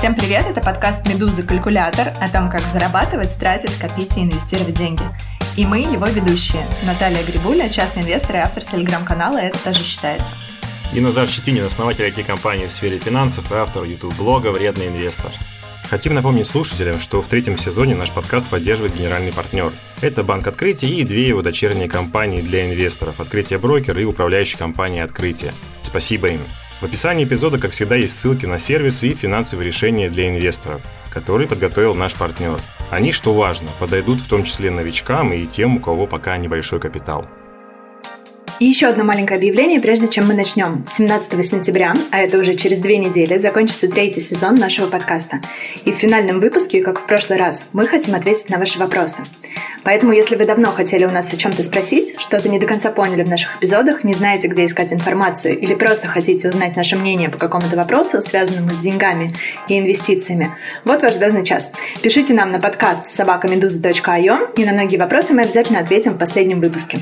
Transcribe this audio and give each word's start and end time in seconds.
Всем 0.00 0.14
привет, 0.14 0.46
это 0.48 0.62
подкаст 0.62 1.06
«Медуза. 1.06 1.42
Калькулятор» 1.42 2.14
о 2.22 2.28
том, 2.30 2.48
как 2.48 2.62
зарабатывать, 2.62 3.36
тратить, 3.38 3.76
копить 3.76 4.16
и 4.16 4.22
инвестировать 4.22 4.72
деньги. 4.72 5.02
И 5.58 5.66
мы 5.66 5.80
его 5.80 6.06
ведущие. 6.06 6.64
Наталья 6.86 7.22
Грибуля, 7.22 7.68
частный 7.68 8.00
инвестор 8.00 8.36
и 8.36 8.38
автор 8.38 8.64
телеграм-канала 8.64 9.36
«Это 9.36 9.62
тоже 9.62 9.80
считается». 9.80 10.32
И 10.94 11.00
Назар 11.00 11.28
Щетинин, 11.28 11.66
основатель 11.66 12.06
IT-компании 12.06 12.64
в 12.64 12.72
сфере 12.72 12.98
финансов 12.98 13.52
и 13.52 13.54
автор 13.54 13.84
YouTube-блога 13.84 14.52
«Вредный 14.52 14.88
инвестор». 14.88 15.32
Хотим 15.90 16.14
напомнить 16.14 16.46
слушателям, 16.46 16.98
что 16.98 17.20
в 17.20 17.28
третьем 17.28 17.58
сезоне 17.58 17.94
наш 17.94 18.10
подкаст 18.10 18.48
поддерживает 18.48 18.96
генеральный 18.96 19.32
партнер. 19.32 19.70
Это 20.00 20.24
Банк 20.24 20.46
Открытия 20.46 20.88
и 20.88 21.04
две 21.04 21.28
его 21.28 21.42
дочерние 21.42 21.90
компании 21.90 22.40
для 22.40 22.64
инвесторов– 22.64 23.16
Открытие 23.20 23.58
Брокер 23.58 23.98
и 23.98 24.04
управляющая 24.04 24.56
компания 24.56 25.04
Открытие. 25.04 25.52
Спасибо 25.82 26.28
им. 26.28 26.40
В 26.80 26.84
описании 26.84 27.24
эпизода, 27.24 27.58
как 27.58 27.72
всегда, 27.72 27.94
есть 27.94 28.18
ссылки 28.18 28.46
на 28.46 28.58
сервисы 28.58 29.08
и 29.08 29.14
финансовые 29.14 29.66
решения 29.66 30.08
для 30.08 30.30
инвесторов, 30.30 30.80
которые 31.10 31.46
подготовил 31.46 31.94
наш 31.94 32.14
партнер. 32.14 32.58
Они, 32.90 33.12
что 33.12 33.34
важно, 33.34 33.68
подойдут 33.78 34.20
в 34.20 34.26
том 34.26 34.44
числе 34.44 34.70
новичкам 34.70 35.34
и 35.34 35.44
тем, 35.44 35.76
у 35.76 35.80
кого 35.80 36.06
пока 36.06 36.38
небольшой 36.38 36.80
капитал. 36.80 37.28
И 38.60 38.66
еще 38.66 38.88
одно 38.88 39.04
маленькое 39.04 39.38
объявление, 39.38 39.80
прежде 39.80 40.06
чем 40.06 40.28
мы 40.28 40.34
начнем. 40.34 40.84
17 40.86 41.46
сентября, 41.46 41.94
а 42.10 42.18
это 42.18 42.36
уже 42.36 42.52
через 42.52 42.80
две 42.80 42.98
недели, 42.98 43.38
закончится 43.38 43.88
третий 43.88 44.20
сезон 44.20 44.56
нашего 44.56 44.86
подкаста. 44.86 45.40
И 45.86 45.92
в 45.92 45.94
финальном 45.94 46.40
выпуске, 46.40 46.82
как 46.82 47.00
в 47.00 47.06
прошлый 47.06 47.38
раз, 47.38 47.64
мы 47.72 47.86
хотим 47.86 48.14
ответить 48.14 48.50
на 48.50 48.58
ваши 48.58 48.78
вопросы. 48.78 49.22
Поэтому, 49.82 50.12
если 50.12 50.36
вы 50.36 50.44
давно 50.44 50.72
хотели 50.72 51.06
у 51.06 51.10
нас 51.10 51.32
о 51.32 51.38
чем-то 51.38 51.62
спросить, 51.62 52.20
что-то 52.20 52.50
не 52.50 52.58
до 52.58 52.66
конца 52.66 52.90
поняли 52.90 53.22
в 53.22 53.30
наших 53.30 53.56
эпизодах, 53.56 54.04
не 54.04 54.12
знаете, 54.12 54.46
где 54.48 54.66
искать 54.66 54.92
информацию, 54.92 55.58
или 55.58 55.74
просто 55.74 56.06
хотите 56.08 56.50
узнать 56.50 56.76
наше 56.76 56.96
мнение 56.96 57.30
по 57.30 57.38
какому-то 57.38 57.76
вопросу, 57.76 58.20
связанному 58.20 58.68
с 58.72 58.78
деньгами 58.80 59.34
и 59.68 59.78
инвестициями, 59.78 60.54
вот 60.84 61.00
ваш 61.00 61.14
звездный 61.14 61.46
час. 61.46 61.72
Пишите 62.02 62.34
нам 62.34 62.52
на 62.52 62.60
подкаст 62.60 63.06
собакамедуза.io, 63.14 64.54
и 64.54 64.66
на 64.66 64.72
многие 64.72 64.98
вопросы 64.98 65.32
мы 65.32 65.44
обязательно 65.44 65.78
ответим 65.78 66.12
в 66.12 66.18
последнем 66.18 66.60
выпуске. 66.60 66.98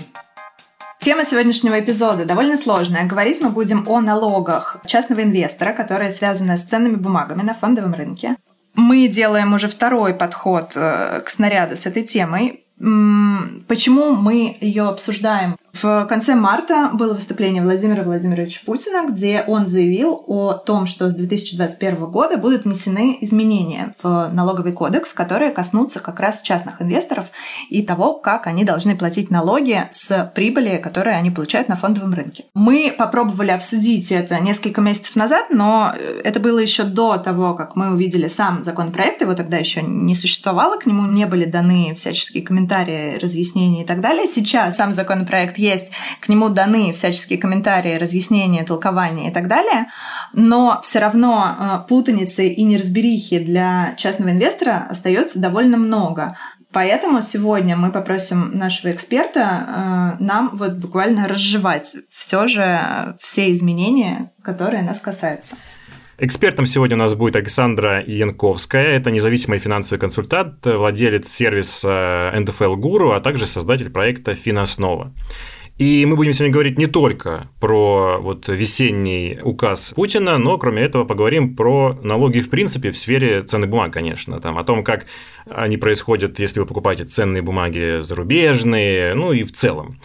Тема 1.00 1.24
сегодняшнего 1.24 1.78
эпизода 1.78 2.24
довольно 2.24 2.56
сложная. 2.56 3.06
Говорить 3.06 3.41
мы 3.41 3.50
будем 3.50 3.88
о 3.88 4.00
налогах 4.00 4.78
частного 4.84 5.22
инвестора, 5.22 5.72
которые 5.72 6.10
связаны 6.10 6.58
с 6.58 6.64
ценными 6.64 6.96
бумагами 6.96 7.42
на 7.42 7.54
фондовом 7.54 7.94
рынке. 7.94 8.36
Мы 8.74 9.06
делаем 9.06 9.52
уже 9.54 9.69
второй 9.69 10.12
подход 10.12 10.72
э, 10.74 11.20
к 11.24 11.30
снаряду 11.30 11.76
с 11.76 11.86
этой 11.86 12.02
темой. 12.02 12.64
Почему 12.78 14.14
мы 14.14 14.56
ее 14.60 14.88
обсуждаем? 14.88 15.56
В 15.82 16.06
конце 16.06 16.34
марта 16.34 16.90
было 16.92 17.14
выступление 17.14 17.62
Владимира 17.62 18.02
Владимировича 18.02 18.60
Путина, 18.64 19.06
где 19.08 19.44
он 19.46 19.68
заявил 19.68 20.24
о 20.26 20.54
том, 20.54 20.86
что 20.86 21.08
с 21.10 21.14
2021 21.14 22.06
года 22.06 22.36
будут 22.36 22.64
внесены 22.64 23.18
изменения 23.20 23.94
в 24.02 24.30
налоговый 24.32 24.72
кодекс, 24.72 25.12
которые 25.12 25.52
коснутся 25.52 26.00
как 26.00 26.18
раз 26.18 26.42
частных 26.42 26.82
инвесторов 26.82 27.26
и 27.70 27.82
того, 27.82 28.14
как 28.14 28.48
они 28.48 28.64
должны 28.64 28.96
платить 28.96 29.30
налоги 29.30 29.84
с 29.92 30.32
прибыли, 30.34 30.78
которые 30.78 31.16
они 31.16 31.30
получают 31.30 31.68
на 31.68 31.76
фондовом 31.76 32.12
рынке. 32.12 32.44
Мы 32.54 32.92
попробовали 32.96 33.52
обсудить 33.52 34.10
это 34.10 34.40
несколько 34.40 34.80
месяцев 34.80 35.14
назад, 35.14 35.46
но 35.50 35.92
это 36.24 36.40
было 36.40 36.58
еще 36.58 36.82
до 36.84 37.18
того, 37.18 37.54
как 37.54 37.76
мы 37.76 37.92
увидели 37.92 38.26
сам 38.26 38.64
законопроект, 38.64 39.20
его 39.20 39.34
тогда 39.34 39.58
еще 39.58 39.82
не 39.82 40.16
существовало, 40.16 40.78
к 40.78 40.86
нему 40.86 41.06
не 41.06 41.26
были 41.26 41.44
даны 41.44 41.94
всяческие 41.94 42.42
комментарии, 42.42 43.18
разъяснения 43.18 43.82
и 43.82 43.86
так 43.86 44.00
далее. 44.00 44.26
Сейчас 44.26 44.76
сам 44.76 44.92
законопроект 44.92 45.56
есть, 45.69 45.91
к 46.20 46.28
нему 46.28 46.48
даны 46.48 46.92
всяческие 46.92 47.38
комментарии, 47.38 47.94
разъяснения, 47.94 48.64
толкования 48.64 49.30
и 49.30 49.33
так 49.33 49.48
далее, 49.48 49.86
но 50.33 50.80
все 50.83 50.98
равно 50.98 51.56
э, 51.58 51.88
путаницы 51.88 52.48
и 52.48 52.62
неразберихи 52.64 53.38
для 53.38 53.94
частного 53.97 54.30
инвестора 54.30 54.86
остается 54.91 55.38
довольно 55.38 55.77
много. 55.77 56.36
Поэтому 56.72 57.22
сегодня 57.22 57.77
мы 57.77 57.91
попросим 57.91 58.56
нашего 58.56 58.92
эксперта 58.92 59.41
э, 59.41 60.22
нам 60.22 60.50
вот 60.53 60.75
буквально 60.75 61.26
разжевать 61.26 61.97
все 62.10 62.47
же 62.47 63.16
все 63.21 63.53
изменения, 63.53 64.31
которые 64.42 64.82
нас 64.82 65.00
касаются. 65.00 65.56
Экспертом 66.21 66.66
сегодня 66.66 66.97
у 66.97 66.98
нас 66.98 67.15
будет 67.15 67.37
Александра 67.37 68.03
Янковская. 68.04 68.97
Это 68.97 69.12
независимый 69.12 69.60
финансовый 69.60 70.00
консультант, 70.00 70.66
владелец 70.66 71.28
сервиса 71.28 72.32
НДФЛ 72.34 72.75
Гуру, 72.75 73.12
а 73.12 73.21
также 73.21 73.47
создатель 73.47 73.88
проекта 73.88 74.34
Финоснова. 74.34 75.15
И 75.78 76.05
мы 76.06 76.16
будем 76.16 76.33
сегодня 76.33 76.53
говорить 76.53 76.77
не 76.77 76.89
только 76.89 77.49
про 77.61 78.19
вот 78.21 78.49
весенний 78.49 79.39
указ 79.41 79.93
Путина, 79.94 80.37
но 80.37 80.59
кроме 80.59 80.83
этого 80.83 81.05
поговорим 81.05 81.55
про 81.55 81.97
налоги 82.03 82.41
в 82.41 82.50
принципе 82.50 82.91
в 82.91 82.97
сфере 82.97 83.44
ценных 83.44 83.71
бумаг, 83.71 83.93
конечно, 83.93 84.41
там, 84.41 84.59
о 84.59 84.65
том, 84.65 84.83
как 84.83 85.06
они 85.49 85.77
происходят, 85.77 86.41
если 86.41 86.59
вы 86.59 86.66
покупаете 86.66 87.05
ценные 87.05 87.43
бумаги 87.43 88.00
зарубежные, 88.00 89.15
ну 89.15 89.33
и 89.33 89.44
в 89.44 89.53
целом. 89.53 90.00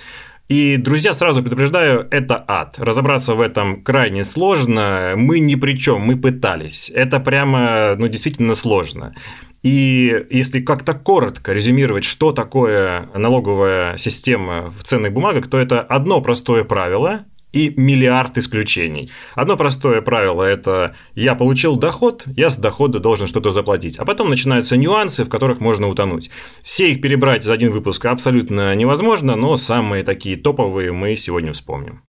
И, 0.48 0.78
друзья, 0.78 1.14
сразу 1.14 1.42
предупреждаю, 1.42 2.08
это 2.12 2.44
ад. 2.48 2.76
Разобраться 2.78 3.34
в 3.34 3.42
этом 3.42 3.82
крайне 3.82 4.24
сложно. 4.24 5.14
Мы 5.16 5.40
ни 5.40 5.56
при 5.56 5.76
чем, 5.76 6.02
мы 6.02 6.18
пытались. 6.18 6.92
Это 6.94 7.20
прямо, 7.20 7.96
ну, 7.98 8.08
действительно 8.08 8.54
сложно. 8.54 9.16
И 9.63 10.25
если 10.29 10.59
как-то 10.59 10.94
коротко 10.94 11.53
резюмировать, 11.53 12.03
что 12.03 12.34
такое 12.34 13.09
налоговая 13.16 13.97
система 13.97 14.69
в 14.69 14.84
ценных 14.84 15.13
бумагах, 15.13 15.47
то 15.47 15.57
это 15.57 15.79
одно 15.79 16.22
простое 16.22 16.66
правило 16.66 17.25
и 17.53 17.72
миллиард 17.78 18.38
исключений. 18.38 19.09
Одно 19.35 19.56
простое 19.56 20.01
правило– 20.01 20.44
это 20.44 20.96
я 21.16 21.35
получил 21.35 21.78
доход, 21.78 22.24
я 22.35 22.50
с 22.50 22.57
дохода 22.57 23.00
должен 23.00 23.28
что-то 23.28 23.51
заплатить. 23.51 23.97
А 23.97 24.06
потом 24.06 24.29
начинаются 24.29 24.75
нюансы, 24.75 25.24
в 25.24 25.29
которых 25.29 25.62
можно 25.62 25.88
утонуть. 25.88 26.30
Все 26.62 26.91
их 26.91 27.01
перебрать 27.01 27.44
за 27.44 27.53
один 27.53 27.72
выпуск 27.72 28.06
абсолютно 28.06 28.75
невозможно, 28.75 29.35
но 29.35 29.56
самые 29.56 30.03
такие 30.03 30.35
топовые 30.35 30.91
мы 30.91 31.16
сегодня 31.16 31.53
вспомним. 31.53 32.01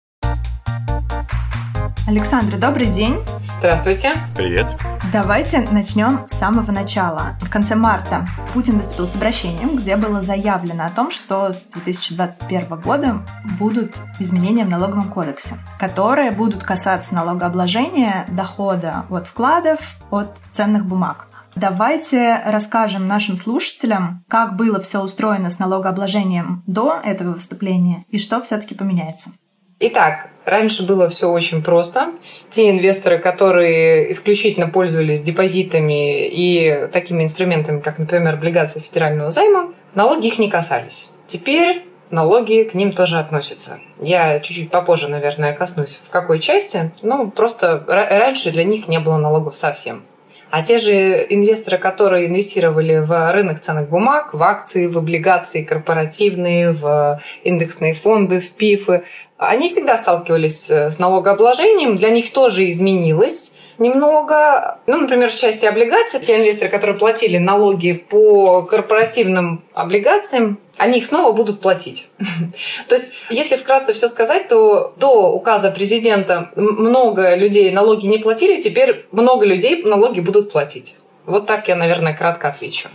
Александра, 2.08 2.58
добрый 2.58 2.88
день. 2.88 3.16
Здравствуйте. 3.64 4.12
Привет. 4.36 4.68
Давайте 5.14 5.62
начнем 5.62 6.28
с 6.28 6.34
самого 6.34 6.70
начала. 6.72 7.38
В 7.40 7.50
конце 7.50 7.76
марта 7.76 8.28
Путин 8.54 8.76
выступил 8.76 9.08
с 9.08 9.16
обращением, 9.16 9.78
где 9.78 9.96
было 9.96 10.22
заявлено 10.22 10.84
о 10.84 10.90
том, 10.90 11.12
что 11.12 11.50
с 11.50 11.68
2021 11.68 12.82
года 12.82 13.26
будут 13.58 14.02
изменения 14.20 14.66
в 14.66 14.70
налоговом 14.70 15.10
кодексе, 15.10 15.56
которые 15.80 16.32
будут 16.32 16.62
касаться 16.62 17.16
налогообложения 17.16 18.26
дохода 18.28 19.06
от 19.10 19.28
вкладов, 19.28 19.96
от 20.12 20.36
ценных 20.50 20.86
бумаг. 20.86 21.30
Давайте 21.56 22.42
расскажем 22.46 23.08
нашим 23.08 23.38
слушателям, 23.38 24.26
как 24.28 24.58
было 24.58 24.82
все 24.82 25.02
устроено 25.02 25.50
с 25.50 25.60
налогообложением 25.60 26.64
до 26.68 27.00
этого 27.02 27.32
выступления 27.32 28.04
и 28.10 28.20
что 28.20 28.42
все-таки 28.42 28.76
поменяется. 28.76 29.30
Итак, 29.86 30.30
раньше 30.46 30.86
было 30.86 31.10
все 31.10 31.30
очень 31.30 31.62
просто. 31.62 32.14
Те 32.50 32.70
инвесторы, 32.70 33.18
которые 33.18 34.14
исключительно 34.14 34.70
пользовались 34.70 35.22
депозитами 35.22 36.26
и 36.26 36.88
такими 36.94 37.24
инструментами, 37.24 37.82
как, 37.82 38.00
например, 38.00 38.36
облигации 38.36 38.80
федерального 38.80 39.30
займа, 39.30 39.74
налоги 39.94 40.28
их 40.28 40.40
не 40.40 40.50
касались. 40.50 41.10
Теперь 41.28 41.84
налоги 42.12 42.64
к 42.64 42.76
ним 42.76 42.94
тоже 42.94 43.20
относятся. 43.20 43.82
Я 44.00 44.40
чуть-чуть 44.40 44.72
попозже, 44.72 45.10
наверное, 45.10 45.52
коснусь 45.52 46.00
в 46.02 46.10
какой 46.10 46.40
части, 46.40 46.92
но 47.02 47.30
просто 47.30 47.84
раньше 47.86 48.52
для 48.52 48.64
них 48.64 48.88
не 48.88 49.02
было 49.02 49.18
налогов 49.18 49.54
совсем. 49.54 50.06
А 50.56 50.62
те 50.62 50.78
же 50.78 51.26
инвесторы, 51.32 51.80
которые 51.80 52.28
инвестировали 52.28 53.00
в 53.00 53.32
рынок 53.32 53.60
ценных 53.60 53.90
бумаг, 53.90 54.36
в 54.36 54.44
акции, 54.44 54.86
в 54.86 55.00
облигации 55.00 55.64
корпоративные, 55.64 56.72
в 56.72 57.20
индексные 57.44 57.96
фонды, 57.96 58.40
в 58.40 58.52
ПИФы, 58.52 59.02
они 59.48 59.70
всегда 59.70 59.98
сталкивались 59.98 60.70
с 60.70 61.00
налогообложением. 61.00 61.96
Для 61.96 62.10
них 62.10 62.32
тоже 62.32 62.70
изменилось 62.70 63.60
немного. 63.78 64.80
Ну, 64.88 64.98
например, 64.98 65.30
в 65.30 65.36
части 65.36 65.66
облигаций, 65.66 66.20
те 66.20 66.38
инвесторы, 66.38 66.70
которые 66.70 66.98
платили 66.98 67.38
налоги 67.38 67.94
по 67.94 68.64
корпоративным 68.64 69.64
облигациям, 69.74 70.60
они 70.78 71.00
их 71.00 71.06
снова 71.06 71.34
будут 71.34 71.62
платить. 71.62 72.10
То 72.88 72.96
есть, 72.96 73.14
если 73.30 73.56
вкратце 73.56 73.94
все 73.94 74.08
сказать, 74.08 74.48
то 74.48 74.94
до 74.98 75.32
указа 75.34 75.72
президента 75.72 76.52
много 76.56 77.36
людей 77.36 77.72
налоги 77.72 78.08
не 78.08 78.18
платили, 78.18 78.62
теперь 78.62 79.06
много 79.12 79.46
людей 79.46 79.84
налоги 79.84 80.20
будут 80.20 80.52
платить. 80.52 80.98
Вот 81.26 81.46
так 81.46 81.68
я, 81.68 81.76
наверное, 81.76 82.14
кратко 82.14 82.50
отвечу. 82.50 82.90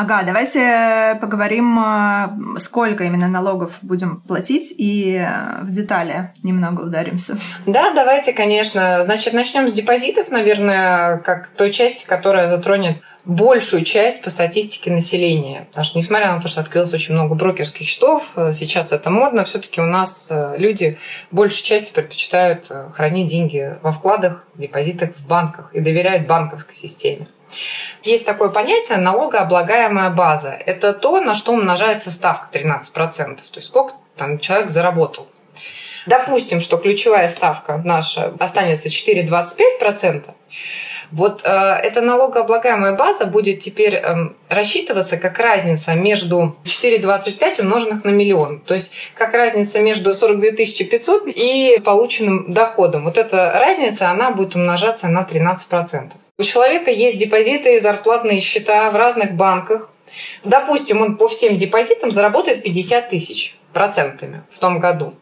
Ага, 0.00 0.22
давайте 0.22 1.18
поговорим, 1.20 1.76
э, 1.80 2.58
сколько 2.60 3.02
именно 3.02 3.26
налогов 3.26 3.78
будем 3.82 4.20
платить 4.20 4.72
и 4.78 5.16
э, 5.16 5.64
в 5.64 5.72
детали 5.72 6.32
немного 6.44 6.82
ударимся. 6.82 7.36
Да, 7.66 7.92
давайте, 7.92 8.32
конечно. 8.32 9.02
Значит, 9.02 9.32
начнем 9.32 9.66
с 9.66 9.72
депозитов, 9.72 10.30
наверное, 10.30 11.18
как 11.18 11.48
той 11.48 11.72
части, 11.72 12.06
которая 12.06 12.48
затронет 12.48 12.98
большую 13.24 13.82
часть 13.82 14.22
по 14.22 14.30
статистике 14.30 14.92
населения. 14.92 15.66
Потому 15.70 15.84
что, 15.84 15.98
несмотря 15.98 16.32
на 16.32 16.40
то, 16.40 16.46
что 16.46 16.60
открылось 16.60 16.94
очень 16.94 17.14
много 17.14 17.34
брокерских 17.34 17.84
счетов, 17.84 18.34
э, 18.36 18.52
сейчас 18.52 18.92
это 18.92 19.10
модно, 19.10 19.42
все-таки 19.42 19.80
у 19.80 19.86
нас 19.86 20.30
э, 20.30 20.54
люди 20.58 20.96
большей 21.32 21.64
частью 21.64 21.96
предпочитают 21.96 22.68
э, 22.70 22.88
хранить 22.94 23.32
деньги 23.32 23.74
во 23.82 23.90
вкладах, 23.90 24.44
депозитах 24.54 25.16
в 25.16 25.26
банках 25.26 25.74
и 25.74 25.80
доверяют 25.80 26.28
банковской 26.28 26.76
системе. 26.76 27.26
Есть 28.02 28.26
такое 28.26 28.48
понятие 28.48 28.98
налогооблагаемая 28.98 30.10
база. 30.10 30.50
Это 30.50 30.92
то, 30.92 31.20
на 31.20 31.34
что 31.34 31.52
умножается 31.52 32.10
ставка 32.10 32.48
13%. 32.56 33.36
То 33.36 33.42
есть 33.56 33.68
сколько 33.68 33.94
там 34.16 34.38
человек 34.38 34.68
заработал. 34.68 35.28
Допустим, 36.06 36.60
что 36.60 36.78
ключевая 36.78 37.28
ставка 37.28 37.80
наша 37.84 38.34
останется 38.38 38.88
4,25%, 38.88 40.22
вот 41.10 41.42
э, 41.44 41.48
эта 41.48 42.02
налогооблагаемая 42.02 42.94
база 42.94 43.24
будет 43.24 43.60
теперь 43.60 43.94
э, 43.94 44.14
рассчитываться 44.48 45.16
как 45.16 45.38
разница 45.38 45.94
между 45.94 46.56
4,25 46.64 47.62
умноженных 47.62 48.04
на 48.04 48.10
миллион. 48.10 48.60
То 48.60 48.74
есть 48.74 48.92
как 49.14 49.32
разница 49.32 49.80
между 49.80 50.12
42 50.12 50.50
500 50.50 51.26
и 51.26 51.80
полученным 51.82 52.50
доходом. 52.50 53.04
Вот 53.04 53.16
эта 53.16 53.52
разница, 53.58 54.10
она 54.10 54.30
будет 54.32 54.54
умножаться 54.54 55.08
на 55.08 55.22
13%. 55.22 56.10
У 56.38 56.44
человека 56.44 56.90
есть 56.90 57.18
депозиты 57.18 57.74
и 57.74 57.80
зарплатные 57.80 58.40
счета 58.40 58.88
в 58.90 58.96
разных 58.96 59.34
банках. 59.34 59.90
Допустим, 60.44 61.02
он 61.02 61.16
по 61.16 61.26
всем 61.26 61.58
депозитам 61.58 62.10
заработает 62.10 62.62
50 62.62 63.10
тысяч 63.10 63.56
процентами 63.72 64.44
в 64.50 64.58
том 64.58 64.78
году. 64.78 65.14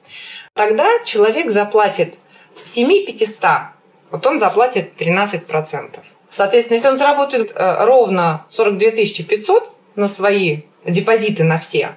Тогда 0.52 0.86
человек 1.04 1.50
заплатит 1.50 2.14
с 2.54 2.70
7 2.72 3.06
500 3.06 3.76
вот 4.10 4.26
он 4.26 4.38
заплатит 4.38 4.92
13%. 4.98 5.98
Соответственно, 6.30 6.76
если 6.76 6.88
он 6.88 6.98
заработает 6.98 7.52
э, 7.54 7.84
ровно 7.84 8.46
42 8.48 8.90
500 8.90 9.70
на 9.96 10.08
свои 10.08 10.62
депозиты 10.84 11.44
на 11.44 11.58
все, 11.58 11.90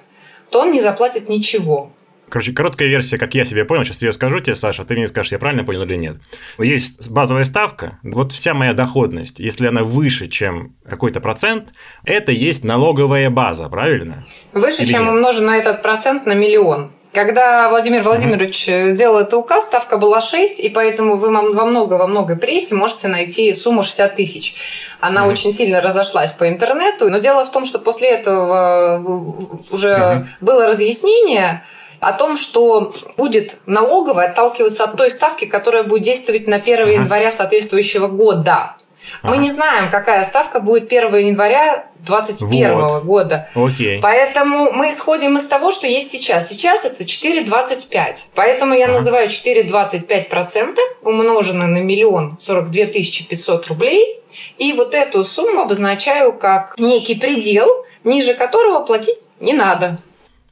то 0.50 0.60
он 0.60 0.72
не 0.72 0.80
заплатит 0.80 1.28
ничего. 1.28 1.92
Короче, 2.30 2.52
короткая 2.52 2.88
версия, 2.88 3.18
как 3.18 3.34
я 3.34 3.44
себе 3.44 3.64
понял, 3.64 3.84
сейчас 3.84 4.00
я 4.02 4.12
скажу 4.12 4.38
тебе, 4.38 4.54
Саша, 4.54 4.84
ты 4.84 4.94
мне 4.94 5.08
скажешь, 5.08 5.32
я 5.32 5.38
правильно 5.38 5.64
понял 5.64 5.82
или 5.82 5.96
нет. 5.96 6.16
Есть 6.58 7.10
базовая 7.10 7.44
ставка, 7.44 7.98
вот 8.04 8.32
вся 8.32 8.54
моя 8.54 8.72
доходность, 8.72 9.40
если 9.40 9.66
она 9.66 9.82
выше, 9.82 10.28
чем 10.28 10.76
какой-то 10.88 11.20
процент, 11.20 11.72
это 12.04 12.30
есть 12.30 12.64
налоговая 12.64 13.30
база, 13.30 13.68
правильно? 13.68 14.24
Выше, 14.52 14.82
или 14.82 14.92
чем 14.92 15.06
нет? 15.06 15.14
умножен 15.14 15.46
на 15.46 15.56
этот 15.56 15.82
процент 15.82 16.24
на 16.26 16.34
миллион. 16.34 16.92
Когда 17.12 17.68
Владимир 17.70 18.04
Владимирович 18.04 18.68
mm-hmm. 18.68 18.94
делал 18.94 19.18
этот 19.18 19.34
указ, 19.34 19.64
ставка 19.64 19.96
была 19.96 20.20
6, 20.20 20.60
и 20.60 20.68
поэтому 20.68 21.16
вы 21.16 21.32
во 21.32 21.64
много 21.66 21.94
во 21.94 22.06
много 22.06 22.36
прессе 22.36 22.76
можете 22.76 23.08
найти 23.08 23.52
сумму 23.52 23.82
60 23.82 24.14
тысяч. 24.14 24.54
Она 25.00 25.24
mm-hmm. 25.24 25.32
очень 25.32 25.52
сильно 25.52 25.80
разошлась 25.80 26.32
по 26.32 26.48
интернету. 26.48 27.10
Но 27.10 27.18
дело 27.18 27.44
в 27.44 27.50
том, 27.50 27.64
что 27.64 27.80
после 27.80 28.10
этого 28.10 28.98
э, 28.98 29.74
уже 29.74 29.88
mm-hmm. 29.88 30.26
было 30.40 30.68
разъяснение 30.68 31.64
о 32.00 32.12
том, 32.12 32.36
что 32.36 32.92
будет 33.16 33.56
налоговая 33.66 34.30
отталкиваться 34.30 34.84
от 34.84 34.96
той 34.96 35.10
ставки, 35.10 35.44
которая 35.44 35.84
будет 35.84 36.02
действовать 36.02 36.46
на 36.46 36.56
1 36.56 36.78
uh-huh. 36.78 36.92
января 36.94 37.30
соответствующего 37.30 38.08
года. 38.08 38.76
Мы 39.22 39.36
не 39.36 39.50
знаем, 39.50 39.90
какая 39.90 40.24
ставка 40.24 40.60
будет 40.60 40.90
1 40.90 41.14
января 41.16 41.86
2021 42.06 42.74
вот. 42.74 43.04
года. 43.04 43.48
Окей. 43.54 44.00
Поэтому 44.00 44.72
мы 44.72 44.90
исходим 44.90 45.36
из 45.36 45.46
того, 45.46 45.70
что 45.70 45.86
есть 45.86 46.10
сейчас. 46.10 46.48
Сейчас 46.48 46.84
это 46.84 47.04
4,25. 47.04 48.30
Поэтому 48.34 48.74
я 48.74 48.86
ага. 48.86 48.94
называю 48.94 49.28
4,25% 49.28 50.76
умноженное 51.02 51.66
на 51.66 51.78
миллион 51.78 52.38
42 52.38 52.84
500 53.28 53.66
рублей. 53.68 54.20
И 54.58 54.72
вот 54.72 54.94
эту 54.94 55.24
сумму 55.24 55.62
обозначаю 55.62 56.32
как 56.32 56.78
некий 56.78 57.16
предел, 57.16 57.68
ниже 58.04 58.34
которого 58.34 58.80
платить 58.84 59.18
не 59.40 59.52
надо. 59.52 59.98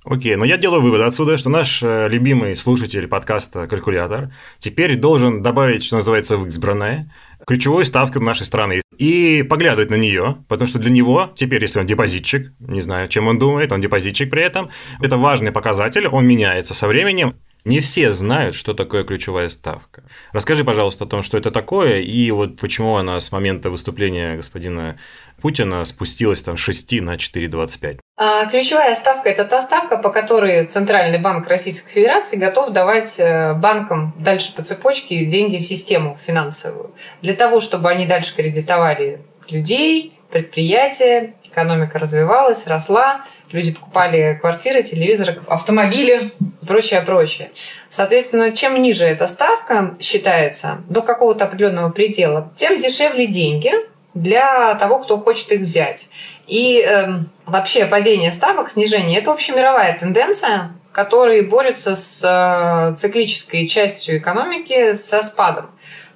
Окей, 0.04 0.36
но 0.36 0.44
я 0.44 0.56
делаю 0.56 0.80
вывод 0.80 1.00
отсюда, 1.00 1.36
что 1.36 1.50
наш 1.50 1.82
э, 1.82 2.08
любимый 2.08 2.54
слушатель 2.54 3.08
подкаста 3.08 3.66
«Калькулятор» 3.66 4.32
теперь 4.58 4.96
должен 4.96 5.42
добавить, 5.42 5.82
что 5.82 5.96
называется, 5.96 6.36
в 6.36 6.46
избранное, 6.46 7.12
ключевой 7.46 7.84
ставкой 7.84 8.22
нашей 8.22 8.46
страны 8.46 8.80
и 8.96 9.42
поглядывать 9.42 9.90
на 9.90 9.96
нее, 9.96 10.44
потому 10.48 10.68
что 10.68 10.78
для 10.78 10.90
него 10.90 11.32
теперь, 11.34 11.62
если 11.62 11.80
он 11.80 11.86
депозитчик, 11.86 12.52
не 12.60 12.80
знаю, 12.80 13.08
чем 13.08 13.26
он 13.26 13.38
думает, 13.38 13.72
он 13.72 13.80
депозитчик 13.80 14.30
при 14.30 14.42
этом, 14.42 14.70
это 15.00 15.16
важный 15.16 15.52
показатель, 15.52 16.06
он 16.06 16.26
меняется 16.26 16.74
со 16.74 16.86
временем, 16.86 17.36
не 17.64 17.80
все 17.80 18.12
знают, 18.12 18.54
что 18.54 18.74
такое 18.74 19.04
ключевая 19.04 19.48
ставка. 19.48 20.04
Расскажи, 20.32 20.64
пожалуйста, 20.64 21.04
о 21.04 21.08
том, 21.08 21.22
что 21.22 21.36
это 21.36 21.50
такое, 21.50 22.00
и 22.00 22.30
вот 22.30 22.60
почему 22.60 22.96
она 22.96 23.20
с 23.20 23.32
момента 23.32 23.68
выступления 23.68 24.36
господина 24.36 24.96
Путина 25.42 25.84
спустилась 25.84 26.42
там 26.42 26.56
с 26.56 26.60
6 26.60 27.00
на 27.02 27.16
4,25. 27.16 27.98
А, 28.20 28.46
ключевая 28.46 28.96
ставка– 28.96 29.28
это 29.30 29.44
та 29.44 29.62
ставка, 29.62 29.96
по 29.96 30.10
которой 30.10 30.66
Центральный 30.66 31.20
банк 31.20 31.46
Российской 31.46 31.92
Федерации 31.92 32.36
готов 32.36 32.70
давать 32.70 33.14
э, 33.20 33.54
банкам 33.54 34.12
дальше 34.18 34.52
по 34.56 34.64
цепочке 34.64 35.24
деньги 35.24 35.58
в 35.58 35.62
систему 35.62 36.16
финансовую. 36.20 36.90
Для 37.22 37.34
того, 37.34 37.60
чтобы 37.60 37.88
они 37.88 38.06
дальше 38.06 38.34
кредитовали 38.34 39.20
людей, 39.48 40.18
предприятия, 40.32 41.34
экономика 41.44 42.00
развивалась, 42.00 42.66
росла, 42.66 43.24
люди 43.52 43.72
покупали 43.72 44.36
квартиры, 44.40 44.82
телевизоры, 44.82 45.40
автомобили 45.46 46.32
и 46.40 46.66
прочее, 46.66 47.02
прочее. 47.02 47.52
Соответственно, 47.88 48.50
чем 48.50 48.82
ниже 48.82 49.04
эта 49.04 49.28
ставка 49.28 49.96
считается 50.00 50.78
до 50.88 51.02
какого-то 51.02 51.44
определенного 51.44 51.90
предела, 51.90 52.52
тем 52.56 52.80
дешевле 52.80 53.28
деньги 53.28 53.72
для 54.14 54.74
того, 54.74 54.98
кто 54.98 55.18
хочет 55.18 55.52
их 55.52 55.60
взять. 55.60 56.10
И 56.48 56.80
э, 56.80 57.24
вообще 57.44 57.84
падение 57.84 58.32
ставок, 58.32 58.70
снижение– 58.70 59.18
это 59.20 59.32
общемировая 59.32 59.98
тенденция, 59.98 60.72
которая 60.92 61.46
борется 61.46 61.94
с 61.94 62.24
э, 62.24 62.96
циклической 62.96 63.68
частью 63.68 64.16
экономики, 64.18 64.94
со 64.94 65.22
спадом. 65.22 65.70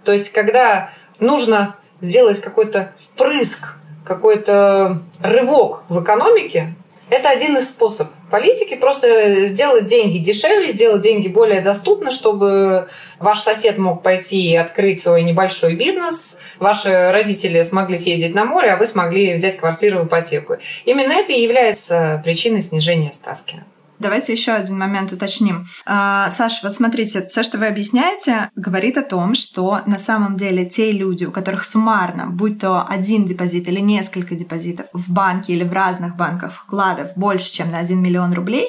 То 0.05 0.13
есть, 0.13 0.33
когда 0.33 0.91
нужно 1.21 1.77
сделать 2.01 2.41
какой-то 2.41 2.93
впрыск 2.97 3.77
какой-то 4.07 5.03
рывок 5.23 5.85
в 5.89 6.03
экономике, 6.03 6.75
это 7.11 7.29
один 7.29 7.59
из 7.59 7.69
способов 7.69 8.13
политики. 8.33 8.75
Просто 8.75 9.47
сделать 9.47 9.87
деньги 9.87 10.19
дешевле, 10.19 10.71
сделать 10.71 11.03
деньги 11.03 11.29
более 11.29 11.61
доступно, 11.61 12.11
чтобы 12.11 12.89
ваш 13.21 13.39
сосед 13.39 13.79
мог 13.79 14.03
пойти 14.03 14.51
и 14.51 14.57
открыть 14.57 15.01
свой 15.01 15.23
небольшой 15.23 15.77
бизнес, 15.77 16.39
ваши 16.59 17.13
родители 17.13 17.63
смогли 17.63 17.97
съездить 17.99 18.35
на 18.35 18.45
море, 18.45 18.73
а 18.73 18.77
вы 18.77 18.87
смогли 18.87 19.35
взять 19.35 19.59
квартиру 19.59 20.01
в 20.01 20.07
ипотеку. 20.07 20.57
Именно 20.85 21.13
это 21.13 21.33
и 21.33 21.43
является 21.43 22.21
причиной 22.25 22.63
снижения 22.63 23.13
ставки. 23.13 23.63
Давайте 24.03 24.33
еще 24.33 24.53
один 24.53 24.79
момент 24.79 25.13
уточним. 25.13 25.67
А, 25.87 26.29
Саша, 26.33 26.59
вот 26.65 26.75
смотрите, 26.75 27.25
все, 27.27 27.45
что 27.45 27.57
вы 27.57 27.69
объясняете, 27.69 28.51
говорит 28.57 28.99
о 28.99 29.03
том, 29.03 29.37
что 29.37 29.81
на 29.87 29.99
самом 29.99 30.35
деле 30.35 30.67
те 30.67 30.91
люди, 30.91 31.25
у 31.25 31.31
которых 31.31 31.65
суммарно, 31.65 32.27
будь 32.27 32.59
то 32.59 32.85
один 32.85 33.27
депозит 33.27 33.69
или 33.69 33.79
несколько 33.79 34.35
депозитов 34.35 34.87
в 34.93 35.13
банке 35.13 35.53
или 35.53 35.63
в 35.63 35.73
разных 35.73 36.17
банках 36.17 36.53
вкладов 36.53 37.13
больше, 37.15 37.53
чем 37.53 37.71
на 37.71 37.79
1 37.79 38.03
миллион 38.03 38.33
рублей, 38.33 38.67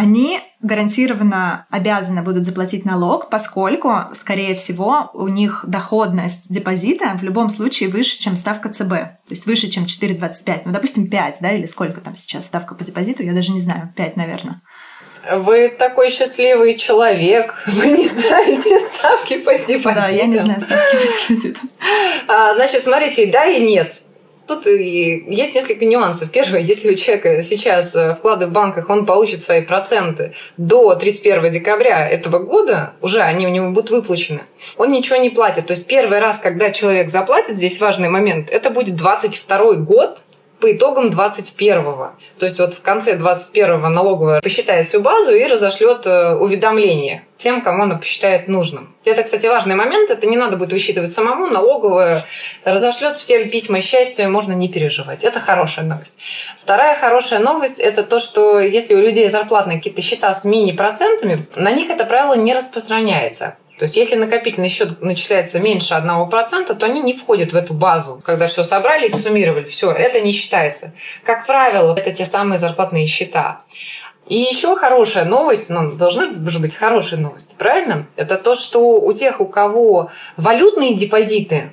они 0.00 0.40
гарантированно 0.62 1.66
обязаны 1.68 2.22
будут 2.22 2.46
заплатить 2.46 2.86
налог, 2.86 3.28
поскольку, 3.28 3.94
скорее 4.14 4.54
всего, 4.54 5.10
у 5.12 5.28
них 5.28 5.64
доходность 5.66 6.50
депозита 6.50 7.18
в 7.18 7.22
любом 7.22 7.50
случае 7.50 7.90
выше, 7.90 8.18
чем 8.18 8.38
ставка 8.38 8.70
ЦБ. 8.70 8.88
То 8.88 9.30
есть 9.30 9.44
выше, 9.44 9.68
чем 9.68 9.84
4,25. 9.84 10.62
Ну, 10.64 10.72
допустим, 10.72 11.10
5, 11.10 11.38
да, 11.42 11.52
или 11.52 11.66
сколько 11.66 12.00
там 12.00 12.16
сейчас 12.16 12.46
ставка 12.46 12.74
по 12.74 12.82
депозиту, 12.82 13.22
я 13.22 13.34
даже 13.34 13.52
не 13.52 13.60
знаю, 13.60 13.92
5, 13.94 14.16
наверное. 14.16 14.60
Вы 15.30 15.68
такой 15.68 16.08
счастливый 16.08 16.78
человек. 16.78 17.54
Вы 17.66 17.88
не 17.88 18.08
знаете 18.08 18.80
ставки 18.80 19.36
по 19.36 19.52
депозитам. 19.52 19.94
Да, 19.94 20.08
я 20.08 20.24
не 20.24 20.38
знаю 20.38 20.60
ставки 20.62 20.96
по 20.96 21.34
депозитам. 21.34 21.70
А, 22.26 22.54
значит, 22.54 22.82
смотрите, 22.82 23.26
да 23.26 23.44
и 23.44 23.60
нет. 23.66 24.02
Тут 24.50 24.66
есть 24.66 25.54
несколько 25.54 25.86
нюансов. 25.86 26.32
Первое, 26.32 26.58
если 26.58 26.90
у 26.90 26.96
человека 26.96 27.40
сейчас 27.40 27.94
э, 27.94 28.16
вклады 28.16 28.46
в 28.46 28.50
банках, 28.50 28.90
он 28.90 29.06
получит 29.06 29.42
свои 29.42 29.62
проценты 29.62 30.32
до 30.56 30.96
31 30.96 31.52
декабря 31.52 32.08
этого 32.08 32.40
года, 32.40 32.94
уже 33.00 33.20
они 33.20 33.46
у 33.46 33.50
него 33.50 33.70
будут 33.70 33.90
выплачены, 33.90 34.40
он 34.76 34.90
ничего 34.90 35.18
не 35.18 35.30
платит. 35.30 35.68
То 35.68 35.74
есть 35.74 35.86
первый 35.86 36.18
раз, 36.18 36.40
когда 36.40 36.72
человек 36.72 37.10
заплатит, 37.10 37.54
здесь 37.54 37.80
важный 37.80 38.08
момент, 38.08 38.50
это 38.50 38.70
будет 38.70 38.96
22 38.96 39.74
год, 39.74 40.18
по 40.60 40.72
итогам 40.72 41.08
21-го. 41.08 42.12
То 42.38 42.46
есть 42.46 42.58
вот 42.58 42.74
в 42.74 42.82
конце 42.82 43.16
21-го 43.16 43.88
налоговая 43.88 44.40
посчитает 44.40 44.88
всю 44.88 45.00
базу 45.00 45.34
и 45.34 45.46
разошлет 45.46 46.06
э, 46.06 46.34
уведомление 46.34 47.24
тем, 47.36 47.62
кому 47.62 47.84
она 47.84 47.96
посчитает 47.96 48.48
нужным. 48.48 48.94
Это, 49.04 49.22
кстати, 49.22 49.46
важный 49.46 49.74
момент. 49.74 50.10
Это 50.10 50.26
не 50.26 50.36
надо 50.36 50.58
будет 50.58 50.72
высчитывать 50.72 51.12
самому. 51.12 51.46
Налоговая 51.46 52.24
разошлет 52.64 53.16
всем 53.16 53.48
письма 53.48 53.80
счастья, 53.80 54.28
можно 54.28 54.52
не 54.52 54.68
переживать. 54.68 55.24
Это 55.24 55.40
хорошая 55.40 55.86
новость. 55.86 56.18
Вторая 56.58 56.94
хорошая 56.94 57.40
новость– 57.40 57.80
это 57.80 58.02
то, 58.02 58.20
что 58.20 58.60
если 58.60 58.94
у 58.94 59.00
людей 59.00 59.28
зарплатные 59.30 59.78
какие-то 59.78 60.02
счета 60.02 60.34
с 60.34 60.44
мини-процентами, 60.44 61.38
на 61.56 61.72
них 61.72 61.88
это 61.88 62.04
правило 62.04 62.34
не 62.34 62.54
распространяется. 62.54 63.56
То 63.80 63.84
есть, 63.84 63.96
если 63.96 64.16
накопительный 64.16 64.68
счет 64.68 65.00
начисляется 65.00 65.58
меньше 65.58 65.94
1%, 65.94 66.74
то 66.74 66.84
они 66.84 67.00
не 67.00 67.14
входят 67.14 67.54
в 67.54 67.56
эту 67.56 67.72
базу. 67.72 68.20
Когда 68.22 68.46
все 68.46 68.62
собрали 68.62 69.06
и 69.06 69.08
суммировали, 69.08 69.64
все, 69.64 69.90
это 69.90 70.20
не 70.20 70.32
считается. 70.32 70.92
Как 71.24 71.46
правило, 71.46 71.96
это 71.96 72.12
те 72.12 72.26
самые 72.26 72.58
зарплатные 72.58 73.06
счета. 73.06 73.62
И 74.26 74.38
еще 74.38 74.76
хорошая 74.76 75.24
новость, 75.24 75.70
ну, 75.70 75.92
должны 75.92 76.50
же 76.50 76.58
быть 76.58 76.76
хорошие 76.76 77.22
новости, 77.22 77.56
правильно? 77.56 78.06
Это 78.16 78.36
то, 78.36 78.54
что 78.54 79.00
у 79.00 79.10
тех, 79.14 79.40
у 79.40 79.46
кого 79.46 80.10
валютные 80.36 80.94
депозиты, 80.94 81.72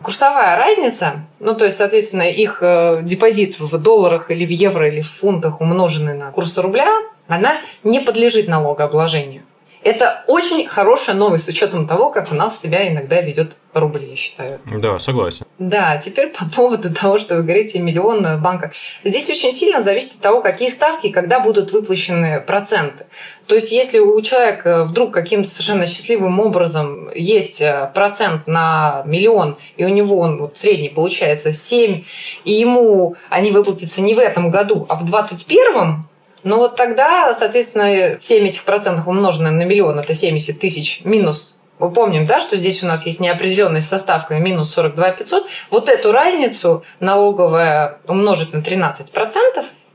курсовая 0.00 0.56
разница, 0.56 1.26
ну, 1.40 1.56
то 1.56 1.64
есть, 1.64 1.76
соответственно, 1.76 2.30
их 2.30 2.58
э, 2.60 3.00
депозит 3.02 3.58
в 3.58 3.76
долларах 3.78 4.30
или 4.30 4.46
в 4.46 4.50
евро 4.50 4.86
или 4.86 5.00
в 5.00 5.10
фунтах 5.10 5.60
умноженный 5.60 6.14
на 6.14 6.30
курс 6.30 6.56
рубля, 6.56 6.86
она 7.26 7.56
не 7.82 7.98
подлежит 7.98 8.46
налогообложению. 8.46 9.42
Это 9.82 10.24
очень 10.26 10.66
хорошая 10.66 11.16
новость 11.16 11.44
с 11.44 11.48
учетом 11.48 11.86
того, 11.86 12.10
как 12.10 12.32
у 12.32 12.34
нас 12.34 12.60
себя 12.60 12.88
иногда 12.92 13.20
ведет 13.20 13.58
рубль, 13.74 14.04
я 14.04 14.16
считаю. 14.16 14.60
Да, 14.66 14.98
согласен. 14.98 15.46
Да, 15.58 15.98
теперь 15.98 16.28
по 16.28 16.44
поводу 16.46 16.92
того, 16.92 17.18
что 17.18 17.36
вы 17.36 17.42
говорите, 17.42 17.78
миллион 17.78 18.38
в 18.38 18.42
банках. 18.42 18.72
Здесь 19.04 19.30
очень 19.30 19.52
сильно 19.52 19.80
зависит 19.80 20.16
от 20.16 20.22
того, 20.22 20.42
какие 20.42 20.68
ставки, 20.68 21.10
когда 21.10 21.40
будут 21.40 21.72
выплачены 21.72 22.40
проценты. 22.40 23.06
То 23.46 23.54
есть, 23.54 23.72
если 23.72 23.98
у 23.98 24.20
человека 24.20 24.84
вдруг 24.84 25.12
каким-то 25.12 25.48
совершенно 25.48 25.86
счастливым 25.86 26.38
образом 26.40 27.10
есть 27.14 27.62
э, 27.62 27.90
процент 27.94 28.46
на 28.46 29.02
миллион, 29.06 29.56
и 29.76 29.86
у 29.86 29.88
него 29.88 30.18
он 30.18 30.38
вот, 30.38 30.58
средний 30.58 30.90
получается 30.90 31.52
7, 31.52 32.04
и 32.44 32.52
ему 32.52 33.16
они 33.30 33.50
выплатятся 33.50 34.02
не 34.02 34.14
в 34.14 34.18
этом 34.18 34.50
году, 34.50 34.84
а 34.90 34.96
в 34.96 35.06
2021, 35.06 36.04
ну 36.44 36.58
вот 36.58 36.76
тогда, 36.76 37.34
соответственно, 37.34 38.18
7 38.20 38.48
этих 38.48 38.64
процентов 38.64 39.08
умноженное 39.08 39.50
на 39.50 39.64
миллион, 39.64 39.98
это 39.98 40.14
70 40.14 40.58
тысяч 40.58 41.04
минус 41.04 41.58
мы 41.78 41.92
помним, 41.92 42.26
да, 42.26 42.40
что 42.40 42.56
здесь 42.56 42.82
у 42.82 42.86
нас 42.86 43.06
есть 43.06 43.20
неопределенность 43.20 43.88
со 43.88 43.98
ставкой 43.98 44.40
минус 44.40 44.72
42 44.72 45.12
500. 45.12 45.46
Вот 45.70 45.88
эту 45.88 46.12
разницу 46.12 46.84
налоговая 47.00 48.00
умножит 48.06 48.52
на 48.52 48.58
13% 48.58 49.06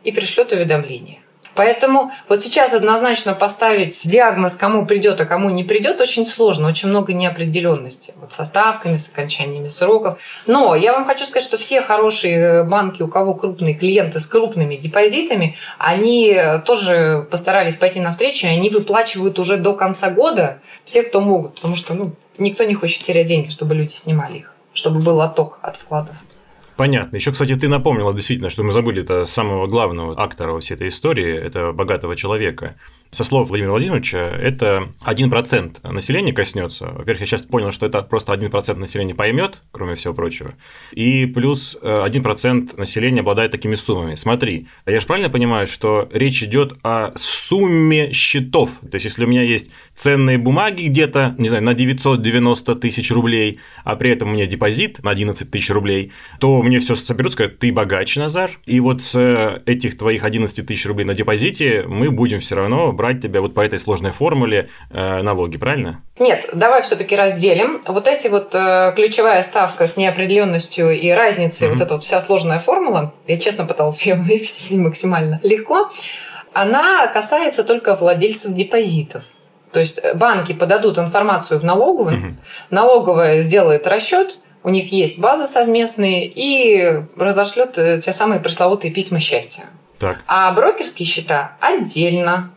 и 0.04 0.12
пришлет 0.12 0.52
уведомление. 0.54 1.23
Поэтому 1.56 2.12
вот 2.30 2.42
сейчас 2.42 2.74
однозначно 2.74 3.34
поставить 3.34 4.08
диагноз, 4.08 4.54
кому 4.54 4.86
придет, 4.86 5.22
а 5.22 5.26
кому 5.26 5.50
не 5.50 5.64
придет, 5.64 6.02
очень 6.02 6.26
сложно, 6.26 6.68
очень 6.68 6.90
много 6.90 7.14
неопределенности. 7.14 8.14
Вот 8.20 8.34
со 8.34 8.46
ставками, 8.46 8.96
с 8.96 9.12
окончаниями 9.12 9.68
сроков. 9.68 10.18
Но 10.48 10.76
я 10.76 10.94
вам 10.94 11.06
хочу 11.06 11.26
сказать, 11.26 11.48
что 11.48 11.58
все 11.58 11.82
хорошие 11.82 12.38
э, 12.38 12.64
банки, 12.64 13.02
у 13.02 13.08
кого 13.08 13.36
крупные 13.36 13.76
клиенты 13.76 14.20
с 14.20 14.28
крупными 14.28 14.76
депозитами, 14.76 15.56
они 15.78 16.38
тоже 16.66 17.28
постарались 17.30 17.76
пойти 17.76 18.00
навстречу, 18.00 18.48
и 18.48 18.50
они 18.50 18.70
выплачивают 18.70 19.40
уже 19.40 19.58
до 19.58 19.74
конца 19.74 20.10
года 20.10 20.60
все, 20.84 21.04
кто 21.04 21.22
могут, 21.22 21.56
потому 21.56 21.76
что 21.76 21.94
ну, 21.94 22.14
никто 22.38 22.64
не 22.64 22.74
хочет 22.74 23.04
терять 23.04 23.28
деньги, 23.28 23.50
чтобы 23.50 23.76
люди 23.76 23.94
снимали 23.94 24.40
их, 24.40 24.54
чтобы 24.74 25.00
был 25.00 25.22
отток 25.22 25.60
от 25.62 25.78
вкладов. 25.78 26.16
Понятно. 26.76 27.16
Еще, 27.18 27.32
кстати, 27.32 27.56
ты 27.56 27.68
напомнила 27.68 28.14
действительно, 28.14 28.50
что 28.50 28.64
мы 28.64 28.72
забыли 28.72 29.04
это 29.04 29.26
самого 29.26 29.68
главного 29.68 30.20
актора 30.20 30.60
всей 30.60 30.74
этой 30.74 30.88
истории, 30.88 31.36
это 31.36 31.72
богатого 31.72 32.16
человека 32.16 32.76
со 33.14 33.24
слов 33.24 33.50
Владимира 33.50 33.72
Владимировича, 33.72 34.18
это 34.18 34.90
1% 35.06 35.92
населения 35.92 36.34
коснется. 36.34 36.86
Во-первых, 36.88 37.22
я 37.22 37.26
сейчас 37.28 37.44
понял, 37.44 37.72
что 37.72 37.86
это 37.86 38.02
просто 38.02 38.34
1% 38.34 38.76
населения 38.76 39.14
поймет, 39.14 39.62
кроме 39.72 39.96
всего 39.96 40.14
прочего. 40.14 40.56
И 40.92 41.26
плюс 41.28 41.78
1% 41.82 42.72
э, 42.74 42.78
населения 42.78 43.22
обладает 43.22 43.52
такими 43.52 43.76
суммами. 43.76 44.16
Смотри, 44.16 44.68
я 44.86 45.00
же 45.00 45.06
правильно 45.06 45.30
понимаю, 45.30 45.68
что 45.68 46.10
речь 46.12 46.42
идет 46.44 46.74
о 46.84 47.12
сумме 47.16 48.12
счетов. 48.12 48.72
То 48.82 48.96
есть, 48.96 49.06
если 49.06 49.26
у 49.26 49.28
меня 49.28 49.44
есть 49.44 49.70
ценные 49.94 50.38
бумаги 50.38 50.88
где-то, 50.88 51.36
не 51.38 51.50
знаю, 51.50 51.64
на 51.64 51.74
990 51.74 52.76
тысяч 52.76 53.12
рублей, 53.12 53.60
а 53.84 53.96
при 53.96 54.10
этом 54.10 54.30
у 54.30 54.34
меня 54.34 54.48
депозит 54.48 55.04
на 55.04 55.12
11 55.12 55.52
тысяч 55.52 55.70
рублей, 55.70 56.12
то 56.40 56.62
мне 56.64 56.80
все 56.80 56.96
соберут, 56.96 57.34
скажут, 57.34 57.60
ты 57.60 57.72
богач, 57.72 58.16
Назар, 58.16 58.52
и 58.66 58.80
вот 58.80 59.02
с 59.02 59.16
э, 59.16 59.62
этих 59.66 59.98
твоих 59.98 60.24
11 60.24 60.66
тысяч 60.66 60.86
рублей 60.86 61.06
на 61.06 61.14
депозите 61.14 61.84
мы 61.88 62.10
будем 62.10 62.40
все 62.40 62.56
равно 62.56 62.92
брать 63.04 63.22
тебя 63.22 63.42
вот 63.42 63.54
по 63.54 63.60
этой 63.60 63.80
сложной 63.80 64.12
формуле 64.12 64.70
э, 64.90 65.22
налоги, 65.22 65.58
правильно? 65.58 66.02
Нет, 66.20 66.50
давай 66.54 66.82
все-таки 66.84 67.18
разделим. 67.18 67.82
Вот 67.86 68.08
эти 68.08 68.30
вот 68.30 68.56
э, 68.56 68.94
ключевая 68.96 69.42
ставка 69.42 69.88
с 69.90 69.98
неопределенностью 69.98 70.92
и 70.92 71.10
разницей, 71.12 71.68
угу. 71.68 71.74
вот 71.74 71.84
эта 71.84 71.94
вот 71.96 72.04
вся 72.04 72.22
сложная 72.22 72.60
формула, 72.60 73.14
я 73.28 73.38
честно 73.38 73.66
пыталась 73.66 74.02
ее 74.06 74.16
вывести 74.30 74.76
максимально 74.76 75.42
легко, 75.44 75.90
она 76.54 77.08
касается 77.08 77.66
только 77.66 77.96
владельцев 77.96 78.54
депозитов. 78.54 79.24
То 79.74 79.82
есть 79.82 80.02
банки 80.16 80.54
подадут 80.54 80.98
информацию 80.98 81.60
в 81.60 81.66
налоговую, 81.66 82.18
угу. 82.18 82.36
налоговая 82.70 83.42
сделает 83.42 83.86
расчет, 83.86 84.40
у 84.64 84.70
них 84.70 84.94
есть 84.94 85.20
базы 85.20 85.46
совместные 85.46 86.26
и 86.26 87.04
разошлет 87.18 87.78
э, 87.78 88.00
те 88.00 88.14
самые 88.14 88.40
пресловутые 88.40 88.94
письма 88.94 89.20
счастья. 89.20 89.66
Так. 90.00 90.20
А 90.26 90.52
брокерские 90.54 91.06
счета 91.06 91.58
отдельно. 91.60 92.52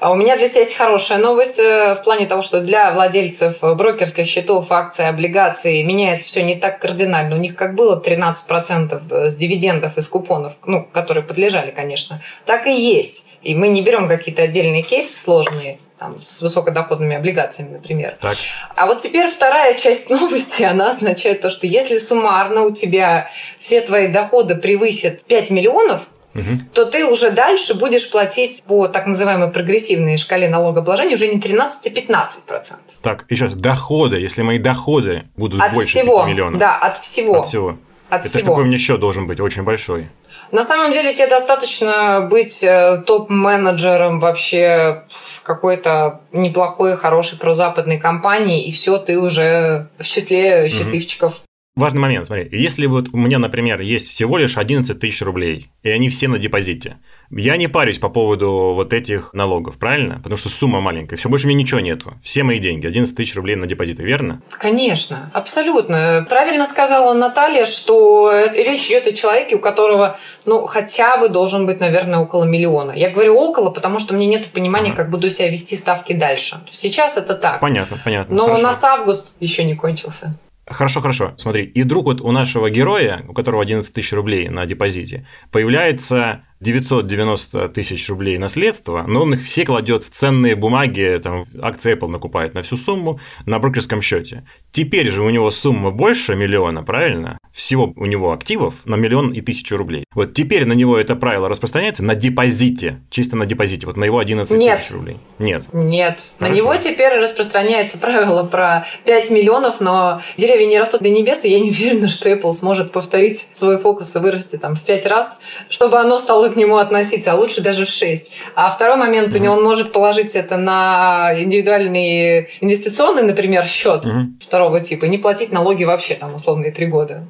А 0.00 0.10
у 0.10 0.16
меня 0.16 0.36
для 0.36 0.48
тебя 0.48 0.60
есть 0.60 0.76
хорошая 0.76 1.18
новость 1.18 1.58
э, 1.58 1.94
в 1.94 2.02
плане 2.02 2.26
того, 2.26 2.42
что 2.42 2.60
для 2.60 2.92
владельцев 2.92 3.60
брокерских 3.62 4.26
счетов, 4.26 4.70
акций, 4.72 5.08
облигаций 5.08 5.82
меняется 5.82 6.26
все 6.26 6.42
не 6.42 6.56
так 6.56 6.80
кардинально. 6.80 7.36
У 7.36 7.38
них 7.38 7.54
как 7.54 7.74
было 7.74 8.00
13% 8.00 9.28
с 9.28 9.36
дивидендов 9.36 9.96
из 9.96 10.08
купонов, 10.08 10.58
ну, 10.66 10.86
которые 10.92 11.24
подлежали, 11.24 11.70
конечно, 11.70 12.20
так 12.44 12.66
и 12.66 12.74
есть. 12.74 13.28
И 13.42 13.54
мы 13.54 13.68
не 13.68 13.82
берем 13.82 14.08
какие-то 14.08 14.42
отдельные 14.42 14.82
кейсы 14.82 15.16
сложные, 15.16 15.78
там, 15.98 16.20
с 16.20 16.42
высокодоходными 16.42 17.16
облигациями, 17.16 17.74
например. 17.74 18.16
Так. 18.20 18.34
А 18.74 18.86
вот 18.86 18.98
теперь 18.98 19.28
вторая 19.28 19.74
часть 19.74 20.10
новости, 20.10 20.62
она 20.62 20.90
означает 20.90 21.40
то, 21.40 21.50
что 21.50 21.66
если 21.66 21.98
суммарно 21.98 22.64
у 22.64 22.72
тебя 22.72 23.30
все 23.58 23.80
твои 23.80 24.08
доходы 24.08 24.56
превысят 24.56 25.24
5 25.24 25.50
миллионов, 25.50 26.08
угу. 26.34 26.60
то 26.72 26.86
ты 26.86 27.04
уже 27.04 27.30
дальше 27.30 27.74
будешь 27.74 28.10
платить 28.10 28.62
по 28.66 28.88
так 28.88 29.06
называемой 29.06 29.50
прогрессивной 29.50 30.16
шкале 30.16 30.48
налогообложения 30.48 31.14
уже 31.14 31.28
не 31.28 31.40
13, 31.40 31.86
а 31.86 31.90
15 31.90 32.44
процентов. 32.44 32.94
Так, 33.02 33.24
еще 33.28 33.46
раз, 33.46 33.54
доходы, 33.54 34.16
если 34.16 34.42
мои 34.42 34.58
доходы 34.58 35.24
будут 35.36 35.60
от 35.60 35.74
больше 35.74 35.90
всего, 35.90 36.20
5 36.20 36.28
миллионов. 36.28 36.58
Да, 36.58 36.76
от 36.76 36.96
всего. 36.96 37.40
От 37.40 37.46
всего. 37.46 37.78
От 38.08 38.20
Это 38.20 38.28
всего. 38.28 38.48
какой 38.48 38.64
у 38.64 38.66
меня 38.66 38.78
счет 38.78 39.00
должен 39.00 39.26
быть? 39.26 39.40
Очень 39.40 39.62
большой. 39.62 40.08
На 40.52 40.62
самом 40.62 40.92
деле 40.92 41.14
тебе 41.14 41.26
достаточно 41.26 42.28
быть 42.30 42.62
э, 42.62 43.02
топ-менеджером 43.06 44.20
вообще 44.20 45.02
в 45.08 45.42
какой-то 45.42 46.20
неплохой, 46.32 46.96
хорошей 46.96 47.38
прозападной 47.38 47.98
компании, 47.98 48.64
и 48.64 48.70
все, 48.70 48.98
ты 48.98 49.18
уже 49.18 49.88
в 49.98 50.04
числе 50.04 50.68
счастливчиков. 50.68 51.42
Важный 51.76 52.00
момент, 52.00 52.28
смотри, 52.28 52.48
если 52.52 52.86
вот 52.86 53.08
у 53.12 53.16
меня, 53.16 53.40
например, 53.40 53.80
есть 53.80 54.08
всего 54.08 54.38
лишь 54.38 54.56
11 54.56 54.96
тысяч 54.96 55.20
рублей, 55.22 55.72
и 55.82 55.90
они 55.90 56.08
все 56.08 56.28
на 56.28 56.38
депозите, 56.38 56.98
я 57.30 57.56
не 57.56 57.66
парюсь 57.66 57.98
по 57.98 58.08
поводу 58.08 58.74
вот 58.76 58.92
этих 58.92 59.34
налогов, 59.34 59.76
правильно? 59.76 60.20
Потому 60.22 60.36
что 60.36 60.50
сумма 60.50 60.80
маленькая, 60.80 61.16
все 61.16 61.28
больше 61.28 61.46
у 61.46 61.48
меня 61.48 61.58
ничего 61.58 61.80
нету. 61.80 62.14
Все 62.22 62.44
мои 62.44 62.60
деньги, 62.60 62.86
11 62.86 63.16
тысяч 63.16 63.34
рублей 63.34 63.56
на 63.56 63.66
депозиты, 63.66 64.04
верно? 64.04 64.40
Конечно, 64.50 65.32
абсолютно. 65.34 66.24
Правильно 66.30 66.64
сказала 66.64 67.12
Наталья, 67.12 67.64
что 67.64 68.30
речь 68.54 68.86
идет 68.86 69.08
о 69.08 69.12
человеке, 69.12 69.56
у 69.56 69.58
которого, 69.58 70.16
ну, 70.44 70.66
хотя 70.66 71.16
бы 71.16 71.28
должен 71.28 71.66
быть, 71.66 71.80
наверное, 71.80 72.20
около 72.20 72.44
миллиона. 72.44 72.92
Я 72.92 73.10
говорю 73.10 73.34
около, 73.34 73.70
потому 73.70 73.98
что 73.98 74.14
мне 74.14 74.26
нет 74.26 74.46
понимания, 74.52 74.92
ага. 74.92 75.02
как 75.02 75.10
буду 75.10 75.28
себя 75.28 75.50
вести 75.50 75.74
ставки 75.74 76.12
дальше. 76.12 76.60
Сейчас 76.70 77.16
это 77.16 77.34
так. 77.34 77.58
Понятно, 77.58 77.98
понятно. 78.04 78.32
Но 78.32 78.44
хорошо. 78.44 78.60
у 78.60 78.62
нас 78.62 78.84
август 78.84 79.34
еще 79.40 79.64
не 79.64 79.74
кончился. 79.74 80.38
Хорошо, 80.66 81.00
хорошо. 81.00 81.34
Смотри, 81.36 81.64
и 81.64 81.82
вдруг 81.82 82.06
вот 82.06 82.20
у 82.22 82.30
нашего 82.32 82.70
героя, 82.70 83.24
у 83.28 83.34
которого 83.34 83.62
11 83.62 83.92
тысяч 83.92 84.12
рублей 84.12 84.48
на 84.48 84.64
депозите, 84.64 85.26
появляется 85.50 86.44
990 86.60 87.68
тысяч 87.68 88.08
рублей 88.08 88.38
наследства, 88.38 89.04
но 89.06 89.22
он 89.22 89.34
их 89.34 89.42
все 89.42 89.64
кладет 89.64 90.04
в 90.04 90.10
ценные 90.10 90.56
бумаги, 90.56 91.20
там, 91.22 91.44
акции 91.60 91.94
Apple 91.94 92.08
накупает 92.08 92.54
на 92.54 92.62
всю 92.62 92.76
сумму 92.76 93.20
на 93.44 93.58
брокерском 93.58 94.00
счете. 94.00 94.46
Теперь 94.72 95.10
же 95.10 95.22
у 95.22 95.30
него 95.30 95.50
сумма 95.50 95.90
больше 95.90 96.34
миллиона, 96.34 96.82
правильно? 96.82 97.38
Всего 97.52 97.92
у 97.96 98.06
него 98.06 98.32
активов 98.32 98.74
на 98.84 98.96
миллион 98.96 99.32
и 99.32 99.40
тысячу 99.40 99.76
рублей. 99.76 100.04
Вот 100.14 100.34
теперь 100.34 100.64
на 100.64 100.72
него 100.72 100.98
это 100.98 101.16
правило 101.16 101.48
распространяется 101.48 102.02
на 102.02 102.14
депозите, 102.14 103.00
чисто 103.10 103.36
на 103.36 103.46
депозите, 103.46 103.86
вот 103.86 103.96
на 103.96 104.04
его 104.04 104.18
11 104.18 104.56
Нет. 104.56 104.78
тысяч 104.78 104.92
рублей. 104.92 105.18
Нет. 105.38 105.64
Нет. 105.72 106.22
На 106.38 106.46
Хорошо. 106.46 106.62
него 106.62 106.76
теперь 106.76 107.18
распространяется 107.18 107.98
правило 107.98 108.44
про 108.44 108.86
5 109.04 109.30
миллионов, 109.30 109.80
но 109.80 110.20
деревья 110.36 110.66
не 110.66 110.78
растут 110.78 111.02
до 111.02 111.10
небес, 111.10 111.44
и 111.44 111.50
я 111.50 111.60
не 111.60 111.70
уверена, 111.70 112.08
что 112.08 112.30
Apple 112.30 112.52
сможет 112.52 112.92
повторить 112.92 113.38
свой 113.38 113.78
фокус 113.78 114.14
и 114.16 114.18
вырасти 114.18 114.56
там 114.56 114.74
в 114.74 114.84
5 114.84 115.06
раз, 115.06 115.40
чтобы 115.68 115.98
оно 115.98 116.18
стало 116.18 116.53
к 116.54 116.56
нему 116.56 116.76
относиться, 116.78 117.32
а 117.32 117.34
лучше 117.34 117.60
даже 117.60 117.84
в 117.84 117.88
6. 117.90 118.32
А 118.54 118.70
второй 118.70 118.96
момент, 118.96 119.34
у 119.34 119.38
него 119.38 119.54
он 119.54 119.62
может 119.62 119.92
положить 119.92 120.34
это 120.36 120.56
на 120.56 121.32
индивидуальный 121.38 122.48
инвестиционный, 122.60 123.22
например, 123.22 123.66
счет 123.66 124.06
Мгм. 124.06 124.38
второго 124.40 124.80
типа 124.80 125.04
и 125.04 125.08
не 125.08 125.18
платить 125.18 125.52
налоги 125.52 125.84
вообще 125.84 126.14
там 126.14 126.34
условные 126.34 126.70
3 126.72 126.86
года. 126.86 127.26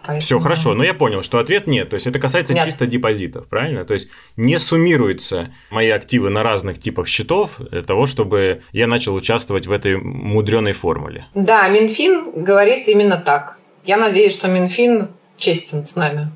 Поэтому- 0.00 0.20
Все 0.20 0.38
хорошо, 0.38 0.72
но 0.74 0.84
я 0.84 0.94
понял, 0.94 1.22
что 1.22 1.38
ответ 1.38 1.66
нет. 1.66 1.90
То 1.90 1.94
есть 1.94 2.06
это 2.06 2.18
касается 2.18 2.54
Нет. 2.54 2.64
чисто 2.64 2.86
депозитов, 2.86 3.46
правильно? 3.48 3.84
То 3.84 3.92
есть 3.94 4.08
не 4.36 4.56
суммируются 4.58 5.52
мои 5.70 5.90
активы 5.90 6.30
на 6.30 6.42
разных 6.42 6.78
типах 6.78 7.08
счетов 7.08 7.56
для 7.58 7.82
того, 7.82 8.06
чтобы 8.06 8.62
я 8.72 8.86
начал 8.86 9.14
участвовать 9.14 9.66
в 9.66 9.72
этой 9.72 9.98
мудреной 9.98 10.72
формуле. 10.72 11.26
Да, 11.34 11.68
Минфин 11.68 12.42
говорит 12.42 12.88
именно 12.88 13.18
так. 13.18 13.58
Я 13.84 13.96
надеюсь, 13.98 14.32
что 14.34 14.48
Минфин 14.48 15.08
честен 15.36 15.84
с 15.84 15.94
нами. 15.96 16.28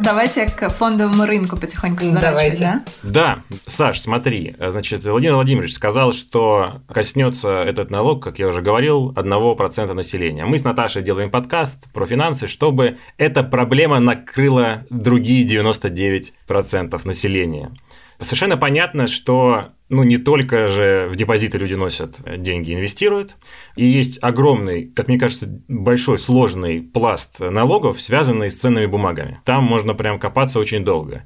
Давайте 0.00 0.46
к 0.46 0.68
фондовому 0.68 1.26
рынку 1.26 1.56
потихоньку 1.56 2.04
сворачивать, 2.04 2.60
Давайте. 2.60 2.82
да? 3.02 3.42
Да, 3.48 3.58
Саш, 3.66 4.00
смотри, 4.00 4.54
значит, 4.58 5.04
Владимир 5.04 5.34
Владимирович 5.34 5.74
сказал, 5.74 6.12
что 6.12 6.82
коснется 6.88 7.62
этот 7.62 7.90
налог, 7.90 8.22
как 8.22 8.38
я 8.38 8.46
уже 8.46 8.62
говорил, 8.62 9.12
1% 9.12 9.92
населения. 9.92 10.44
Мы 10.44 10.58
с 10.58 10.64
Наташей 10.64 11.02
делаем 11.02 11.30
подкаст 11.30 11.92
про 11.92 12.06
финансы, 12.06 12.46
чтобы 12.46 12.98
эта 13.16 13.42
проблема 13.42 13.98
накрыла 13.98 14.84
другие 14.88 15.44
99% 15.44 17.00
населения. 17.04 17.72
Совершенно 18.20 18.56
понятно, 18.56 19.08
что 19.08 19.70
ну, 19.88 20.02
не 20.02 20.18
только 20.18 20.68
же 20.68 21.08
в 21.10 21.16
депозиты 21.16 21.58
люди 21.58 21.74
носят 21.74 22.20
деньги, 22.40 22.74
инвестируют. 22.74 23.36
И 23.76 23.86
есть 23.86 24.18
огромный, 24.22 24.88
как 24.88 25.08
мне 25.08 25.18
кажется, 25.18 25.46
большой 25.68 26.18
сложный 26.18 26.82
пласт 26.82 27.40
налогов, 27.40 28.00
связанный 28.00 28.50
с 28.50 28.56
ценными 28.56 28.86
бумагами. 28.86 29.40
Там 29.44 29.64
можно 29.64 29.94
прям 29.94 30.18
копаться 30.18 30.58
очень 30.58 30.84
долго. 30.84 31.24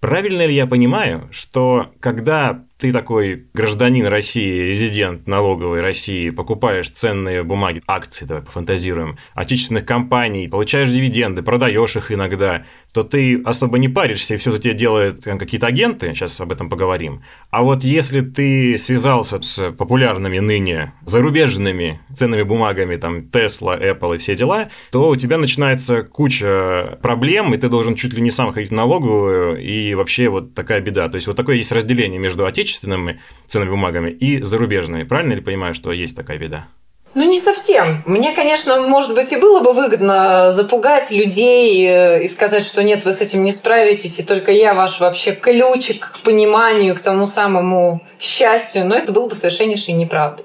Правильно 0.00 0.46
ли 0.46 0.54
я 0.54 0.66
понимаю, 0.66 1.28
что 1.32 1.92
когда 2.00 2.64
ты 2.78 2.92
такой 2.92 3.46
гражданин 3.54 4.06
России, 4.06 4.62
резидент 4.62 5.26
налоговой 5.26 5.80
России, 5.80 6.30
покупаешь 6.30 6.88
ценные 6.90 7.42
бумаги, 7.42 7.82
акции, 7.88 8.24
давай 8.24 8.44
пофантазируем, 8.44 9.18
отечественных 9.34 9.84
компаний, 9.84 10.48
получаешь 10.48 10.88
дивиденды, 10.88 11.42
продаешь 11.42 11.96
их 11.96 12.12
иногда, 12.12 12.64
то 12.92 13.02
ты 13.02 13.42
особо 13.42 13.78
не 13.78 13.88
паришься, 13.88 14.34
и 14.34 14.36
все 14.36 14.52
за 14.52 14.58
тебя 14.60 14.74
делают 14.74 15.24
какие-то 15.24 15.66
агенты, 15.66 16.14
сейчас 16.14 16.40
об 16.40 16.52
этом 16.52 16.70
поговорим. 16.70 17.22
А 17.50 17.64
вот 17.64 17.82
если 17.82 18.20
ты 18.20 18.78
связался 18.78 19.42
с 19.42 19.72
популярными 19.72 20.38
ныне 20.38 20.92
зарубежными 21.04 22.00
ценными 22.14 22.42
бумагами, 22.42 22.96
там, 22.96 23.22
Tesla, 23.22 23.78
Apple 23.80 24.14
и 24.14 24.18
все 24.18 24.36
дела, 24.36 24.70
то 24.92 25.08
у 25.08 25.16
тебя 25.16 25.36
начинается 25.36 26.04
куча 26.04 26.98
проблем, 27.02 27.52
и 27.54 27.58
ты 27.58 27.68
должен 27.68 27.96
чуть 27.96 28.14
ли 28.14 28.22
не 28.22 28.30
сам 28.30 28.52
ходить 28.52 28.70
в 28.70 28.74
налоговую, 28.74 29.60
и 29.60 29.94
вообще 29.94 30.28
вот 30.28 30.54
такая 30.54 30.80
беда. 30.80 31.08
То 31.08 31.16
есть 31.16 31.26
вот 31.26 31.36
такое 31.36 31.56
есть 31.56 31.72
разделение 31.72 32.20
между 32.20 32.46
отечественными 32.46 32.67
ценными 32.76 33.20
бумагами 33.54 34.10
и 34.10 34.42
зарубежными. 34.42 35.04
Правильно 35.04 35.34
ли 35.34 35.40
понимаю, 35.40 35.74
что 35.74 35.92
есть 35.92 36.16
такая 36.16 36.38
беда? 36.38 36.68
Ну, 37.14 37.28
не 37.28 37.40
совсем. 37.40 38.02
Мне, 38.06 38.32
конечно, 38.32 38.80
может 38.82 39.14
быть, 39.14 39.32
и 39.32 39.36
было 39.36 39.60
бы 39.60 39.72
выгодно 39.72 40.52
запугать 40.52 41.10
людей 41.10 41.86
э, 41.88 42.24
и 42.24 42.28
сказать, 42.28 42.64
что 42.64 42.84
нет, 42.84 43.04
вы 43.04 43.12
с 43.12 43.20
этим 43.20 43.44
не 43.44 43.50
справитесь, 43.50 44.20
и 44.20 44.22
только 44.22 44.52
я 44.52 44.74
ваш 44.74 45.00
вообще 45.00 45.32
ключик 45.32 46.12
к 46.12 46.18
пониманию, 46.20 46.94
к 46.94 47.00
тому 47.00 47.26
самому 47.26 48.02
счастью, 48.20 48.84
но 48.84 48.94
это 48.94 49.10
было 49.12 49.28
бы 49.28 49.34
совершеннейшей 49.34 49.94
неправдой. 49.94 50.44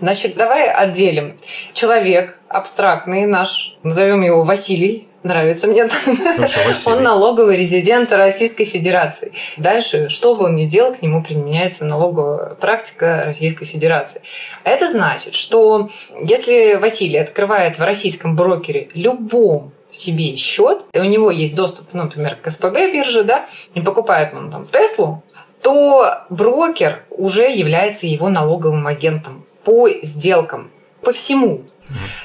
Значит, 0.00 0.34
давай 0.34 0.68
отделим. 0.68 1.36
Человек 1.72 2.38
абстрактный 2.48 3.26
наш, 3.26 3.78
назовем 3.82 4.22
его 4.22 4.42
Василий, 4.42 5.08
нравится 5.24 5.66
мне. 5.66 5.88
Хорошо. 5.88 6.90
Он 6.90 7.02
налоговый 7.02 7.56
резидент 7.56 8.12
Российской 8.12 8.64
Федерации. 8.64 9.32
Дальше, 9.56 10.08
что 10.08 10.34
бы 10.36 10.44
он 10.44 10.54
ни 10.54 10.66
делал, 10.66 10.94
к 10.94 11.02
нему 11.02 11.24
применяется 11.24 11.84
налоговая 11.84 12.54
практика 12.54 13.24
Российской 13.26 13.64
Федерации. 13.64 14.22
Это 14.62 14.86
значит, 14.86 15.34
что 15.34 15.88
если 16.22 16.74
Василий 16.74 17.18
открывает 17.18 17.78
в 17.78 17.82
российском 17.82 18.36
брокере 18.36 18.88
любом 18.94 19.72
себе 19.90 20.36
счет, 20.36 20.82
и 20.92 20.98
у 20.98 21.04
него 21.04 21.30
есть 21.30 21.56
доступ, 21.56 21.88
ну, 21.92 22.04
например, 22.04 22.36
к 22.40 22.50
СПБ 22.50 22.92
бирже, 22.92 23.24
да, 23.24 23.46
и 23.74 23.80
покупает 23.80 24.34
он 24.34 24.50
там 24.50 24.66
Теслу, 24.66 25.22
то 25.62 26.24
брокер 26.28 27.02
уже 27.10 27.50
является 27.50 28.06
его 28.06 28.28
налоговым 28.28 28.86
агентом 28.86 29.46
по 29.64 29.88
сделкам, 30.02 30.70
по 31.00 31.12
всему. 31.12 31.62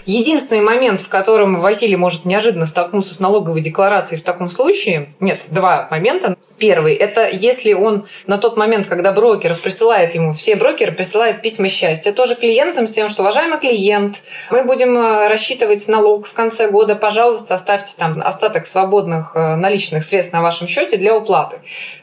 Единственный 0.06 0.62
момент, 0.62 1.02
в 1.02 1.10
котором 1.10 1.60
Василий 1.60 1.96
может 1.96 2.26
неожиданно 2.26 2.66
столкнуться 2.66 3.14
с 3.14 3.20
налоговой 3.20 3.62
декларацией 3.62 4.20
в 4.20 4.24
таком 4.24 4.50
случае, 4.50 5.10
нет, 5.20 5.40
два 5.50 5.88
момента. 5.92 6.36
Первый, 6.58 6.96
это 6.96 7.28
если 7.28 7.74
он 7.74 8.06
на 8.28 8.38
тот 8.38 8.58
момент, 8.58 8.88
когда 8.88 9.12
брокер 9.12 9.56
присылает 9.56 10.16
ему, 10.16 10.32
все 10.32 10.56
брокеры 10.56 10.92
присылают 10.92 11.42
письма 11.42 11.70
счастья, 11.70 12.12
тоже 12.12 12.36
клиентам 12.36 12.88
с 12.88 12.92
тем, 12.92 13.10
что, 13.10 13.22
уважаемый 13.22 13.60
клиент, 13.60 14.22
мы 14.52 14.64
будем 14.64 14.98
э, 14.98 15.28
рассчитывать 15.28 15.88
налог 15.88 16.26
в 16.28 16.34
конце 16.34 16.70
года, 16.70 16.96
пожалуйста, 16.96 17.56
оставьте 17.56 17.96
там 17.98 18.22
остаток 18.24 18.68
свободных 18.68 19.36
э, 19.36 19.56
наличных 19.56 20.04
средств 20.04 20.34
на 20.34 20.42
вашем 20.42 20.68
счете 20.68 20.98
для 20.98 21.16
уплаты. 21.16 21.58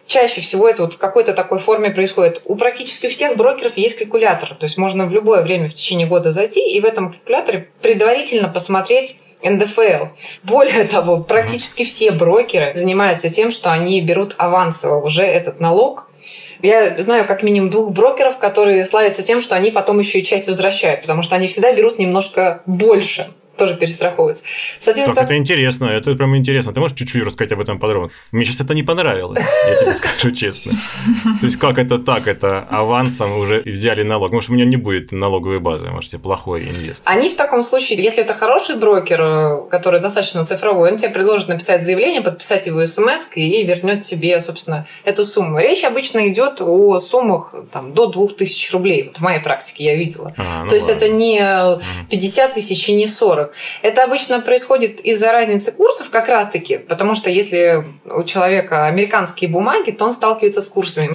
Чаще 0.06 0.40
всего 0.40 0.68
это 0.68 0.84
вот 0.84 0.94
в 0.94 0.98
какой-то 0.98 1.32
такой 1.32 1.58
форме 1.58 1.90
происходит. 1.90 2.40
У 2.44 2.54
практически 2.54 3.08
всех 3.08 3.36
брокеров 3.36 3.76
есть 3.76 3.98
калькулятор. 3.98 4.54
То 4.54 4.64
есть 4.64 4.78
можно 4.78 5.06
в 5.06 5.12
любое 5.12 5.42
время 5.42 5.68
в 5.68 5.74
течение 5.74 6.06
года 6.06 6.30
зайти 6.30 6.60
и 6.60 6.80
в 6.80 6.84
этом 6.84 7.12
калькуляторе 7.12 7.68
предварительно 7.82 8.48
посмотреть 8.48 9.20
НДФЛ. 9.42 10.06
Более 10.44 10.84
того, 10.84 11.18
практически 11.18 11.84
все 11.84 12.12
брокеры 12.12 12.72
занимаются 12.74 13.28
тем, 13.28 13.50
что 13.50 13.72
они 13.72 14.00
берут 14.00 14.34
авансово 14.38 15.04
уже 15.04 15.22
этот 15.22 15.58
налог. 15.60 16.08
Я 16.62 17.00
знаю 17.02 17.26
как 17.26 17.42
минимум 17.42 17.70
двух 17.70 17.90
брокеров, 17.90 18.38
которые 18.38 18.86
славятся 18.86 19.22
тем, 19.22 19.42
что 19.42 19.56
они 19.56 19.70
потом 19.70 19.98
еще 19.98 20.20
и 20.20 20.24
часть 20.24 20.48
возвращают, 20.48 21.02
потому 21.02 21.22
что 21.22 21.36
они 21.36 21.48
всегда 21.48 21.72
берут 21.72 21.98
немножко 21.98 22.62
больше 22.64 23.28
тоже 23.56 23.74
перестраховываются. 23.74 24.44
Так, 24.84 24.96
это 24.96 25.36
интересно, 25.36 25.86
это 25.86 26.14
прям 26.14 26.36
интересно. 26.36 26.72
Ты 26.72 26.80
можешь 26.80 26.96
чуть-чуть 26.96 27.24
рассказать 27.24 27.52
об 27.52 27.60
этом 27.60 27.78
подробно? 27.78 28.10
Мне 28.32 28.44
сейчас 28.44 28.60
это 28.60 28.74
не 28.74 28.82
понравилось, 28.82 29.42
я 29.68 29.80
тебе 29.80 29.94
скажу 29.94 30.30
честно. 30.30 30.72
То 31.40 31.46
есть, 31.46 31.56
как 31.56 31.78
это 31.78 31.98
так? 31.98 32.26
Это 32.26 32.66
авансом 32.70 33.38
уже 33.38 33.62
взяли 33.64 34.02
налог. 34.02 34.32
Может, 34.32 34.50
у 34.50 34.54
меня 34.54 34.64
не 34.64 34.76
будет 34.76 35.12
налоговой 35.12 35.60
базы, 35.60 35.88
может, 35.88 36.12
я 36.12 36.18
плохой 36.18 36.62
инвестор. 36.62 37.02
Они 37.04 37.28
в 37.28 37.36
таком 37.36 37.62
случае, 37.62 38.02
если 38.02 38.24
это 38.24 38.34
хороший 38.34 38.76
брокер, 38.76 39.68
который 39.70 40.00
достаточно 40.00 40.44
цифровой, 40.44 40.92
он 40.92 40.98
тебе 40.98 41.10
предложит 41.10 41.48
написать 41.48 41.84
заявление, 41.84 42.22
подписать 42.22 42.66
его 42.66 42.84
смс 42.86 43.28
и 43.34 43.64
вернет 43.64 44.02
тебе, 44.02 44.38
собственно, 44.40 44.86
эту 45.04 45.24
сумму. 45.24 45.58
Речь 45.58 45.84
обычно 45.84 46.28
идет 46.28 46.60
о 46.60 46.98
суммах 47.00 47.54
там, 47.72 47.92
до 47.92 48.06
2000 48.06 48.72
рублей. 48.72 49.04
Вот 49.04 49.18
в 49.18 49.22
моей 49.22 49.40
практике 49.40 49.84
я 49.84 49.96
видела. 49.96 50.32
А, 50.36 50.64
ну 50.64 50.70
То 50.70 50.74
есть 50.74 50.88
ладно. 50.88 51.04
это 51.04 51.12
не 51.12 51.38
50 52.10 52.54
тысяч 52.54 52.88
и 52.88 52.94
не 52.94 53.06
40. 53.06 53.45
Это 53.82 54.04
обычно 54.04 54.40
происходит 54.40 55.00
из-за 55.00 55.32
разницы 55.32 55.72
курсов 55.72 56.10
как 56.10 56.28
раз-таки, 56.28 56.78
потому 56.78 57.14
что 57.14 57.30
если 57.30 57.84
у 58.04 58.24
человека 58.24 58.86
американские 58.86 59.50
бумаги, 59.50 59.90
то 59.90 60.04
он 60.04 60.12
сталкивается 60.12 60.60
с 60.60 60.68
курсами. 60.68 61.14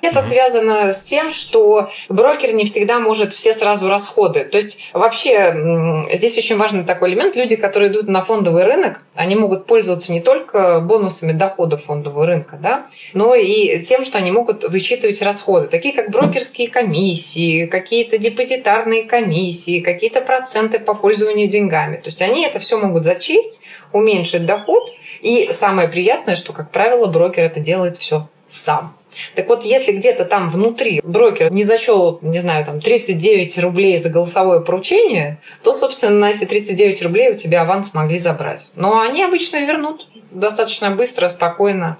Это 0.00 0.20
связано 0.20 0.92
с 0.92 1.02
тем, 1.02 1.30
что 1.30 1.90
брокер 2.08 2.54
не 2.54 2.64
всегда 2.64 2.98
может 2.98 3.32
все 3.32 3.52
сразу 3.52 3.88
расходы. 3.88 4.44
То 4.44 4.56
есть 4.56 4.80
вообще 4.92 6.06
здесь 6.12 6.38
очень 6.38 6.56
важный 6.56 6.84
такой 6.84 7.10
элемент. 7.10 7.36
Люди, 7.36 7.56
которые 7.56 7.90
идут 7.90 8.08
на 8.08 8.20
фондовый 8.20 8.64
рынок, 8.64 9.02
они 9.14 9.36
могут 9.36 9.66
пользоваться 9.66 10.12
не 10.12 10.20
только 10.20 10.80
бонусами 10.80 11.32
дохода 11.32 11.76
фондового 11.76 12.26
рынка, 12.26 12.58
да, 12.60 12.86
но 13.12 13.34
и 13.34 13.80
тем, 13.82 14.04
что 14.04 14.18
они 14.18 14.30
могут 14.30 14.64
вычитывать 14.64 15.22
расходы, 15.22 15.68
такие 15.68 15.94
как 15.94 16.10
брокерские 16.10 16.68
комиссии, 16.68 17.66
какие-то 17.66 18.18
депозитарные 18.18 19.04
комиссии, 19.04 19.80
какие-то 19.80 20.20
проценты 20.20 20.78
по 20.78 20.94
пользованию 20.94 21.48
деньгами. 21.48 21.96
То 21.96 22.06
есть 22.06 22.22
они 22.22 22.44
это 22.44 22.58
все 22.58 22.78
могут 22.78 23.04
зачесть, 23.04 23.62
уменьшить 23.92 24.46
доход. 24.46 24.92
И 25.20 25.50
самое 25.52 25.88
приятное, 25.88 26.36
что, 26.36 26.52
как 26.52 26.70
правило, 26.70 27.06
брокер 27.06 27.44
это 27.44 27.60
делает 27.60 27.96
все 27.96 28.28
сам. 28.50 28.96
Так 29.34 29.48
вот, 29.48 29.64
если 29.64 29.92
где-то 29.92 30.24
там 30.24 30.48
внутри 30.48 31.00
брокер 31.02 31.52
не 31.52 31.64
зачел, 31.64 32.18
не 32.22 32.38
знаю, 32.38 32.64
там 32.64 32.80
39 32.80 33.58
рублей 33.58 33.98
за 33.98 34.10
голосовое 34.10 34.60
поручение, 34.60 35.38
то, 35.62 35.72
собственно, 35.72 36.18
на 36.18 36.30
эти 36.30 36.44
39 36.44 37.02
рублей 37.02 37.30
у 37.30 37.34
тебя 37.34 37.62
аванс 37.62 37.94
могли 37.94 38.18
забрать. 38.18 38.72
Но 38.74 39.00
они 39.00 39.22
обычно 39.22 39.64
вернут 39.64 40.08
достаточно 40.30 40.90
быстро, 40.90 41.28
спокойно. 41.28 41.98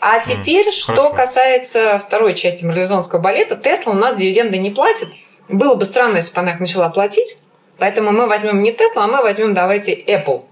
А 0.00 0.20
теперь, 0.20 0.68
mm, 0.68 0.72
что 0.72 0.92
хорошо. 0.94 1.14
касается 1.14 1.98
второй 1.98 2.34
части 2.34 2.64
марлезонского 2.64 3.20
балета, 3.20 3.56
Тесла 3.56 3.92
у 3.92 3.96
нас 3.96 4.16
дивиденды 4.16 4.58
не 4.58 4.70
платит. 4.70 5.08
Было 5.48 5.74
бы 5.74 5.84
странно, 5.84 6.16
если 6.16 6.34
бы 6.34 6.40
она 6.40 6.52
их 6.52 6.60
начала 6.60 6.88
платить. 6.88 7.38
Поэтому 7.78 8.12
мы 8.12 8.26
возьмем 8.26 8.62
не 8.62 8.72
Tesla, 8.72 9.02
а 9.02 9.06
мы 9.06 9.22
возьмем, 9.22 9.54
давайте, 9.54 9.94
Apple. 9.94 10.44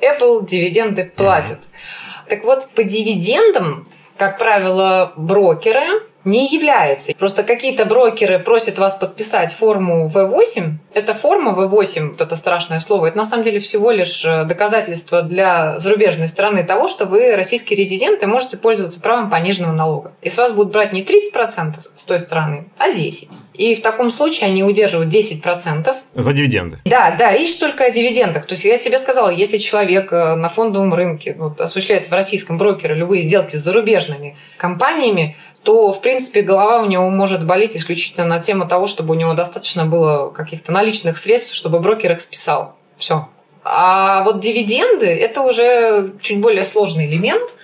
Apple 0.00 0.44
дивиденды 0.46 1.12
платит. 1.14 1.58
Mm-hmm. 1.58 2.28
Так 2.28 2.44
вот, 2.44 2.68
по 2.70 2.82
дивидендам, 2.82 3.88
как 4.16 4.38
правило, 4.38 5.12
брокеры 5.16 6.02
не 6.24 6.46
являются. 6.46 7.12
Просто 7.14 7.42
какие-то 7.42 7.84
брокеры 7.84 8.38
просят 8.38 8.78
вас 8.78 8.96
подписать 8.96 9.52
форму 9.52 10.08
V8. 10.08 10.74
Эта 10.94 11.14
форма 11.14 11.52
V8, 11.52 12.10
вот 12.10 12.20
это 12.20 12.36
страшное 12.36 12.80
слово, 12.80 13.06
это 13.06 13.18
на 13.18 13.26
самом 13.26 13.44
деле 13.44 13.58
всего 13.58 13.90
лишь 13.90 14.24
э, 14.24 14.44
доказательство 14.44 15.22
для 15.22 15.78
зарубежной 15.78 16.28
стороны 16.28 16.64
того, 16.64 16.88
что 16.88 17.06
вы 17.06 17.34
российский 17.34 17.74
резидент 17.74 18.22
и 18.22 18.26
можете 18.26 18.56
пользоваться 18.56 19.00
правом 19.00 19.30
пониженного 19.30 19.72
налога. 19.72 20.12
И 20.22 20.28
с 20.28 20.38
вас 20.38 20.52
будут 20.52 20.72
брать 20.72 20.92
не 20.92 21.02
30% 21.02 21.74
с 21.94 22.04
той 22.04 22.20
стороны, 22.20 22.66
а 22.78 22.90
10%. 22.90 23.28
И 23.54 23.74
в 23.74 23.82
таком 23.82 24.10
случае 24.10 24.48
они 24.48 24.64
удерживают 24.64 25.14
10%. 25.14 25.94
За 26.14 26.32
дивиденды. 26.32 26.78
Да, 26.84 27.14
да, 27.18 27.32
речь 27.32 27.56
только 27.58 27.84
о 27.84 27.90
дивидендах. 27.90 28.46
То 28.46 28.54
есть 28.54 28.64
я 28.64 28.78
тебе 28.78 28.98
сказала, 28.98 29.28
если 29.28 29.58
человек 29.58 30.12
э, 30.12 30.34
на 30.36 30.48
фондовом 30.48 30.94
рынке 30.94 31.34
вот, 31.38 31.60
осуществляет 31.60 32.08
в 32.08 32.12
российском 32.12 32.56
брокере 32.56 32.94
любые 32.94 33.22
сделки 33.22 33.56
с 33.56 33.60
зарубежными 33.60 34.36
компаниями, 34.56 35.36
то, 35.64 35.92
в 35.92 36.00
принципе, 36.00 36.42
голова 36.42 36.82
у 36.82 36.86
него 36.86 37.08
может 37.10 37.46
болеть 37.46 37.76
исключительно 37.76 38.26
на 38.26 38.40
тему 38.40 38.66
того, 38.66 38.86
чтобы 38.86 39.14
у 39.14 39.18
него 39.18 39.34
достаточно 39.34 39.84
было 39.84 40.30
каких-то 40.30 40.72
наличных 40.72 41.18
средств, 41.18 41.54
чтобы 41.54 41.78
брокер 41.78 42.12
их 42.12 42.20
списал. 42.20 42.76
Все. 42.96 43.28
А 43.64 44.22
вот 44.24 44.40
дивиденды– 44.40 45.06
это 45.06 45.42
уже 45.42 46.12
чуть 46.20 46.40
более 46.40 46.64
сложный 46.64 47.06
элемент. 47.06 47.54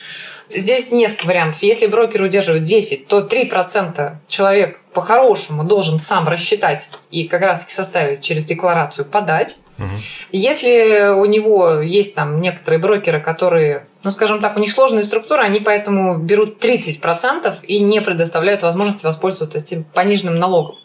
Здесь 0.48 0.92
несколько 0.92 1.26
вариантов. 1.26 1.62
Если 1.62 1.86
брокер 1.86 2.22
удерживает 2.22 2.62
10, 2.62 3.08
то 3.08 3.26
3% 3.26 4.12
человек 4.28 4.80
по-хорошему 4.98 5.62
должен 5.62 6.00
сам 6.00 6.26
рассчитать 6.26 6.90
и 7.12 7.28
как 7.28 7.42
раз-таки 7.42 7.72
составить 7.72 8.20
через 8.20 8.44
декларацию 8.46 9.04
подать. 9.04 9.58
Угу. 9.78 9.86
Если 10.32 11.10
у 11.14 11.24
него 11.24 11.74
есть 11.74 12.16
там 12.16 12.40
некоторые 12.40 12.80
брокеры, 12.80 13.20
которые, 13.20 13.86
ну, 14.04 14.10
скажем 14.10 14.40
так, 14.40 14.56
у 14.56 14.60
них 14.60 14.72
сложные 14.72 15.02
структуры, 15.02 15.42
они 15.42 15.58
поэтому 15.60 16.18
берут 16.18 16.64
30% 16.64 17.64
и 17.64 17.80
не 17.80 18.00
предоставляют 18.00 18.62
возможности 18.62 19.04
воспользоваться 19.04 19.58
этим 19.58 19.84
пониженным 19.84 20.36
налогом. 20.36 20.76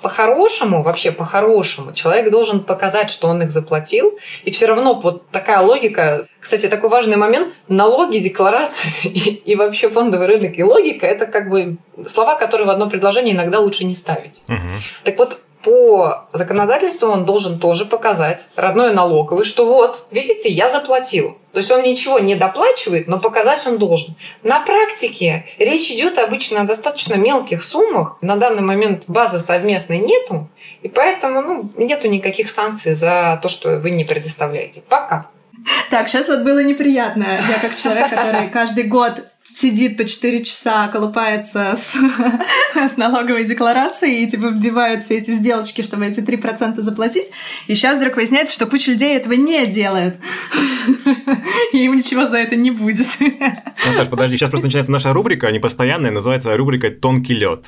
По-хорошему, 0.00 0.82
вообще 0.82 1.12
по-хорошему, 1.12 1.92
человек 1.92 2.30
должен 2.30 2.60
показать, 2.60 3.10
что 3.10 3.28
он 3.28 3.42
их 3.42 3.50
заплатил, 3.50 4.18
и 4.44 4.50
все 4.50 4.66
равно 4.66 4.94
вот 4.94 5.28
такая 5.28 5.60
логика, 5.60 6.26
кстати, 6.40 6.68
такой 6.68 6.88
важный 6.88 7.16
момент, 7.16 7.48
налоги, 7.68 8.18
декларации 8.18 8.90
и, 9.04 9.52
и 9.52 9.54
вообще 9.54 9.88
фондовый 9.88 10.26
рынок 10.26 10.56
и 10.56 10.64
логика– 10.64 11.06
это 11.08 11.26
как 11.26 11.50
бы 11.50 11.76
слова, 12.06 12.36
которые 12.36 12.66
в 12.66 12.70
одно 12.70 12.88
предложение 12.88 13.34
иногда 13.34 13.60
лучше 13.60 13.84
не 13.84 13.94
ставить. 13.94 14.44
Угу. 14.48 14.68
Так 15.04 15.18
вот, 15.18 15.40
по 15.64 16.26
законодательству 16.32 17.08
он 17.08 17.24
должен 17.24 17.58
тоже 17.58 17.84
показать 17.84 18.50
родной 18.56 18.94
налоговый, 18.94 19.44
что 19.44 19.64
вот, 19.64 20.06
видите, 20.10 20.48
я 20.50 20.68
заплатил. 20.68 21.38
То 21.52 21.58
есть 21.58 21.70
он 21.70 21.82
ничего 21.82 22.18
не 22.18 22.34
доплачивает, 22.34 23.08
но 23.08 23.20
показать 23.20 23.66
он 23.66 23.78
должен. 23.78 24.14
На 24.42 24.60
практике 24.60 25.44
речь 25.58 25.90
идет 25.90 26.18
обычно 26.18 26.62
о 26.62 26.64
достаточно 26.64 27.14
мелких 27.14 27.62
суммах. 27.62 28.16
На 28.22 28.36
данный 28.36 28.62
момент 28.62 29.04
базы 29.06 29.38
совместной 29.38 29.98
нету, 29.98 30.48
и 30.82 30.88
поэтому 30.88 31.42
ну, 31.42 31.70
нету 31.76 32.08
никаких 32.08 32.50
санкций 32.50 32.94
за 32.94 33.38
то, 33.42 33.48
что 33.48 33.78
вы 33.78 33.90
не 33.90 34.04
предоставляете. 34.04 34.82
Пока. 34.88 35.28
Так, 35.90 36.08
сейчас 36.08 36.28
вот 36.28 36.40
было 36.40 36.62
неприятно. 36.62 37.24
Я 37.24 37.58
как 37.60 37.76
человек, 37.76 38.10
который 38.10 38.48
каждый 38.48 38.84
год 38.84 39.24
сидит 39.62 39.96
по 39.96 40.04
4 40.04 40.44
часа, 40.44 40.88
колупается 40.88 41.76
с, 41.76 41.94
с 42.74 42.96
налоговой 42.96 43.44
декларацией 43.44 44.24
и 44.24 44.30
типа 44.30 44.46
вбивают 44.46 45.04
все 45.04 45.18
эти 45.18 45.30
сделочки, 45.30 45.82
чтобы 45.82 46.06
эти 46.06 46.18
3% 46.18 46.80
заплатить. 46.80 47.26
И 47.68 47.74
сейчас 47.74 47.98
вдруг 47.98 48.16
выясняется, 48.16 48.52
что 48.52 48.66
куча 48.66 48.90
людей 48.90 49.16
этого 49.16 49.34
не 49.34 49.66
делают. 49.66 50.16
И 51.72 51.84
им 51.84 51.96
ничего 51.96 52.28
за 52.28 52.38
это 52.38 52.56
не 52.56 52.72
будет. 52.72 53.06
Наташ, 53.86 54.08
подожди, 54.08 54.36
сейчас 54.36 54.50
просто 54.50 54.66
начинается 54.66 54.92
наша 54.92 55.12
рубрика, 55.12 55.50
непостоянная, 55.52 56.10
называется 56.10 56.56
рубрика 56.56 56.90
«Тонкий 56.90 57.34
лед». 57.34 57.66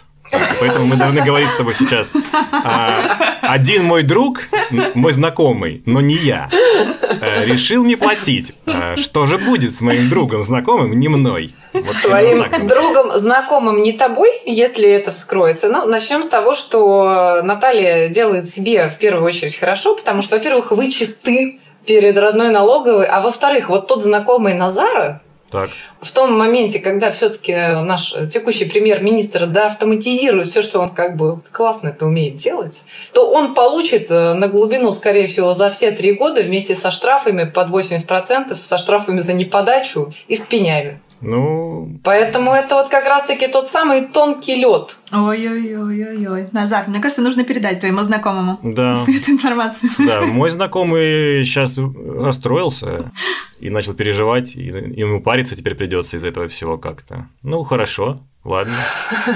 Поэтому 0.61 0.87
мы 0.87 0.96
должны 0.96 1.22
говорить 1.22 1.48
с 1.48 1.54
тобой 1.54 1.74
сейчас. 1.74 2.12
А, 2.33 3.38
один 3.42 3.85
мой 3.85 4.02
друг, 4.02 4.48
мой 4.94 5.12
знакомый, 5.12 5.83
но 5.87 6.00
не 6.00 6.16
я, 6.16 6.48
э, 6.50 7.44
решил 7.44 7.85
не 7.85 7.94
платить. 7.94 8.52
А, 8.66 8.96
что 8.96 9.26
же 9.26 9.38
будет 9.38 9.74
с 9.74 9.80
моим 9.80 10.09
другом, 10.09 10.42
знакомым, 10.42 10.98
не 10.98 11.09
мной? 11.09 11.54
Вот 11.74 11.88
с 11.88 12.02
твоим 12.02 12.68
другом, 12.68 13.16
знакомым, 13.16 13.82
не 13.82 13.92
тобой, 13.92 14.30
если 14.46 14.88
это 14.88 15.10
вскроется. 15.10 15.68
Ну, 15.68 15.87
начнем 15.87 16.22
с 16.22 16.28
того, 16.28 16.54
что 16.54 17.42
Наталья 17.42 18.08
делает 18.08 18.48
себе 18.48 18.88
в 18.88 18.98
первую 18.98 19.24
очередь 19.24 19.58
хорошо, 19.58 19.96
потому 19.96 20.22
что, 20.22 20.37
во-первых, 20.37 20.70
вы 20.70 20.90
чисты 20.90 21.60
перед 21.84 22.16
родной 22.16 22.50
налоговой, 22.50 23.06
а 23.06 23.20
во-вторых, 23.20 23.68
вот 23.68 23.88
тот 23.88 24.04
знакомый 24.04 24.54
Назара, 24.54 25.20
так. 25.50 25.70
В 26.00 26.10
том 26.10 26.37
моменте, 26.37 26.80
когда 26.80 27.12
все-таки 27.12 27.54
наш 27.54 28.12
текущий 28.28 28.64
премьер-министр 28.64 29.46
да, 29.46 29.66
автоматизирует 29.66 30.48
все, 30.48 30.62
что 30.62 30.80
он 30.80 30.90
как 30.90 31.16
бы 31.16 31.42
классно 31.52 31.90
это 31.90 32.06
умеет 32.06 32.34
делать, 32.34 32.84
то 33.12 33.30
он 33.30 33.54
получит 33.54 34.10
э, 34.10 34.34
на 34.34 34.48
глубину, 34.48 34.90
скорее 34.90 35.28
всего, 35.28 35.52
за 35.52 35.70
все 35.70 35.92
три 35.92 36.14
года 36.14 36.42
вместе 36.42 36.74
со 36.74 36.90
штрафами 36.90 37.44
под 37.44 37.70
80%, 37.70 38.54
со 38.56 38.78
штрафами 38.78 39.20
за 39.20 39.34
неподачу 39.34 40.12
и 40.26 40.34
с 40.34 40.44
пенями. 40.44 41.00
Ну... 41.24 41.98
Поэтому 42.04 42.52
это 42.52 42.76
вот 42.76 42.88
как 42.88 43.06
раз-таки 43.08 43.48
тот 43.48 43.68
самый 43.68 44.06
тонкий 44.06 44.54
лед. 44.54 44.98
Ой-ой-ой-ой-ой. 45.12 46.48
Назар, 46.52 46.84
мне 46.88 47.00
кажется, 47.00 47.22
нужно 47.22 47.44
передать 47.44 47.80
твоему 47.80 48.02
знакомому 48.02 48.58
да. 48.62 49.04
эту 49.08 49.32
информацию. 49.32 49.90
Да, 49.98 50.22
мой 50.22 50.50
знакомый 50.50 51.44
сейчас 51.44 51.78
расстроился 51.78 53.12
и 53.58 53.70
начал 53.70 53.94
переживать, 53.94 54.56
и 54.56 54.62
ему 54.64 55.20
париться 55.20 55.56
теперь 55.56 55.74
придется 55.74 56.16
из 56.16 56.24
этого 56.24 56.48
всего 56.48 56.78
как-то. 56.78 57.28
Ну, 57.42 57.64
хорошо, 57.64 58.20
ладно. 58.44 58.74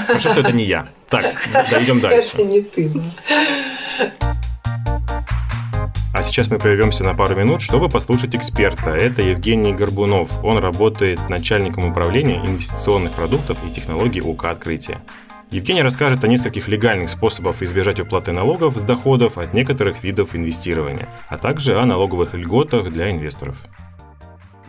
Хорошо, 0.06 0.30
что 0.30 0.40
это 0.40 0.52
не 0.52 0.64
я. 0.64 0.88
Так, 1.08 1.36
да, 1.52 1.82
идем 1.82 1.98
дальше. 1.98 2.30
Это 2.34 2.44
не 2.44 2.60
ты, 2.60 2.90
да. 2.90 4.27
А 6.18 6.22
сейчас 6.24 6.50
мы 6.50 6.58
прервемся 6.58 7.04
на 7.04 7.14
пару 7.14 7.36
минут, 7.36 7.62
чтобы 7.62 7.88
послушать 7.88 8.34
эксперта. 8.34 8.90
Это 8.90 9.22
Евгений 9.22 9.72
Горбунов. 9.72 10.44
Он 10.44 10.58
работает 10.58 11.20
начальником 11.28 11.84
управления 11.84 12.44
инвестиционных 12.44 13.12
продуктов 13.12 13.56
и 13.64 13.70
технологий 13.70 14.20
УК 14.20 14.46
«Открытие». 14.46 15.00
Евгений 15.52 15.80
расскажет 15.80 16.24
о 16.24 16.26
нескольких 16.26 16.66
легальных 16.66 17.08
способах 17.08 17.62
избежать 17.62 18.00
уплаты 18.00 18.32
налогов 18.32 18.76
с 18.76 18.82
доходов 18.82 19.38
от 19.38 19.54
некоторых 19.54 20.02
видов 20.02 20.34
инвестирования, 20.34 21.08
а 21.28 21.38
также 21.38 21.78
о 21.78 21.86
налоговых 21.86 22.34
льготах 22.34 22.90
для 22.90 23.12
инвесторов. 23.12 23.56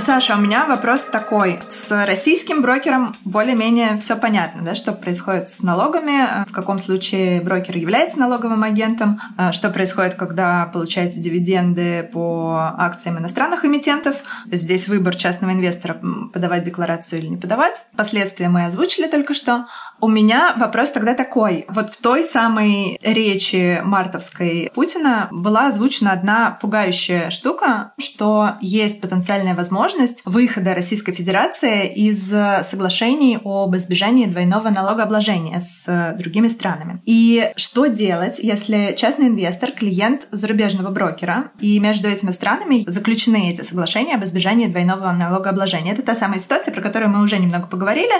Саша, 0.00 0.36
у 0.36 0.40
меня 0.40 0.64
вопрос 0.64 1.02
такой. 1.02 1.60
С 1.68 2.06
российским 2.06 2.62
брокером 2.62 3.14
более-менее 3.24 3.98
все 3.98 4.16
понятно, 4.16 4.62
да, 4.62 4.74
что 4.74 4.92
происходит 4.92 5.50
с 5.50 5.62
налогами, 5.62 6.44
в 6.48 6.52
каком 6.52 6.78
случае 6.78 7.42
брокер 7.42 7.76
является 7.76 8.18
налоговым 8.18 8.62
агентом, 8.62 9.20
а, 9.36 9.52
что 9.52 9.68
происходит, 9.68 10.14
когда 10.14 10.66
получаете 10.72 11.20
дивиденды 11.20 12.08
по 12.12 12.74
акциям 12.78 13.18
иностранных 13.18 13.64
эмитентов. 13.64 14.16
Здесь 14.46 14.88
выбор 14.88 15.16
частного 15.16 15.52
инвестора, 15.52 16.00
подавать 16.32 16.62
декларацию 16.62 17.20
или 17.20 17.28
не 17.28 17.36
подавать. 17.36 17.84
Последствия 17.96 18.48
мы 18.48 18.64
озвучили 18.64 19.06
только 19.06 19.34
что. 19.34 19.66
У 20.00 20.08
меня 20.08 20.54
вопрос 20.56 20.92
тогда 20.92 21.14
такой. 21.14 21.66
Вот 21.68 21.94
в 21.94 22.00
той 22.00 22.24
самой 22.24 22.98
речи 23.02 23.80
мартовской 23.84 24.70
Путина 24.74 25.28
была 25.30 25.66
озвучена 25.66 26.12
одна 26.12 26.56
пугающая 26.58 27.28
штука, 27.30 27.92
что 27.98 28.54
есть 28.60 29.02
потенциальная 29.02 29.54
возможность 29.54 29.89
выхода 30.24 30.74
Российской 30.74 31.12
Федерации 31.12 31.92
из 31.92 32.32
соглашений 32.62 33.38
об 33.44 33.76
избежании 33.76 34.26
двойного 34.26 34.70
налогообложения 34.70 35.60
с 35.60 36.14
другими 36.18 36.48
странами. 36.48 37.00
И 37.04 37.52
что 37.56 37.86
делать, 37.86 38.38
если 38.38 38.94
частный 38.96 39.28
инвестор, 39.28 39.72
клиент 39.72 40.26
зарубежного 40.30 40.90
брокера, 40.90 41.50
и 41.60 41.78
между 41.80 42.08
этими 42.08 42.30
странами 42.30 42.84
заключены 42.86 43.50
эти 43.50 43.62
соглашения 43.62 44.14
об 44.14 44.24
избежании 44.24 44.66
двойного 44.66 45.12
налогообложения? 45.12 45.92
Это 45.92 46.02
та 46.02 46.14
самая 46.14 46.38
ситуация, 46.38 46.72
про 46.72 46.82
которую 46.82 47.10
мы 47.10 47.22
уже 47.22 47.38
немного 47.38 47.66
поговорили. 47.66 48.14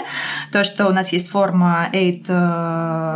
То, 0.51 0.63
что 0.63 0.87
у 0.87 0.91
нас 0.93 1.11
есть 1.13 1.29
форма 1.29 1.89
8 1.91 2.21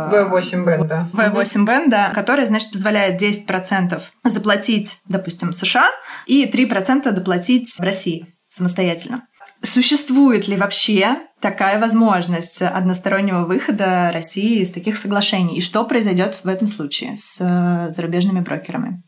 V8 0.06 0.64
бенда. 0.64 1.08
V8 1.12 1.64
бенда, 1.64 2.10
которая, 2.14 2.46
значит, 2.46 2.72
позволяет 2.72 3.20
10% 3.20 4.00
заплатить, 4.24 4.98
допустим, 5.08 5.52
США 5.52 5.90
и 6.26 6.46
3% 6.46 7.10
доплатить 7.12 7.76
в 7.78 7.80
России 7.80 8.26
самостоятельно. 8.56 9.22
Существует 9.62 10.48
ли 10.48 10.56
вообще 10.56 11.16
такая 11.40 11.80
возможность 11.80 12.60
одностороннего 12.60 13.44
выхода 13.44 14.10
России 14.12 14.60
из 14.60 14.70
таких 14.70 14.98
соглашений? 14.98 15.56
И 15.56 15.62
что 15.62 15.84
произойдет 15.84 16.36
в 16.42 16.48
этом 16.48 16.66
случае 16.66 17.16
с 17.16 17.38
э, 17.40 17.92
зарубежными 17.92 18.40
брокерами? 18.40 19.02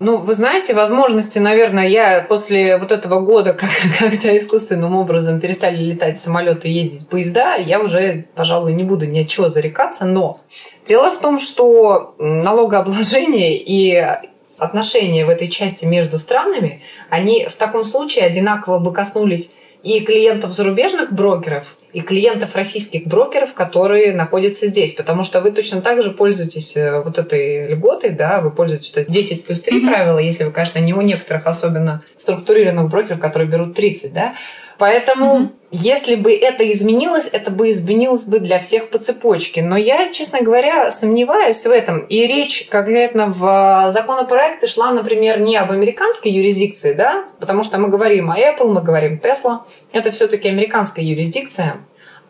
Ну, 0.00 0.16
вы 0.16 0.34
знаете, 0.34 0.72
возможности, 0.72 1.38
наверное, 1.38 1.86
я 1.86 2.24
после 2.26 2.78
вот 2.78 2.90
этого 2.90 3.20
года, 3.20 3.52
когда 3.98 4.36
искусственным 4.36 4.96
образом 4.96 5.40
перестали 5.40 5.76
летать 5.76 6.18
самолеты 6.18 6.68
ездить 6.68 7.06
поезда, 7.08 7.56
я 7.56 7.80
уже, 7.80 8.26
пожалуй, 8.34 8.72
не 8.72 8.82
буду 8.82 9.06
ни 9.06 9.20
от 9.20 9.28
чего 9.28 9.50
зарекаться, 9.50 10.06
но 10.06 10.40
дело 10.86 11.12
в 11.12 11.20
том, 11.20 11.38
что 11.38 12.14
налогообложение 12.18 13.62
и 13.62 14.30
отношения 14.60 15.24
в 15.24 15.28
этой 15.28 15.48
части 15.48 15.84
между 15.84 16.18
странами, 16.18 16.82
они 17.08 17.46
в 17.46 17.56
таком 17.56 17.84
случае 17.84 18.26
одинаково 18.26 18.78
бы 18.78 18.92
коснулись 18.92 19.52
и 19.82 20.00
клиентов 20.00 20.52
зарубежных 20.52 21.12
брокеров, 21.12 21.78
и 21.92 22.02
клиентов 22.02 22.54
российских 22.54 23.06
брокеров, 23.06 23.54
которые 23.54 24.12
находятся 24.12 24.66
здесь. 24.66 24.92
Потому 24.94 25.22
что 25.22 25.40
вы 25.40 25.52
точно 25.52 25.80
так 25.80 26.02
же 26.02 26.10
пользуетесь 26.10 26.76
э, 26.76 27.00
вот 27.00 27.18
этой 27.18 27.66
льготой, 27.68 28.10
да, 28.10 28.40
вы 28.40 28.50
пользуетесь 28.50 28.94
10 29.08 29.44
плюс 29.46 29.62
3 29.62 29.78
mm-hmm. 29.78 29.88
правила, 29.88 30.18
если 30.18 30.44
вы, 30.44 30.50
конечно, 30.50 30.78
не 30.78 30.92
у 30.92 31.00
некоторых 31.00 31.46
особенно 31.46 32.02
структурированных 32.16 32.90
брокеров, 32.90 33.20
которые 33.20 33.48
берут 33.48 33.74
30, 33.74 34.12
да, 34.12 34.34
Поэтому, 34.80 35.36
mm-hmm. 35.36 35.48
если 35.72 36.14
бы 36.14 36.32
это 36.32 36.68
изменилось, 36.72 37.28
это 37.30 37.50
бы 37.50 37.68
изменилось 37.68 38.24
бы 38.24 38.40
для 38.40 38.58
всех 38.58 38.88
по 38.88 38.96
цепочке. 38.96 39.62
Но 39.62 39.76
я, 39.76 40.10
честно 40.10 40.40
говоря, 40.40 40.90
сомневаюсь 40.90 41.66
в 41.66 41.70
этом. 41.70 42.06
И 42.06 42.26
речь 42.26 42.66
конкретно 42.70 43.26
в 43.26 43.44
э, 43.44 43.90
законопроекте 43.90 44.68
шла, 44.68 44.90
например, 44.92 45.38
не 45.38 45.58
об 45.58 45.70
американской 45.70 46.32
юрисдикции, 46.32 46.94
да, 46.94 47.26
потому 47.40 47.62
что 47.62 47.76
мы 47.76 47.88
говорим 47.88 48.30
о 48.30 48.38
Apple, 48.38 48.72
мы 48.72 48.80
говорим 48.80 49.20
Tesla. 49.22 49.64
Это 49.92 50.10
все-таки 50.12 50.48
американская 50.48 51.04
юрисдикция. 51.04 51.76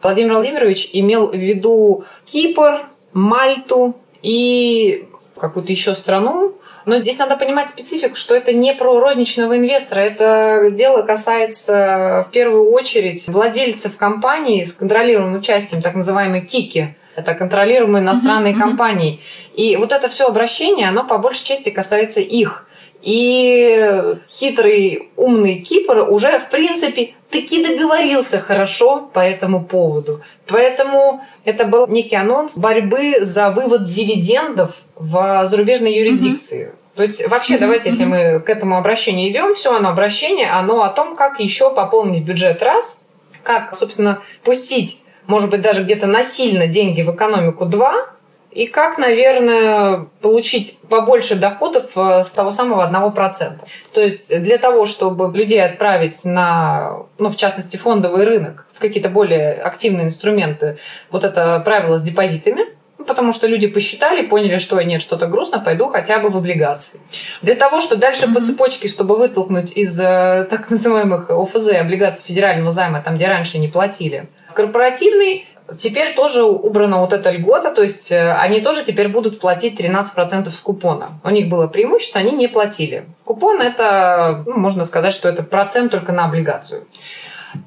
Владимир 0.02 0.32
Владимирович 0.32 0.90
имел 0.92 1.28
в 1.28 1.36
виду 1.36 2.04
Кипр, 2.24 2.88
Мальту 3.12 3.94
и 4.22 5.06
какую-то 5.38 5.70
еще 5.70 5.94
страну, 5.94 6.56
Но 6.90 6.98
здесь 6.98 7.18
надо 7.18 7.36
понимать 7.36 7.68
специфику, 7.68 8.16
что 8.16 8.34
это 8.34 8.52
не 8.52 8.74
про 8.74 8.98
розничного 8.98 9.56
инвестора. 9.56 10.00
Это 10.00 10.72
дело 10.72 11.02
касается 11.02 12.24
в 12.26 12.32
первую 12.32 12.72
очередь 12.72 13.28
владельцев 13.28 13.96
компании 13.96 14.64
с 14.64 14.72
контролируемым 14.72 15.36
участием, 15.36 15.82
так 15.82 15.94
называемой 15.94 16.44
КИКи. 16.44 16.96
Это 17.14 17.34
контролируемые 17.34 18.02
иностранные 18.02 18.54
mm-hmm. 18.54 18.58
компании. 18.58 19.20
И 19.54 19.76
вот 19.76 19.92
это 19.92 20.08
все 20.08 20.26
обращение, 20.26 20.88
оно 20.88 21.04
по 21.04 21.18
большей 21.18 21.46
части 21.46 21.70
касается 21.70 22.22
их. 22.22 22.66
И 23.02 24.18
хитрый, 24.28 25.10
умный 25.16 25.60
Кипр 25.60 26.06
уже, 26.10 26.40
в 26.40 26.50
принципе, 26.50 27.14
таки 27.30 27.64
договорился 27.64 28.40
хорошо 28.40 29.08
по 29.14 29.20
этому 29.20 29.64
поводу. 29.64 30.22
Поэтому 30.48 31.24
это 31.44 31.66
был 31.66 31.86
некий 31.86 32.16
анонс 32.16 32.58
борьбы 32.58 33.20
за 33.20 33.50
вывод 33.50 33.88
дивидендов 33.88 34.82
в 34.96 35.46
зарубежной 35.46 35.94
юрисдикции. 35.94 36.70
Mm-hmm. 36.70 36.79
То 37.00 37.04
есть 37.04 37.26
вообще, 37.28 37.54
mm-hmm. 37.54 37.60
давайте, 37.60 37.88
если 37.88 38.04
мы 38.04 38.40
к 38.40 38.50
этому 38.50 38.76
обращению 38.76 39.30
идем, 39.30 39.54
все 39.54 39.74
оно 39.74 39.88
обращение, 39.88 40.50
оно 40.50 40.82
о 40.82 40.90
том, 40.90 41.16
как 41.16 41.40
еще 41.40 41.74
пополнить 41.74 42.24
бюджет. 42.24 42.62
Раз, 42.62 43.06
как, 43.42 43.74
собственно, 43.74 44.20
пустить, 44.44 45.00
может 45.26 45.48
быть, 45.48 45.62
даже 45.62 45.82
где-то 45.82 46.06
насильно 46.06 46.66
деньги 46.66 47.00
в 47.00 47.14
экономику. 47.14 47.64
Два, 47.64 48.10
и 48.50 48.66
как, 48.66 48.98
наверное, 48.98 50.08
получить 50.20 50.78
побольше 50.90 51.36
доходов 51.36 51.96
э, 51.96 52.22
с 52.22 52.32
того 52.32 52.50
самого 52.50 52.86
1%. 52.86 53.52
То 53.94 54.02
есть 54.02 54.38
для 54.38 54.58
того, 54.58 54.84
чтобы 54.84 55.34
людей 55.34 55.64
отправить 55.64 56.26
на, 56.26 56.98
ну, 57.16 57.30
в 57.30 57.36
частности, 57.38 57.78
фондовый 57.78 58.26
рынок, 58.26 58.66
в 58.72 58.78
какие-то 58.78 59.08
более 59.08 59.54
активные 59.54 60.08
инструменты, 60.08 60.76
вот 61.10 61.24
это 61.24 61.60
правило 61.64 61.96
с 61.96 62.02
депозитами, 62.02 62.66
ну, 63.00 63.06
потому 63.06 63.32
что 63.32 63.46
люди 63.46 63.66
посчитали, 63.66 64.26
поняли, 64.26 64.58
что 64.58 64.80
нет, 64.82 65.00
что-то 65.00 65.26
грустно, 65.26 65.58
пойду 65.58 65.86
хотя 65.88 66.18
бы 66.18 66.28
в 66.28 66.36
облигации. 66.36 67.00
Для 67.40 67.54
того, 67.54 67.80
что 67.80 67.96
дальше 67.96 68.26
mm-hmm. 68.26 68.34
по 68.34 68.40
цепочке, 68.42 68.88
чтобы 68.88 69.16
вытолкнуть 69.16 69.72
из 69.74 69.98
э, 69.98 70.46
так 70.50 70.68
называемых 70.70 71.30
ОФЗ, 71.30 71.72
облигаций 71.80 72.22
федерального 72.26 72.70
займа, 72.70 73.00
там, 73.00 73.16
где 73.16 73.26
раньше 73.26 73.58
не 73.58 73.68
платили, 73.68 74.28
в 74.48 74.54
корпоративный 74.54 75.46
Теперь 75.78 76.16
тоже 76.16 76.42
убрана 76.42 76.98
вот 76.98 77.12
эта 77.12 77.30
льгота, 77.30 77.72
то 77.72 77.82
есть 77.82 78.10
э, 78.10 78.32
они 78.32 78.60
тоже 78.60 78.84
теперь 78.84 79.08
будут 79.08 79.38
платить 79.38 79.80
13% 79.80 80.50
с 80.50 80.60
купона. 80.62 81.20
У 81.22 81.30
них 81.30 81.48
было 81.48 81.68
преимущество, 81.68 82.20
они 82.20 82.32
не 82.32 82.48
платили. 82.48 83.04
Купон 83.24 83.60
это, 83.60 84.42
ну, 84.46 84.58
можно 84.58 84.84
сказать, 84.84 85.14
что 85.14 85.28
это 85.28 85.44
процент 85.44 85.92
только 85.92 86.10
на 86.10 86.24
облигацию. 86.24 86.88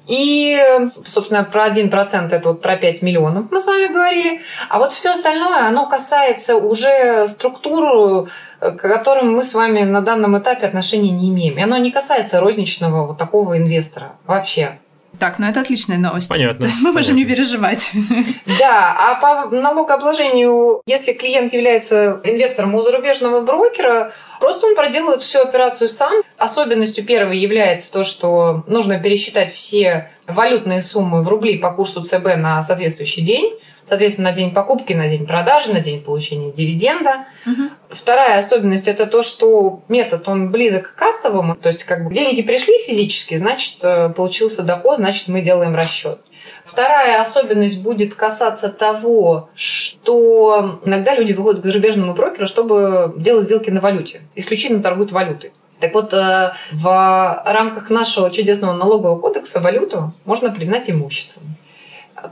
И, 0.08 0.60
собственно, 1.06 1.43
про 1.43 1.67
1% 1.67 2.30
это 2.30 2.50
вот 2.50 2.62
про 2.62 2.78
5 2.78 3.02
миллионов 3.02 3.46
мы 3.52 3.60
с 3.60 3.67
вами 3.67 3.88
говорили. 3.88 4.41
А 4.69 4.80
вот 4.80 4.93
все 4.93 5.12
остальное, 5.12 5.67
оно 5.67 5.88
касается 5.88 6.56
уже 6.56 7.28
структур, 7.28 8.28
э, 8.60 8.72
к 8.72 8.82
которым 8.82 9.34
мы 9.34 9.43
с 9.43 9.54
вами 9.54 9.84
на 9.84 10.02
данном 10.02 10.38
этапе 10.38 10.65
отношения 10.65 11.12
не 11.12 11.30
имеем. 11.30 11.58
И 11.58 11.62
оно 11.62 11.78
не 11.78 11.91
касается 11.91 12.39
розничного 12.39 13.08
вот 13.08 13.17
такого 13.17 13.58
инвестора 13.58 14.13
вообще. 14.26 14.80
Так, 15.23 15.39
ну 15.39 15.47
это 15.47 15.62
отличная 15.62 15.97
новость. 15.97 16.27
Понятно. 16.27 16.59
То 16.59 16.65
есть 16.65 16.81
мы 16.81 16.91
можем 16.91 17.15
не 17.15 17.23
переживать. 17.23 17.91
Да, 18.59 18.93
а 18.97 19.15
по 19.21 19.55
налогообложению, 19.55 20.81
если 20.86 21.13
клиент 21.13 21.53
является 21.53 22.19
инвестором 22.25 22.75
у 22.75 22.81
зарубежного 22.81 23.39
брокера, 23.39 24.12
просто 24.41 24.67
он 24.67 24.75
проделывает 24.75 25.21
всю 25.21 25.39
операцию 25.39 25.88
сам. 25.88 26.12
Особенностью 26.38 27.05
первой 27.05 27.38
является 27.38 27.93
то, 27.93 28.03
что 28.03 28.65
нужно 28.67 28.99
пересчитать 28.99 29.53
все 29.53 30.12
валютные 30.27 30.81
суммы 30.81 31.21
в 31.21 31.29
рубли 31.29 31.57
по 31.57 31.71
курсу 31.71 32.03
ЦБ 32.03 32.36
на 32.36 32.62
соответствующий 32.62 33.23
день 33.23 33.53
соответственно, 33.88 34.30
на 34.30 34.36
день 34.36 34.52
покупки, 34.52 34.93
на 34.93 35.08
день 35.08 35.26
продажи, 35.26 35.74
на 35.74 35.80
день 35.80 36.02
получения 36.02 36.52
дивиденда. 36.52 37.26
Угу. 37.46 37.69
Вторая 37.89 38.39
особенность 38.39 38.88
это 38.88 39.06
то, 39.06 39.24
что 39.24 39.82
метод 39.88 40.28
он 40.28 40.52
близок 40.52 40.93
к 40.93 40.96
кассовому, 40.96 41.56
то 41.56 41.69
есть 41.69 41.84
как 41.84 42.06
бы 42.08 42.13
деньги 42.13 42.41
пришли 42.41 42.74
физически, 42.86 43.38
значит 43.38 43.84
э, 43.84 44.10
получился 44.10 44.63
доход, 44.63 44.98
значит 44.98 45.28
мы 45.28 45.41
делаем 45.41 45.76
расчет. 45.76 46.19
Вторая 46.65 47.22
особенность 47.22 47.84
будет 47.84 48.15
касаться 48.15 48.69
того, 48.69 49.50
что 49.54 50.80
иногда 50.86 51.13
люди 51.13 51.34
выходят 51.34 51.62
к 51.62 51.65
зарубежному 51.65 52.13
брокеру, 52.13 52.48
чтобы 52.48 53.13
делать 53.17 53.46
сделки 53.46 53.69
на 53.69 53.82
валюте, 53.82 54.22
исключительно 54.36 54.82
торгуют 54.82 55.12
валютой. 55.12 55.52
Так 55.80 55.93
вот, 55.93 56.13
э, 56.13 56.54
в 56.72 57.43
рамках 57.46 57.89
нашего 57.89 58.32
чудесного 58.32 58.74
налогового 58.74 59.19
кодекса 59.19 59.60
валюту 59.60 60.13
можно 60.24 60.50
признать 60.50 60.89
имуществом 60.89 61.58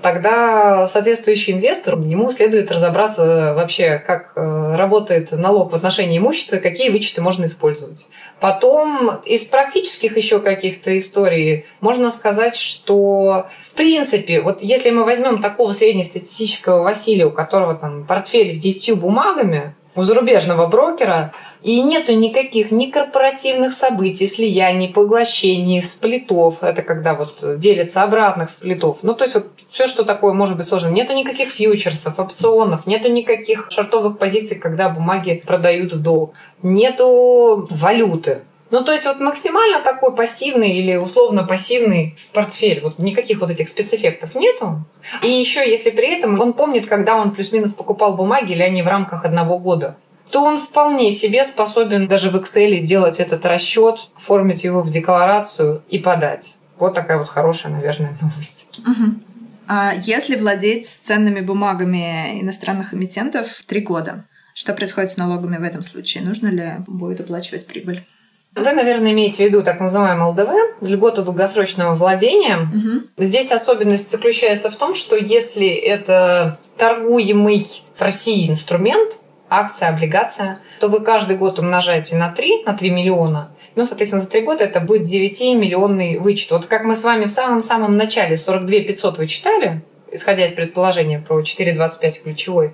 тогда 0.01 0.87
соответствующий 0.87 1.53
инвестор, 1.53 1.99
ему 1.99 2.31
следует 2.31 2.71
разобраться 2.71 3.53
вообще, 3.55 3.97
как 3.99 4.33
э, 4.35 4.75
работает 4.75 5.31
налог 5.31 5.71
в 5.71 5.75
отношении 5.75 6.17
имущества, 6.17 6.57
какие 6.57 6.89
вычеты 6.89 7.21
можно 7.21 7.45
использовать. 7.45 8.07
Потом 8.39 9.21
из 9.25 9.45
практических 9.45 10.17
еще 10.17 10.39
каких-то 10.39 10.97
историй 10.97 11.65
можно 11.79 12.09
сказать, 12.09 12.55
что 12.55 13.47
в 13.61 13.73
принципе, 13.73 14.41
вот 14.41 14.61
если 14.61 14.89
мы 14.89 15.03
возьмем 15.03 15.41
такого 15.41 15.73
среднестатистического 15.73 16.83
Василия, 16.83 17.25
у 17.25 17.31
которого 17.31 17.75
там 17.75 18.05
портфель 18.05 18.51
с 18.51 18.57
10 18.57 18.99
бумагами, 18.99 19.75
у 19.95 20.01
зарубежного 20.01 20.67
брокера, 20.67 21.33
и 21.61 21.81
нету 21.83 22.13
никаких 22.13 22.71
ни 22.71 22.87
корпоративных 22.87 23.73
событий, 23.73 24.27
слияний, 24.27 24.89
поглощений, 24.89 25.81
сплитов. 25.83 26.63
Это 26.63 26.81
когда 26.81 27.13
вот 27.13 27.59
делятся 27.59 28.01
обратных 28.01 28.49
сплитов. 28.49 28.99
Ну, 29.03 29.13
то 29.13 29.25
есть 29.25 29.35
вот 29.35 29.47
все, 29.69 29.87
что 29.87 30.03
такое 30.03 30.33
может 30.33 30.57
быть 30.57 30.67
сложно. 30.67 30.89
Нету 30.89 31.13
никаких 31.13 31.49
фьючерсов, 31.49 32.19
опционов, 32.19 32.87
нету 32.87 33.11
никаких 33.11 33.67
шартовых 33.69 34.17
позиций, 34.17 34.57
когда 34.57 34.89
бумаги 34.89 35.43
продают 35.45 35.93
в 35.93 36.01
долг. 36.01 36.33
Нету 36.63 37.67
валюты. 37.69 38.41
Ну, 38.71 38.83
то 38.83 38.93
есть 38.93 39.05
вот 39.05 39.19
максимально 39.19 39.81
такой 39.81 40.15
пассивный 40.15 40.71
или 40.71 40.95
условно 40.95 41.43
пассивный 41.43 42.17
портфель. 42.33 42.81
Вот 42.81 42.99
никаких 42.99 43.41
вот 43.41 43.51
этих 43.51 43.67
спецэффектов 43.69 44.33
нету. 44.35 44.85
И 45.21 45.29
еще, 45.29 45.69
если 45.69 45.89
при 45.89 46.17
этом 46.17 46.39
он 46.39 46.53
помнит, 46.53 46.87
когда 46.87 47.17
он 47.17 47.31
плюс-минус 47.31 47.73
покупал 47.73 48.13
бумаги, 48.13 48.53
или 48.53 48.63
они 48.63 48.81
в 48.81 48.87
рамках 48.87 49.25
одного 49.25 49.59
года 49.59 49.97
то 50.31 50.43
он 50.43 50.57
вполне 50.57 51.11
себе 51.11 51.43
способен 51.43 52.07
даже 52.07 52.29
в 52.29 52.35
Excel 52.37 52.77
сделать 52.77 53.19
этот 53.19 53.45
расчет, 53.45 54.09
оформить 54.15 54.63
его 54.63 54.81
в 54.81 54.89
декларацию 54.89 55.83
и 55.89 55.99
подать. 55.99 56.57
Вот 56.79 56.95
такая 56.95 57.17
вот 57.17 57.27
хорошая, 57.27 57.73
наверное, 57.73 58.17
новость. 58.21 58.79
Угу. 58.79 59.19
А 59.67 59.93
если 59.93 60.35
владеть 60.35 60.87
ценными 60.87 61.41
бумагами 61.41 62.41
иностранных 62.41 62.93
эмитентов 62.93 63.61
три 63.67 63.81
года, 63.81 64.25
что 64.53 64.73
происходит 64.73 65.11
с 65.11 65.17
налогами 65.17 65.57
в 65.57 65.63
этом 65.63 65.81
случае? 65.81 66.23
Нужно 66.23 66.47
ли 66.47 66.73
будет 66.87 67.21
оплачивать 67.21 67.67
прибыль? 67.67 68.05
Вы, 68.53 68.73
наверное, 68.73 69.13
имеете 69.13 69.43
в 69.43 69.47
виду 69.47 69.63
так 69.63 69.79
называемый 69.79 70.27
ЛДВ, 70.27 70.81
льготу 70.81 71.23
долгосрочного 71.23 71.95
владения. 71.95 72.57
Угу. 72.57 73.25
Здесь 73.25 73.51
особенность 73.51 74.11
заключается 74.11 74.69
в 74.69 74.75
том, 74.75 74.93
что 74.93 75.15
если 75.15 75.67
это 75.67 76.59
торгуемый 76.77 77.65
в 77.95 78.01
России 78.01 78.49
инструмент, 78.49 79.13
акция, 79.49 79.89
облигация, 79.89 80.59
то 80.81 80.89
вы 80.89 81.01
каждый 81.01 81.37
год 81.37 81.59
умножаете 81.59 82.17
на 82.17 82.29
3, 82.29 82.63
на 82.65 82.73
3 82.73 82.89
миллиона. 82.89 83.51
Ну, 83.75 83.85
соответственно, 83.85 84.21
за 84.21 84.29
3 84.29 84.41
года 84.41 84.63
это 84.65 84.81
будет 84.81 85.07
9-миллионный 85.07 86.19
вычет. 86.19 86.51
Вот 86.51 86.65
как 86.65 86.83
мы 86.83 86.95
с 86.95 87.03
вами 87.05 87.25
в 87.25 87.31
самом-самом 87.31 87.95
начале 87.95 88.35
42 88.35 88.79
500 88.79 89.17
вы 89.17 89.27
читали, 89.27 89.81
исходя 90.11 90.45
из 90.45 90.51
предположения 90.51 91.19
про 91.25 91.41
4,25 91.41 92.23
ключевой, 92.23 92.73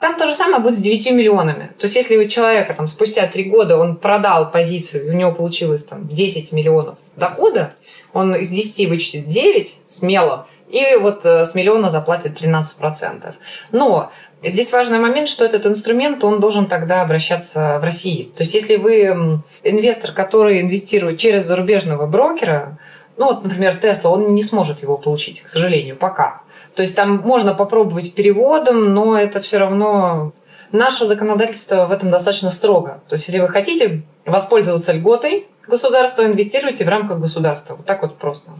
там 0.00 0.16
то 0.16 0.26
же 0.26 0.34
самое 0.34 0.62
будет 0.62 0.76
с 0.76 0.82
9 0.82 1.10
миллионами. 1.12 1.70
То 1.78 1.84
есть, 1.84 1.96
если 1.96 2.16
у 2.16 2.28
человека 2.28 2.74
там, 2.74 2.88
спустя 2.88 3.26
3 3.26 3.44
года 3.44 3.78
он 3.78 3.96
продал 3.96 4.50
позицию, 4.50 5.06
и 5.06 5.10
у 5.10 5.12
него 5.12 5.32
получилось 5.32 5.84
там, 5.84 6.08
10 6.08 6.52
миллионов 6.52 6.98
дохода, 7.16 7.74
он 8.12 8.34
из 8.34 8.48
10 8.50 8.88
вычтет 8.88 9.26
9 9.26 9.76
смело, 9.86 10.46
и 10.68 10.96
вот 10.96 11.24
э, 11.24 11.44
с 11.44 11.54
миллиона 11.54 11.88
заплатит 11.88 12.40
13%. 12.40 13.34
Но 13.72 14.10
Здесь 14.42 14.70
важный 14.70 14.98
момент, 14.98 15.28
что 15.28 15.46
этот 15.46 15.66
инструмент, 15.66 16.22
он 16.22 16.40
должен 16.40 16.66
тогда 16.66 17.00
обращаться 17.00 17.78
в 17.80 17.84
России. 17.84 18.30
То 18.36 18.42
есть 18.42 18.54
если 18.54 18.76
вы 18.76 19.42
инвестор, 19.64 20.12
который 20.12 20.60
инвестирует 20.60 21.18
через 21.18 21.46
зарубежного 21.46 22.06
брокера, 22.06 22.78
ну 23.16 23.26
вот, 23.26 23.44
например, 23.44 23.76
Тесла, 23.76 24.10
он 24.10 24.34
не 24.34 24.42
сможет 24.42 24.82
его 24.82 24.98
получить, 24.98 25.40
к 25.40 25.48
сожалению, 25.48 25.96
пока. 25.96 26.42
То 26.76 26.82
есть 26.82 26.94
там 26.94 27.16
можно 27.22 27.54
попробовать 27.54 28.14
переводом, 28.14 28.92
но 28.92 29.18
это 29.18 29.40
все 29.40 29.56
равно 29.56 30.32
наше 30.72 31.06
законодательство 31.06 31.86
в 31.86 31.92
этом 31.92 32.10
достаточно 32.10 32.50
строго. 32.50 33.00
То 33.08 33.14
есть 33.14 33.26
если 33.26 33.40
вы 33.40 33.48
хотите 33.48 34.02
воспользоваться 34.26 34.92
льготой 34.92 35.48
государства, 35.66 36.24
инвестируйте 36.24 36.84
в 36.84 36.88
рамках 36.88 37.18
государства. 37.18 37.76
Вот 37.76 37.86
так 37.86 38.02
вот 38.02 38.18
просто. 38.18 38.50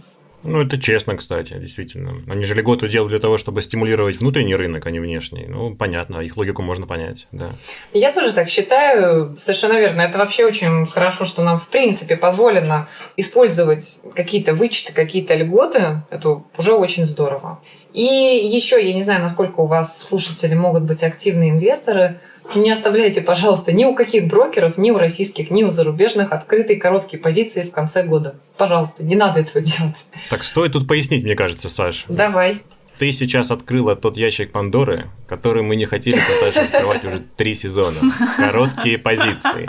Ну, 0.43 0.63
это 0.63 0.81
честно, 0.81 1.17
кстати, 1.17 1.55
действительно. 1.59 2.23
Они 2.29 2.45
же 2.45 2.55
льготу 2.55 2.89
делают 2.89 3.11
для 3.11 3.19
того, 3.19 3.37
чтобы 3.37 3.63
стимулировать 3.63 4.21
внутренний 4.21 4.55
рынок, 4.55 4.87
а 4.87 4.91
не 4.91 5.01
внешний. 5.01 5.47
Ну, 5.49 5.75
понятно, 5.75 6.21
их 6.21 6.37
логику 6.37 6.63
можно 6.63 6.87
понять, 6.87 7.27
да. 7.33 7.53
Я 7.93 8.13
тоже 8.13 8.33
так 8.33 8.49
считаю, 8.49 9.37
совершенно 9.37 9.79
верно. 9.79 10.03
Это 10.03 10.19
вообще 10.19 10.45
очень 10.45 10.87
хорошо, 10.87 11.25
что 11.25 11.43
нам, 11.43 11.59
в 11.59 11.69
принципе, 11.71 12.17
позволено 12.17 12.89
использовать 13.17 14.01
какие-то 14.15 14.55
вычеты, 14.55 14.93
какие-то 14.93 15.35
льготы. 15.35 16.03
Это 16.11 16.43
уже 16.57 16.75
очень 16.75 17.07
здорово. 17.07 17.61
И 17.93 18.03
еще, 18.03 18.85
я 18.87 18.93
не 18.93 19.03
знаю, 19.03 19.23
насколько 19.23 19.61
у 19.61 19.67
вас 19.67 20.07
слушатели 20.07 20.55
могут 20.55 20.85
быть 20.85 21.03
активные 21.03 21.51
инвесторы, 21.51 22.21
Не 22.55 22.71
оставляйте, 22.71 23.23
пожалуйста, 23.23 23.73
ни 23.73 23.85
у 23.85 23.95
каких 23.95 24.29
брокеров, 24.29 24.79
ни 24.79 24.91
у 24.91 24.99
российских, 24.99 25.51
ни 25.51 25.65
у 25.65 25.69
зарубежных 25.69 26.33
открытые 26.33 26.79
короткие 26.79 27.21
позиции 27.21 27.63
в 27.63 27.73
конце 27.73 28.05
года. 28.05 28.37
Пожалуйста, 28.57 29.05
не 29.05 29.17
надо 29.17 29.41
этого 29.41 29.65
делать. 29.65 30.09
Так 30.31 30.45
стоит 30.45 30.73
тут 30.73 30.87
пояснить, 30.89 31.25
мне 31.25 31.35
кажется, 31.35 31.69
Саш. 31.69 32.05
Давай. 32.09 32.63
Ты 32.99 33.13
сейчас 33.13 33.51
открыла 33.51 33.95
тот 33.95 34.17
ящик 34.17 34.53
Пандоры, 34.53 35.11
который 35.29 35.63
мы 35.63 35.77
не 35.77 35.85
хотели, 35.85 36.17
Наташа, 36.17 36.63
открывать 36.63 37.05
уже 37.05 37.23
три 37.37 37.55
сезона. 37.55 37.99
Короткие 38.39 38.97
позиции. 38.97 39.69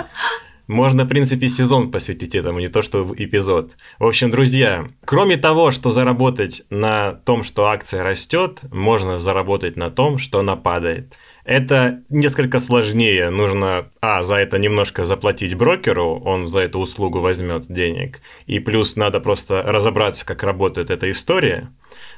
Можно, 0.68 1.06
в 1.06 1.08
принципе, 1.08 1.48
сезон 1.48 1.92
посвятить 1.92 2.36
этому, 2.36 2.60
не 2.60 2.68
то 2.68 2.82
что 2.82 3.14
эпизод. 3.18 3.78
В 4.00 4.06
общем, 4.06 4.32
друзья, 4.32 4.88
кроме 5.06 5.38
того, 5.38 5.72
что 5.72 5.92
заработать 5.92 6.64
на 6.70 7.14
том, 7.14 7.44
что 7.44 7.68
акция 7.68 8.04
растет, 8.04 8.60
можно 8.72 9.18
заработать 9.20 9.78
на 9.78 9.90
том, 9.90 10.18
что 10.18 10.40
она 10.40 10.58
падает. 10.58 11.14
Это 11.48 12.04
несколько 12.10 12.60
сложнее. 12.60 13.30
Нужно, 13.30 13.90
а, 14.02 14.22
за 14.22 14.36
это 14.36 14.58
немножко 14.60 15.06
заплатить 15.06 15.56
брокеру, 15.56 16.20
он 16.20 16.46
за 16.46 16.60
эту 16.60 16.78
услугу 16.80 17.22
возьмет 17.22 17.72
денег. 17.72 18.20
И 18.48 18.60
плюс 18.60 18.98
надо 18.98 19.22
просто 19.22 19.64
разобраться, 19.64 20.26
как 20.26 20.44
работает 20.44 20.92
эта 20.92 21.10
история. 21.10 21.72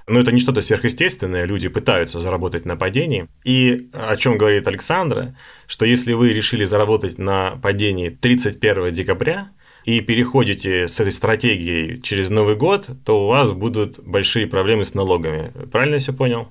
Но 0.08 0.20
это 0.20 0.32
не 0.32 0.40
что-то 0.40 0.62
сверхъестественное, 0.62 1.46
люди 1.46 1.70
пытаются 1.70 2.20
заработать 2.20 2.66
на 2.66 2.76
падении. 2.76 3.28
И 3.44 3.92
о 3.94 4.16
чем 4.16 4.40
говорит 4.40 4.68
Александра, 4.68 5.36
что 5.68 5.86
если 5.86 6.14
вы 6.14 6.34
решили 6.34 6.64
заработать 6.64 7.20
на 7.20 7.60
падении 7.62 8.10
31 8.10 8.92
декабря, 8.92 9.52
и 9.86 10.02
переходите 10.02 10.88
с 10.88 11.00
этой 11.00 11.12
стратегией 11.12 12.02
через 12.02 12.30
Новый 12.30 12.56
год, 12.56 12.90
то 13.06 13.26
у 13.26 13.28
вас 13.28 13.52
будут 13.52 14.00
большие 14.00 14.46
проблемы 14.46 14.86
с 14.86 14.94
налогами. 14.94 15.54
Правильно 15.72 15.96
я 15.96 16.00
все 16.00 16.14
понял? 16.14 16.50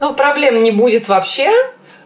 Ну, 0.00 0.14
проблем 0.14 0.62
не 0.62 0.70
будет 0.70 1.08
вообще. 1.08 1.50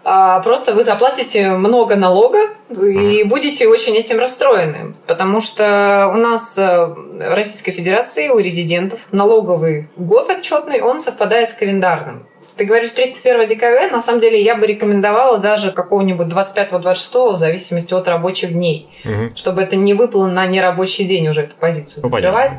А 0.05 0.41
просто 0.41 0.73
вы 0.73 0.83
заплатите 0.83 1.51
много 1.51 1.95
налога 1.97 2.39
и 2.71 3.23
будете 3.25 3.69
очень 3.69 3.97
этим 3.97 4.19
расстроены. 4.19 4.95
Потому 5.07 5.41
что 5.41 6.11
у 6.13 6.17
нас 6.17 6.59
э, 6.59 6.87
в 6.87 7.35
Российской 7.35 7.71
Федерации 7.71 8.29
у 8.29 8.39
резидентов 8.39 9.07
налоговый 9.13 9.89
год 9.97 10.29
отчетный, 10.29 10.81
он 10.81 10.99
совпадает 10.99 11.51
с 11.51 11.55
календарным. 11.55 12.27
Ты 12.57 12.65
говоришь 12.65 12.91
31 12.91 13.47
декабря, 13.47 13.89
на 13.89 14.03
самом 14.03 14.21
деле 14.21 14.43
я 14.43 14.57
бы 14.57 14.67
рекомендовала 14.67 15.39
даже 15.39 15.73
какого-нибудь 15.73 16.27
25-26 16.27 17.33
в 17.33 17.37
зависимости 17.37 17.95
от 17.95 18.07
рабочих 18.09 18.53
дней, 18.53 18.91
угу. 19.05 19.35
чтобы 19.35 19.63
это 19.63 19.77
не 19.77 19.95
выпало 19.95 20.27
на 20.27 20.47
нерабочий 20.47 21.05
день 21.05 21.29
уже 21.29 21.43
эту 21.43 21.57
позицию 21.57 22.03
ну, 22.03 22.11
закрывать. 22.11 22.53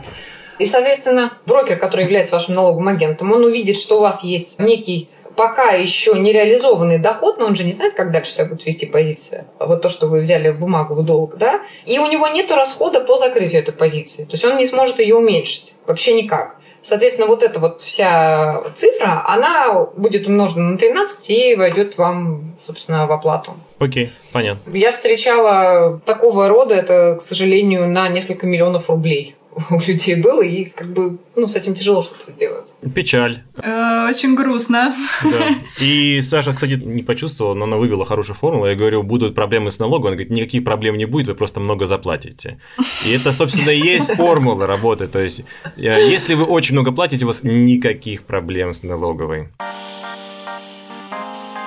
И, 0.60 0.66
соответственно, 0.66 1.34
брокер, 1.46 1.78
который 1.78 2.06
является 2.06 2.36
вашим 2.36 2.56
налоговым 2.56 2.88
агентом, 2.88 3.32
он 3.32 3.44
увидит, 3.44 3.78
что 3.78 3.98
у 3.98 4.02
вас 4.02 4.24
есть 4.24 4.60
некий 4.60 5.10
пока 5.36 5.72
еще 5.72 6.14
не 6.20 6.32
реализованный 6.32 7.00
доход, 7.00 7.38
но 7.38 7.46
он 7.46 7.56
же 7.56 7.64
не 7.64 7.72
знает, 7.72 7.94
как 7.94 8.12
дальше 8.12 8.32
себя 8.32 8.46
будет 8.46 8.66
вести 8.66 8.86
позиция. 8.86 9.46
Вот 9.60 9.82
то, 9.82 9.90
что 9.90 10.08
вы 10.08 10.20
взяли 10.20 10.52
бумагу 10.52 10.96
в 10.96 11.04
долг, 11.04 11.38
да? 11.38 11.62
И 11.86 12.00
у 12.00 12.08
него 12.08 12.28
нет 12.28 12.52
расхода 12.52 13.00
по 13.00 13.18
закрытию 13.18 13.62
этой 13.62 13.74
позиции. 13.74 14.24
То 14.26 14.34
есть 14.34 14.46
он 14.46 14.58
не 14.58 14.66
сможет 14.66 15.00
ее 15.00 15.16
уменьшить. 15.16 15.76
Вообще 15.86 16.14
никак. 16.14 16.58
Соответственно, 16.82 17.28
вот 17.30 17.44
эта 17.44 17.62
вот 17.62 17.80
вся 17.80 18.62
цифра, 18.76 19.24
она 19.26 19.86
будет 19.96 20.28
умножена 20.28 20.72
на 20.72 20.78
13 20.78 21.30
и 21.30 21.56
войдет 21.56 21.98
вам, 21.98 22.56
собственно, 22.60 23.08
в 23.08 23.12
оплату. 23.14 23.56
Окей, 23.80 24.12
понятно. 24.34 24.70
Я 24.76 24.92
встречала 24.92 26.02
такого 26.06 26.50
рода, 26.50 26.76
это, 26.76 27.18
к 27.20 27.22
сожалению, 27.22 27.88
на 27.88 28.10
несколько 28.10 28.48
миллионов 28.48 28.90
рублей 28.90 29.36
у 29.70 29.80
людей 29.80 30.16
было, 30.16 30.42
и 30.42 30.66
как 30.66 30.88
бы 30.88 31.18
ну, 31.36 31.48
с 31.48 31.56
этим 31.56 31.76
тяжело 31.76 32.02
что-то 32.02 32.32
сделать. 32.32 32.74
Печаль. 32.94 33.44
Э, 33.58 34.08
очень 34.08 34.36
грустно. 34.36 34.96
Да. 35.24 35.56
И 35.82 36.22
Саша, 36.22 36.54
кстати, 36.54 36.74
не 36.74 37.04
почувствовала, 37.04 37.54
но 37.54 37.66
она 37.66 37.78
вывела 37.78 38.06
хорошую 38.06 38.36
формулу. 38.36 38.68
Я 38.68 38.76
говорю, 38.76 39.04
будут 39.04 39.36
проблемы 39.36 39.72
с 39.72 39.80
налогом. 39.80 40.08
Она 40.08 40.16
говорит, 40.16 40.32
никаких 40.32 40.64
проблем 40.64 40.98
не 40.98 41.06
будет, 41.06 41.28
вы 41.28 41.36
просто 41.36 41.60
много 41.60 41.86
заплатите. 41.86 42.60
И 43.06 43.12
это, 43.12 43.32
собственно, 43.32 43.72
и 43.72 43.80
есть 43.80 44.14
формула 44.16 44.68
работы. 44.68 45.08
То 45.08 45.20
есть, 45.20 45.44
э, 45.76 45.82
если 45.82 46.36
вы 46.36 46.46
очень 46.46 46.74
много 46.74 46.92
платите, 46.92 47.26
у 47.26 47.28
вас 47.28 47.44
никаких 47.44 48.24
проблем 48.24 48.74
с 48.74 48.84
налоговой 48.84 49.50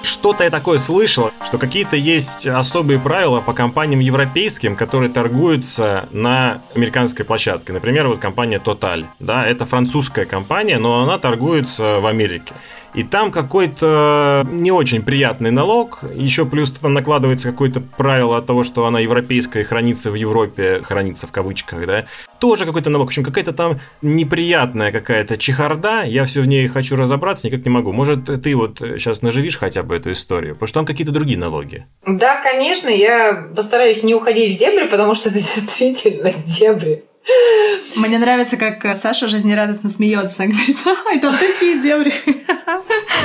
что-то 0.06 0.44
я 0.44 0.50
такое 0.50 0.78
слышал, 0.78 1.30
что 1.44 1.58
какие-то 1.58 1.96
есть 1.96 2.46
особые 2.46 2.98
правила 2.98 3.40
по 3.40 3.52
компаниям 3.52 4.00
европейским, 4.00 4.76
которые 4.76 5.10
торгуются 5.10 6.08
на 6.12 6.62
американской 6.74 7.24
площадке. 7.24 7.72
Например, 7.72 8.08
вот 8.08 8.18
компания 8.18 8.58
Total. 8.58 9.04
Да, 9.18 9.46
это 9.46 9.66
французская 9.66 10.24
компания, 10.24 10.78
но 10.78 11.02
она 11.02 11.18
торгуется 11.18 12.00
в 12.00 12.06
Америке 12.06 12.54
и 12.94 13.02
там 13.02 13.30
какой-то 13.30 14.46
не 14.50 14.72
очень 14.72 15.02
приятный 15.02 15.50
налог, 15.50 16.00
еще 16.14 16.46
плюс 16.46 16.70
там 16.70 16.94
накладывается 16.94 17.50
какое-то 17.50 17.80
правило 17.80 18.38
от 18.38 18.46
того, 18.46 18.64
что 18.64 18.86
она 18.86 19.00
европейская 19.00 19.64
хранится 19.64 20.10
в 20.10 20.14
Европе, 20.14 20.80
хранится 20.82 21.26
в 21.26 21.32
кавычках, 21.32 21.86
да, 21.86 22.06
тоже 22.38 22.66
какой-то 22.66 22.90
налог, 22.90 23.06
в 23.06 23.10
общем, 23.10 23.24
какая-то 23.24 23.52
там 23.52 23.80
неприятная 24.02 24.92
какая-то 24.92 25.38
чехарда, 25.38 26.02
я 26.04 26.24
все 26.24 26.40
в 26.40 26.46
ней 26.46 26.68
хочу 26.68 26.96
разобраться, 26.96 27.46
никак 27.46 27.64
не 27.64 27.70
могу. 27.70 27.92
Может, 27.92 28.42
ты 28.42 28.54
вот 28.54 28.78
сейчас 28.78 29.22
наживишь 29.22 29.58
хотя 29.58 29.82
бы 29.82 29.96
эту 29.96 30.12
историю, 30.12 30.54
потому 30.54 30.66
что 30.66 30.74
там 30.80 30.86
какие-то 30.86 31.12
другие 31.12 31.38
налоги. 31.38 31.86
Да, 32.06 32.40
конечно, 32.42 32.88
я 32.88 33.48
постараюсь 33.54 34.02
не 34.02 34.14
уходить 34.14 34.56
в 34.56 34.58
дебри, 34.58 34.88
потому 34.88 35.14
что 35.14 35.28
это 35.28 35.38
действительно 35.38 36.32
дебри. 36.44 37.04
Мне 37.96 38.18
нравится, 38.18 38.56
как 38.56 38.96
Саша 38.96 39.28
жизнерадостно 39.28 39.88
смеется. 39.88 40.44
Говорит, 40.46 40.76
ай, 41.06 41.18
там 41.20 41.34
такие 41.36 41.80
дебри. 41.82 42.12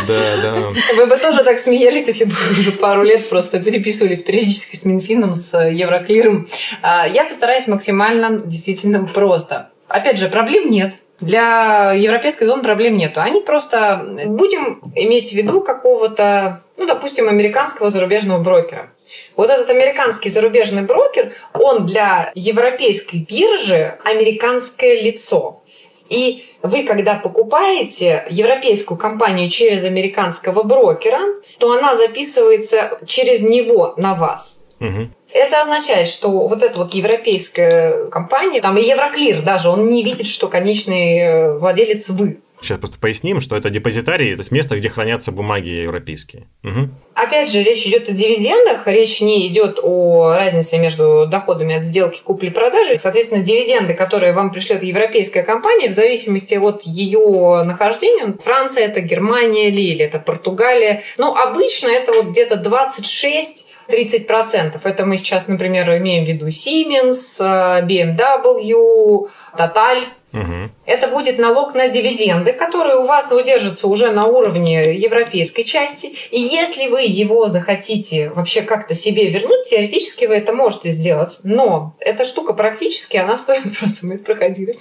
Да, 0.08 0.38
да. 0.42 0.56
Вы 0.96 1.06
бы 1.06 1.18
тоже 1.18 1.44
так 1.44 1.60
смеялись, 1.60 2.08
если 2.08 2.26
бы 2.26 2.34
уже 2.52 2.72
пару 2.72 3.04
лет 3.04 3.30
просто 3.30 3.60
переписывались 3.60 4.22
периодически 4.22 4.76
с 4.76 4.86
Минфином, 4.86 5.36
с 5.36 5.58
Евроклиром. 5.58 6.48
А, 6.82 7.08
я 7.08 7.26
постараюсь 7.26 7.68
максимально 7.68 8.40
действительно 8.40 9.06
просто. 9.06 9.70
Опять 9.88 10.20
же, 10.20 10.30
проблем 10.30 10.70
нет. 10.70 10.96
Для 11.20 11.92
европейской 11.92 12.46
зоны 12.46 12.64
проблем 12.64 12.98
нету. 12.98 13.22
Они 13.22 13.42
просто 13.42 14.26
будем 14.28 14.80
иметь 14.96 15.30
в 15.30 15.34
виду 15.34 15.62
какого-то, 15.62 16.64
ну, 16.78 16.88
допустим, 16.88 17.28
американского 17.28 17.92
зарубежного 17.92 18.42
брокера. 18.42 18.90
Вот 19.36 19.50
этот 19.50 19.70
американский 19.70 20.30
зарубежный 20.30 20.84
брокер, 20.84 21.34
он 21.54 21.86
для 21.86 22.32
европейской 22.36 23.18
биржи 23.18 23.98
американское 24.04 25.02
лицо. 25.02 25.62
И 26.10 26.46
вы, 26.62 26.84
когда 26.84 27.16
покупаете 27.16 28.26
европейскую 28.30 28.98
компанию 28.98 29.50
через 29.50 29.86
американского 29.86 30.64
брокера, 30.64 31.20
то 31.58 31.72
она 31.72 31.96
записывается 31.96 33.00
через 33.06 33.42
него 33.42 33.94
на 33.96 34.16
вас. 34.16 34.64
Угу. 34.82 35.10
Это 35.34 35.62
означает, 35.62 36.10
что 36.10 36.30
вот 36.30 36.62
эта 36.62 36.78
вот 36.78 36.94
европейская 36.94 38.10
компания, 38.10 38.62
там 38.62 38.78
и 38.78 38.84
Евроклир 38.84 39.42
даже, 39.42 39.70
он 39.70 39.90
не 39.90 40.04
видит, 40.04 40.28
что 40.28 40.50
конечный 40.50 41.20
э, 41.20 41.58
владелец 41.58 42.10
вы. 42.10 42.42
Сейчас 42.62 42.80
просто 42.80 43.00
поясним, 43.00 43.42
что 43.42 43.58
это 43.58 43.70
депозитарий, 43.70 44.36
то 44.36 44.42
есть 44.42 44.52
место, 44.52 44.78
где 44.78 44.90
хранятся 44.90 45.32
бумаги 45.32 45.70
европейские. 45.70 46.48
Угу. 46.64 46.90
Опять 47.16 47.52
же, 47.52 47.64
речь 47.64 47.86
идет 47.88 48.08
о 48.08 48.12
дивидендах, 48.12 48.86
речь 48.86 49.20
не 49.22 49.48
идет 49.48 49.80
о 49.82 50.36
разнице 50.36 50.78
между 50.78 51.28
доходами 51.28 51.76
от 51.76 51.84
сделки 51.84 52.22
купли-продажи. 52.24 53.00
Соответственно, 53.00 53.44
дивиденды, 53.44 53.94
которые 53.96 54.34
вам 54.34 54.52
пришлет 54.52 54.84
европейская 54.84 55.44
компания, 55.44 55.90
в 55.90 55.94
зависимости 55.94 56.56
от 56.56 56.84
ее 56.84 57.64
нахождения, 57.64 58.38
Франция 58.40 58.86
это 58.86 59.02
Германия 59.02 59.70
ли, 59.70 59.92
или 59.92 60.06
это 60.06 60.20
Португалия, 60.20 61.04
но 61.18 61.36
обычно 61.36 61.88
это 61.88 62.14
вот 62.14 62.28
где-то 62.28 62.58
26 62.58 63.71
30%. 63.92 64.80
Это 64.84 65.06
мы 65.06 65.18
сейчас, 65.18 65.48
например, 65.48 65.98
имеем 65.98 66.26
в 66.26 66.28
виду 66.28 66.48
Siemens, 66.48 67.40
э, 67.40 67.86
BMW, 67.86 69.30
Total, 69.58 70.04
Угу. 70.34 70.70
Это 70.86 71.08
будет 71.08 71.40
налог 71.40 71.74
на 71.76 71.90
дивиденды, 71.90 72.54
который 72.54 72.96
у 72.96 73.04
вас 73.04 73.32
удержится 73.32 73.88
уже 73.88 74.12
на 74.12 74.28
уровне 74.28 74.96
европейской 74.96 75.64
части. 75.64 76.08
И 76.32 76.40
если 76.40 76.88
вы 76.88 77.02
его 77.02 77.50
захотите 77.50 78.30
вообще 78.30 78.62
как-то 78.62 78.96
себе 78.96 79.30
вернуть, 79.30 79.70
теоретически 79.70 80.26
вы 80.26 80.36
это 80.36 80.54
можете 80.54 80.90
сделать. 80.90 81.40
Но 81.44 81.96
эта 82.00 82.24
штука 82.24 82.54
практически, 82.54 83.18
она 83.18 83.38
стоит, 83.38 83.64
просто 83.80 84.06
мы 84.06 84.18
проходили. 84.18 84.80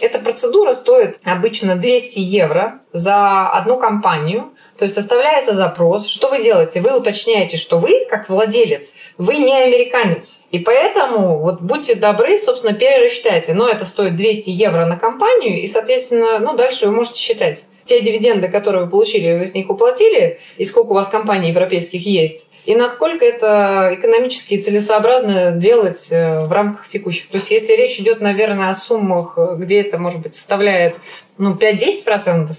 Эта 0.00 0.18
процедура 0.18 0.74
стоит 0.74 1.18
обычно 1.24 1.76
200 1.76 2.18
евро 2.18 2.80
за 2.92 3.48
одну 3.48 3.78
компанию. 3.78 4.52
То 4.80 4.84
есть 4.84 4.94
составляется 4.94 5.54
запрос. 5.54 6.06
Что 6.06 6.28
вы 6.28 6.42
делаете? 6.42 6.80
Вы 6.80 6.96
уточняете, 6.96 7.58
что 7.58 7.76
вы, 7.76 8.06
как 8.08 8.30
владелец, 8.30 8.94
вы 9.18 9.36
не 9.36 9.52
американец. 9.52 10.46
И 10.52 10.58
поэтому 10.58 11.38
вот 11.38 11.60
будьте 11.60 11.96
добры, 11.96 12.38
собственно, 12.38 12.72
перерасчитайте. 12.72 13.52
Но 13.52 13.68
это 13.68 13.84
стоит 13.84 14.16
200 14.16 14.48
евро 14.48 14.86
на 14.86 14.96
компанию, 14.96 15.60
и, 15.60 15.66
соответственно, 15.66 16.38
ну, 16.38 16.56
дальше 16.56 16.86
вы 16.86 16.92
можете 16.92 17.20
считать. 17.20 17.66
Те 17.84 18.00
дивиденды, 18.00 18.48
которые 18.48 18.84
вы 18.84 18.90
получили, 18.90 19.38
вы 19.38 19.44
с 19.44 19.52
них 19.52 19.68
уплатили, 19.68 20.40
и 20.56 20.64
сколько 20.64 20.92
у 20.92 20.94
вас 20.94 21.08
компаний 21.08 21.50
европейских 21.50 22.06
есть, 22.06 22.48
и 22.64 22.74
насколько 22.74 23.22
это 23.22 23.90
экономически 23.92 24.58
целесообразно 24.58 25.52
делать 25.52 26.08
э, 26.10 26.40
в 26.40 26.52
рамках 26.52 26.88
текущих. 26.88 27.28
То 27.28 27.36
есть 27.36 27.50
если 27.50 27.74
речь 27.74 28.00
идет, 28.00 28.22
наверное, 28.22 28.70
о 28.70 28.74
суммах, 28.74 29.36
где 29.58 29.82
это, 29.82 29.98
может 29.98 30.22
быть, 30.22 30.34
составляет 30.34 30.96
ну, 31.36 31.54
5-10%, 31.54 32.52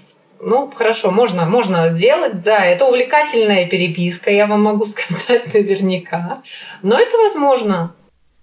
Ну, 0.44 0.72
хорошо, 0.74 1.12
можно, 1.12 1.46
можно 1.46 1.88
сделать, 1.88 2.42
да, 2.42 2.64
это 2.64 2.86
увлекательная 2.86 3.68
переписка, 3.68 4.32
я 4.32 4.48
вам 4.48 4.62
могу 4.62 4.84
сказать 4.86 5.54
наверняка, 5.54 6.42
но 6.82 6.98
это 6.98 7.16
возможно. 7.18 7.94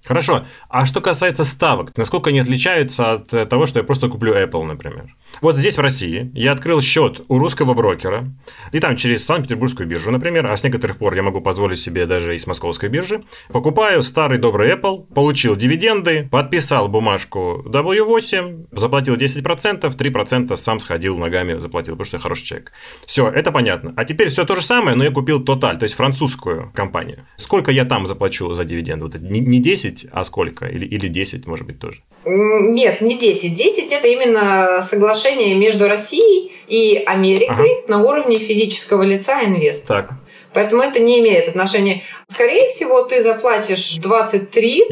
Хорошо. 0.06 0.45
А 0.70 0.86
что 0.86 1.02
касается 1.02 1.43
ставок, 1.43 1.95
насколько 1.97 2.30
они 2.30 2.39
отличаются 2.39 3.12
от 3.12 3.34
э, 3.34 3.45
того, 3.45 3.66
что 3.66 3.80
я 3.80 3.84
просто 3.84 4.08
куплю 4.08 4.34
Apple, 4.34 4.64
например? 4.64 5.14
Вот 5.41 5.55
здесь, 5.55 5.77
в 5.77 5.82
России, 5.82 6.32
я 6.34 6.51
открыл 6.51 6.82
счет 6.82 7.21
у 7.30 7.38
русского 7.38 7.73
брокера, 7.73 8.27
и 8.73 8.80
там 8.80 8.97
через 8.97 9.25
Санкт-Петербургскую 9.25 9.88
биржу, 9.88 10.11
например, 10.11 10.47
а 10.47 10.57
с 10.57 10.63
некоторых 10.63 10.97
пор 10.97 11.15
я 11.15 11.23
могу 11.23 11.39
позволить 11.39 11.80
себе 11.80 12.05
даже 12.05 12.36
и 12.36 12.38
с 12.38 12.45
московской 12.45 12.89
биржи, 12.89 13.23
покупаю 13.47 14.03
старый 14.03 14.38
добрый 14.38 14.69
Apple, 14.71 15.05
получил 15.13 15.55
дивиденды, 15.55 16.27
подписал 16.30 16.89
бумажку 16.89 17.63
W8, 17.65 18.67
заплатил 18.71 19.15
10%, 19.15 19.95
3% 19.95 20.57
сам 20.57 20.80
сходил 20.80 21.17
ногами, 21.17 21.57
заплатил, 21.57 21.93
потому 21.93 22.05
что 22.05 22.17
я 22.17 22.21
хороший 22.21 22.45
человек. 22.45 22.71
Все, 23.05 23.30
это 23.30 23.51
понятно. 23.51 23.93
А 23.95 24.03
теперь 24.03 24.30
все 24.30 24.43
то 24.45 24.55
же 24.55 24.61
самое, 24.61 24.97
но 24.97 25.05
я 25.05 25.11
купил 25.11 25.41
Total, 25.41 25.77
то 25.77 25.84
есть 25.84 25.95
французскую 25.95 26.71
компанию. 26.75 27.25
Сколько 27.38 27.71
я 27.71 27.86
там 27.86 28.07
заплачу 28.07 28.53
за 28.53 28.65
дивиденды? 28.65 29.05
Вот 29.05 29.15
не 29.15 29.59
10, 29.59 30.07
а 30.11 30.23
сколько? 30.25 30.65
Или, 30.65 30.86
или 30.86 31.07
10, 31.07 31.47
может 31.47 31.65
быть, 31.65 31.80
тоже? 31.80 32.01
Нет, 32.25 32.99
не 32.99 33.17
10. 33.17 33.53
10 33.53 33.91
это 33.93 34.07
именно 34.07 34.82
соглашение 34.82 35.18
между 35.28 35.88
Россией 35.88 36.51
и 36.67 37.03
Америкой 37.05 37.84
ага. 37.84 37.97
на 37.97 38.03
уровне 38.03 38.38
физического 38.38 39.03
лица 39.03 39.43
инвестора. 39.43 40.01
Так. 40.01 40.11
Поэтому 40.53 40.82
это 40.82 40.99
не 40.99 41.20
имеет 41.20 41.49
отношения. 41.49 42.03
Скорее 42.28 42.70
всего, 42.70 43.03
ты 43.03 43.22
заплатишь 43.22 43.95
23. 43.95 44.84
Угу. 44.84 44.91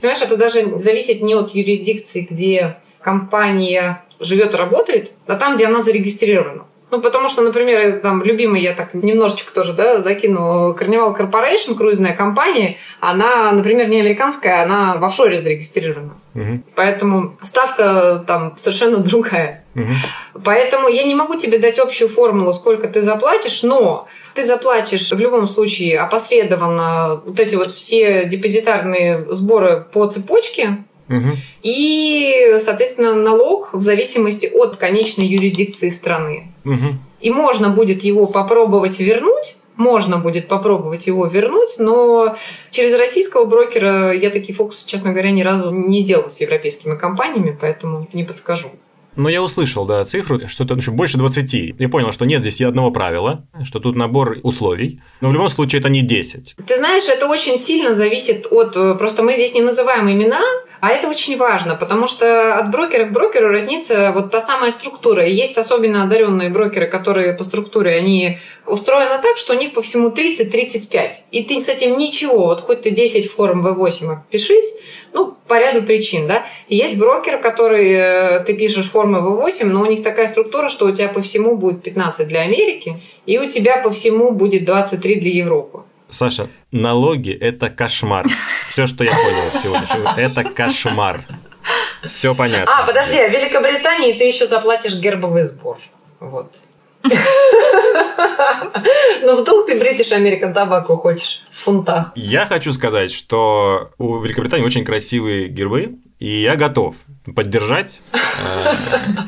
Понимаешь, 0.00 0.22
это 0.22 0.36
даже 0.36 0.78
зависит 0.78 1.22
не 1.22 1.34
от 1.34 1.54
юрисдикции, 1.54 2.26
где 2.30 2.76
компания 3.00 4.04
живет 4.18 4.54
и 4.54 4.56
работает, 4.56 5.12
а 5.26 5.36
там, 5.36 5.56
где 5.56 5.66
она 5.66 5.80
зарегистрирована. 5.80 6.66
Ну, 6.90 7.00
потому 7.00 7.28
что, 7.28 7.42
например, 7.42 8.00
там, 8.00 8.22
любимый, 8.22 8.62
я 8.62 8.74
так 8.74 8.94
немножечко 8.94 9.54
тоже, 9.54 9.72
да, 9.72 10.00
закину, 10.00 10.76
Carnival 10.78 11.16
Corporation, 11.16 11.76
круизная 11.76 12.16
компания, 12.16 12.78
она, 12.98 13.52
например, 13.52 13.88
не 13.88 14.00
американская, 14.00 14.62
она 14.62 14.96
в 14.96 15.04
офшоре 15.04 15.38
зарегистрирована. 15.38 16.14
Угу. 16.34 16.62
Поэтому 16.74 17.34
ставка 17.42 18.24
там 18.26 18.56
совершенно 18.56 18.98
другая. 19.04 19.64
Угу. 19.74 20.42
Поэтому 20.44 20.88
я 20.88 21.04
не 21.04 21.14
могу 21.14 21.36
тебе 21.36 21.58
дать 21.58 21.78
общую 21.78 22.08
формулу, 22.08 22.52
сколько 22.52 22.88
ты 22.88 23.02
заплатишь, 23.02 23.62
но 23.62 24.08
ты 24.34 24.44
заплатишь 24.44 25.10
в 25.10 25.18
любом 25.18 25.46
случае 25.46 26.00
опосредованно 26.00 27.22
вот 27.24 27.38
эти 27.38 27.54
вот 27.54 27.70
все 27.70 28.24
депозитарные 28.24 29.26
сборы 29.30 29.86
по 29.92 30.06
цепочке, 30.06 30.84
Угу. 31.10 31.36
И, 31.62 32.56
соответственно, 32.58 33.14
налог 33.14 33.74
в 33.74 33.82
зависимости 33.82 34.46
от 34.46 34.76
конечной 34.76 35.26
юрисдикции 35.26 35.90
страны. 35.90 36.52
Угу. 36.64 36.96
И 37.20 37.30
можно 37.30 37.70
будет 37.70 38.04
его 38.04 38.26
попробовать 38.26 39.00
вернуть, 39.00 39.56
можно 39.76 40.18
будет 40.18 40.46
попробовать 40.46 41.06
его 41.06 41.26
вернуть, 41.26 41.76
но 41.78 42.36
через 42.70 42.98
российского 42.98 43.44
брокера 43.44 44.12
я 44.12 44.30
такие 44.30 44.54
фокусы, 44.54 44.86
честно 44.86 45.10
говоря, 45.10 45.32
ни 45.32 45.42
разу 45.42 45.74
не 45.74 46.04
делал 46.04 46.30
с 46.30 46.40
европейскими 46.40 46.94
компаниями, 46.94 47.56
поэтому 47.60 48.06
не 48.12 48.24
подскажу. 48.24 48.70
Но 49.16 49.28
я 49.28 49.42
услышал, 49.42 49.84
да, 49.84 50.04
цифру, 50.04 50.46
что 50.48 50.64
это 50.64 50.74
еще 50.74 50.90
больше 50.92 51.18
20. 51.18 51.74
Я 51.78 51.88
понял, 51.88 52.12
что 52.12 52.24
нет 52.24 52.40
здесь 52.42 52.60
ни 52.60 52.64
одного 52.64 52.90
правила, 52.90 53.44
что 53.64 53.80
тут 53.80 53.96
набор 53.96 54.38
условий. 54.42 55.00
Но 55.20 55.30
в 55.30 55.32
любом 55.32 55.48
случае 55.48 55.80
это 55.80 55.88
не 55.88 56.02
10. 56.02 56.56
Ты 56.66 56.76
знаешь, 56.76 57.04
это 57.08 57.26
очень 57.26 57.58
сильно 57.58 57.94
зависит 57.94 58.46
от... 58.50 58.74
Просто 58.98 59.22
мы 59.22 59.34
здесь 59.34 59.54
не 59.54 59.62
называем 59.62 60.10
имена, 60.10 60.40
а 60.80 60.90
это 60.90 61.08
очень 61.08 61.36
важно, 61.36 61.74
потому 61.74 62.06
что 62.06 62.54
от 62.56 62.70
брокера 62.70 63.04
к 63.04 63.12
брокеру 63.12 63.48
разнится 63.48 64.12
вот 64.12 64.30
та 64.30 64.40
самая 64.40 64.70
структура. 64.70 65.26
И 65.26 65.34
есть 65.34 65.58
особенно 65.58 66.04
одаренные 66.04 66.48
брокеры, 66.48 66.86
которые 66.86 67.34
по 67.34 67.44
структуре, 67.44 67.92
они 67.96 68.38
устроены 68.66 69.20
так, 69.20 69.36
что 69.36 69.54
у 69.54 69.58
них 69.58 69.74
по 69.74 69.82
всему 69.82 70.08
30-35. 70.08 71.12
И 71.32 71.44
ты 71.44 71.60
с 71.60 71.68
этим 71.68 71.98
ничего, 71.98 72.46
вот 72.46 72.62
хоть 72.62 72.82
ты 72.82 72.90
10 72.90 73.30
форм 73.30 73.66
V8 73.66 74.20
пишись, 74.30 74.78
ну, 75.12 75.36
по 75.46 75.58
ряду 75.58 75.82
причин, 75.82 76.26
да. 76.26 76.46
И 76.68 76.76
есть 76.76 76.96
брокеры, 76.96 77.38
которые 77.38 78.40
э, 78.40 78.44
ты 78.44 78.54
пишешь 78.54 78.88
формы 79.00 79.18
V8, 79.20 79.64
но 79.64 79.80
у 79.80 79.86
них 79.86 80.02
такая 80.02 80.26
структура, 80.26 80.68
что 80.68 80.86
у 80.86 80.92
тебя 80.92 81.08
по 81.08 81.22
всему 81.22 81.56
будет 81.56 81.82
15 81.82 82.28
для 82.28 82.40
Америки, 82.42 83.00
и 83.24 83.38
у 83.38 83.48
тебя 83.48 83.78
по 83.78 83.90
всему 83.90 84.32
будет 84.32 84.66
23 84.66 85.20
для 85.20 85.30
Европы. 85.30 85.84
Саша, 86.10 86.48
налоги– 86.70 87.32
это 87.40 87.70
кошмар. 87.70 88.26
Все, 88.68 88.86
что 88.86 89.04
я 89.04 89.12
понял 89.12 89.50
сегодня, 89.62 90.14
это 90.18 90.44
кошмар. 90.44 91.24
Все 92.04 92.34
понятно. 92.34 92.72
А, 92.72 92.86
подожди, 92.86 93.18
а 93.18 93.28
в 93.28 93.32
Великобритании 93.32 94.12
ты 94.12 94.24
еще 94.24 94.46
заплатишь 94.46 95.00
гербовый 95.00 95.44
сбор. 95.44 95.78
Вот. 96.18 96.52
Ну, 99.22 99.40
вдруг 99.40 99.66
ты 99.66 99.78
British 99.78 100.12
American 100.12 100.54
Tobacco 100.54 100.96
хочешь 100.96 101.42
в 101.50 101.58
фунтах. 101.64 102.12
Я 102.14 102.44
хочу 102.46 102.72
сказать, 102.72 103.10
что 103.10 103.90
у 103.98 104.18
Великобритании 104.18 104.64
очень 104.64 104.84
красивые 104.84 105.48
гербы, 105.48 105.96
и 106.18 106.42
я 106.42 106.56
готов 106.56 106.96
поддержать 107.34 108.00
э, 108.12 108.18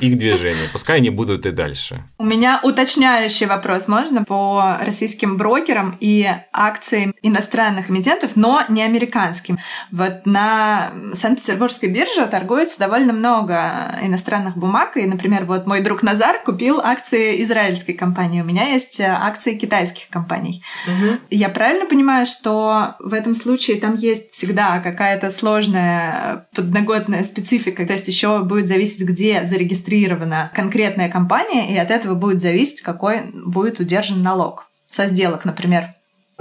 их 0.00 0.18
движение. 0.18 0.68
Пускай 0.72 0.98
они 0.98 1.10
будут 1.10 1.46
и 1.46 1.50
дальше. 1.50 2.04
У 2.18 2.24
меня 2.24 2.60
уточняющий 2.62 3.46
вопрос. 3.46 3.88
Можно 3.88 4.24
по 4.24 4.78
российским 4.80 5.36
брокерам 5.36 5.96
и 6.00 6.28
акциям 6.52 7.14
иностранных 7.22 7.90
эмитентов, 7.90 8.36
но 8.36 8.62
не 8.68 8.82
американским. 8.82 9.58
Вот 9.90 10.26
на 10.26 10.92
Санкт-Петербургской 11.12 11.88
бирже 11.88 12.26
торгуется 12.26 12.78
довольно 12.78 13.12
много 13.12 13.98
иностранных 14.02 14.56
бумаг. 14.56 14.96
И, 14.96 15.06
например, 15.06 15.44
вот 15.44 15.66
мой 15.66 15.80
друг 15.80 16.02
Назар 16.02 16.42
купил 16.44 16.80
акции 16.80 17.42
израильской 17.42 17.94
компании. 17.94 18.42
У 18.42 18.44
меня 18.44 18.68
есть 18.68 19.00
акции 19.00 19.56
китайских 19.56 20.08
компаний. 20.08 20.62
Угу. 20.86 21.18
Я 21.30 21.48
правильно 21.48 21.86
понимаю, 21.86 22.26
что 22.26 22.96
в 22.98 23.12
этом 23.14 23.34
случае 23.34 23.80
там 23.80 23.96
есть 23.96 24.32
всегда 24.32 24.80
какая-то 24.80 25.30
сложная 25.30 26.46
подноготная 26.54 27.24
специфика 27.24 27.86
то 27.92 27.96
есть 27.96 28.08
еще 28.08 28.42
будет 28.42 28.68
зависеть, 28.68 29.02
где 29.02 29.44
зарегистрирована 29.44 30.50
конкретная 30.54 31.10
компания, 31.10 31.74
и 31.74 31.76
от 31.76 31.90
этого 31.90 32.14
будет 32.14 32.40
зависеть, 32.40 32.80
какой 32.80 33.30
будет 33.34 33.80
удержан 33.80 34.22
налог 34.22 34.70
со 34.88 35.04
сделок, 35.04 35.44
например. 35.44 35.88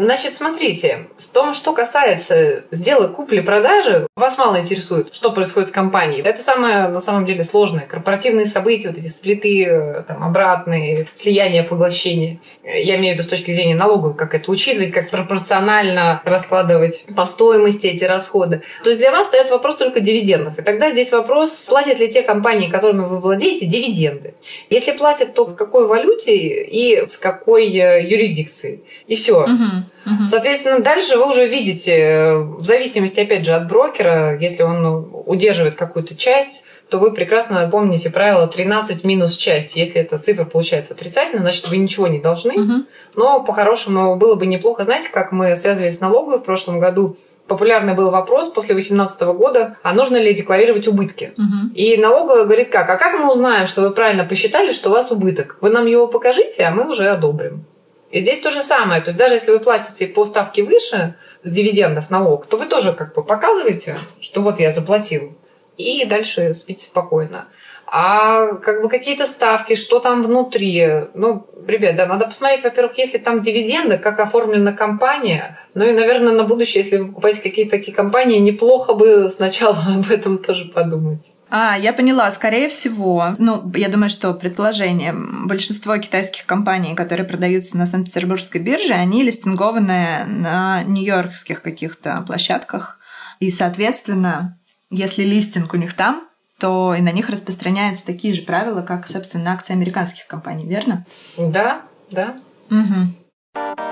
Значит, 0.02 0.34
смотрите, 0.34 1.10
в 1.20 1.28
том, 1.28 1.54
что 1.54 1.74
касается 1.74 2.64
сделок 2.72 3.14
купли-продажи, 3.14 4.08
вас 4.16 4.36
мало 4.39 4.60
интересует, 4.60 5.14
что 5.14 5.32
происходит 5.32 5.70
с 5.70 5.72
компанией. 5.72 6.24
Это 6.24 6.41
самое, 6.41 6.88
на 6.88 6.99
самом 6.99 7.28
деле, 7.28 7.43
сложное. 7.43 7.86
Корпоративные 7.86 8.47
события, 8.47 8.89
вот 8.89 8.97
эти 8.97 9.10
сплиты, 9.10 10.04
там, 10.08 10.24
обратные, 10.24 11.08
слияние, 11.14 11.62
поглощение. 11.62 12.39
Я 12.64 12.97
имею 12.97 13.14
в 13.14 13.20
виду 13.20 13.28
с 13.28 13.30
точки 13.30 13.52
зрения 13.52 13.76
налогов, 13.76 14.18
как 14.18 14.34
это 14.34 14.49
учитывать, 14.49 14.91
как 14.91 15.12
пропорционально 15.12 16.24
раскладывать 16.26 17.06
по 17.16 17.28
стоимости 17.28 17.86
эти 17.86 18.04
расходы. 18.04 18.64
То 18.84 18.89
есть 18.89 19.02
для 19.02 19.12
вас 19.12 19.28
стоит 19.28 19.52
вопрос 19.52 19.78
только 19.78 19.99
дивидендов. 19.99 20.58
И 20.58 20.64
тогда 20.64 20.91
здесь 20.91 21.12
вопрос, 21.12 21.68
платят 21.70 21.99
ли 21.99 22.10
те 22.10 22.24
компании, 22.24 22.72
которыми 22.72 23.02
вы 23.04 23.20
владеете, 23.20 23.68
дивиденды. 23.68 24.34
Если 24.72 24.93
платят, 24.93 25.36
то 25.36 25.45
в 25.45 25.56
какой 25.56 25.86
валюте 25.86 26.36
и 26.36 27.06
с 27.06 27.20
какой 27.20 27.68
э, 27.68 28.04
юрисдикцией. 28.04 28.84
И 29.06 29.16
все. 29.16 29.43
Угу. 29.43 29.91
Угу. 30.06 30.28
Соответственно, 30.28 30.80
дальше 30.80 31.18
вы 31.18 31.30
уже 31.30 31.48
видите, 31.48 32.34
в 32.36 32.62
зависимости, 32.62 33.20
опять 33.20 33.46
же, 33.46 33.54
от 33.54 33.68
брокера, 33.68 34.38
если 34.38 34.64
он 34.64 35.12
удерживает 35.26 35.76
какую-то 35.76 36.16
часть, 36.16 36.66
то 36.89 36.98
вы 36.98 37.14
прекрасно 37.14 37.68
помните 37.72 38.10
правило 38.10 38.48
13 38.48 39.04
минус 39.04 39.38
часть. 39.38 39.76
Если 39.76 40.02
эта 40.02 40.20
цифра 40.20 40.44
получается 40.44 40.94
отрицательная, 40.94 41.42
значит, 41.42 41.68
вы 41.70 41.78
ничего 41.78 42.08
не 42.08 42.20
должны. 42.20 42.54
Угу. 42.54 42.74
Но 43.16 43.44
по-хорошему 43.44 44.18
было 44.18 44.36
бы 44.36 44.46
неплохо. 44.46 44.84
Знаете, 44.84 45.10
как 45.12 45.32
мы 45.32 45.56
связывались 45.56 45.98
с 45.98 46.02
налоговой 46.02 46.39
в 46.39 46.44
прошлом 46.44 46.80
году? 46.80 47.18
популярный 47.48 47.96
был 47.96 48.12
вопрос 48.12 48.50
после 48.50 48.76
2018 48.76 49.22
года, 49.36 49.76
а 49.84 49.94
нужно 49.94 50.16
ли 50.16 50.34
декларировать 50.34 50.88
убытки. 50.88 51.34
Угу. 51.38 51.74
И 51.76 51.98
налоговая 51.98 52.46
говорит 52.46 52.70
как? 52.70 52.89
А 52.89 52.96
как 52.96 53.20
мы 53.20 53.30
узнаем, 53.30 53.68
что 53.68 53.82
вы 53.82 53.92
правильно 53.92 54.24
посчитали, 54.24 54.72
что 54.72 54.89
у 54.89 54.94
вас 54.94 55.12
убыток? 55.12 55.58
Вы 55.60 55.70
нам 55.70 55.86
его 55.86 56.08
покажите, 56.08 56.64
а 56.64 56.72
мы 56.72 56.89
уже 56.89 57.10
одобрим. 57.10 57.66
И 58.12 58.20
здесь 58.20 58.41
то 58.41 58.51
же 58.51 58.62
самое. 58.62 59.01
То 59.01 59.09
есть 59.09 59.18
даже 59.18 59.36
если 59.36 59.51
вы 59.51 59.59
платите 59.59 60.07
по 60.07 60.26
ставке 60.26 60.64
выше 60.64 61.16
с 61.43 61.51
дивидендов 61.51 62.09
налог, 62.09 62.45
то 62.45 62.57
вы 62.57 62.66
тоже 62.66 62.93
как 62.93 63.14
бы 63.14 63.24
показываете, 63.24 63.97
что 64.20 64.41
вот 64.41 64.59
я 64.59 64.70
заплатил. 64.70 65.38
И 65.78 66.05
дальше 66.05 66.53
спите 66.53 66.86
спокойно. 66.86 67.47
А 67.93 68.55
как 68.55 68.82
бы 68.82 68.89
какие-то 68.89 69.26
ставки, 69.26 69.76
что 69.76 69.99
там 69.99 70.24
внутри. 70.24 70.88
Ну, 71.14 71.45
ребят, 71.68 71.97
да, 71.97 72.05
надо 72.05 72.26
посмотреть, 72.26 72.64
во-первых, 72.64 72.97
если 72.97 73.18
там 73.18 73.41
дивиденды, 73.41 73.97
как 73.97 74.20
оформлена 74.20 74.72
компания. 74.72 75.59
Ну 75.74 75.86
и, 75.86 75.91
наверное, 75.91 76.32
на 76.32 76.43
будущее, 76.43 76.84
если 76.84 76.97
вы 76.97 77.07
покупаете 77.07 77.41
какие-то 77.41 77.72
такие 77.72 77.93
компании, 77.93 78.39
неплохо 78.39 78.93
бы 78.93 79.30
сначала 79.30 79.78
об 79.97 80.09
этом 80.09 80.38
тоже 80.38 80.66
подумать. 80.66 81.32
А, 81.52 81.78
я 81.78 81.91
поняла. 81.91 82.32
Скорее 82.32 82.70
всего, 82.70 83.36
ну, 83.38 83.70
я 83.76 83.89
думаю, 83.89 84.10
что 84.10 84.34
предположение. 84.34 85.14
Большинство 85.14 85.97
китайских 85.97 86.45
компаний, 86.45 86.95
которые 86.95 87.28
продаются 87.28 87.78
на 87.78 87.86
Санкт-Петербургской 87.86 88.62
бирже, 88.62 88.93
они 88.93 89.22
листингованы 89.22 90.24
на 90.26 90.82
нью-йоркских 90.84 91.62
каких-то 91.62 92.24
площадках. 92.26 92.99
И, 93.41 93.52
соответственно, 93.52 94.58
если 94.89 95.24
листинг 95.24 95.74
у 95.74 95.78
них 95.78 95.93
там, 95.93 96.26
то 96.58 96.95
и 96.95 97.02
на 97.02 97.12
них 97.12 97.30
распространяются 97.30 98.06
такие 98.06 98.34
же 98.34 98.43
правила, 98.43 98.82
как, 98.82 99.08
собственно, 99.08 99.52
акции 99.52 99.74
американских 99.74 100.28
компаний, 100.28 100.66
верно? 100.66 101.04
Да, 101.38 101.82
да. 102.12 102.36
Угу. 102.70 103.91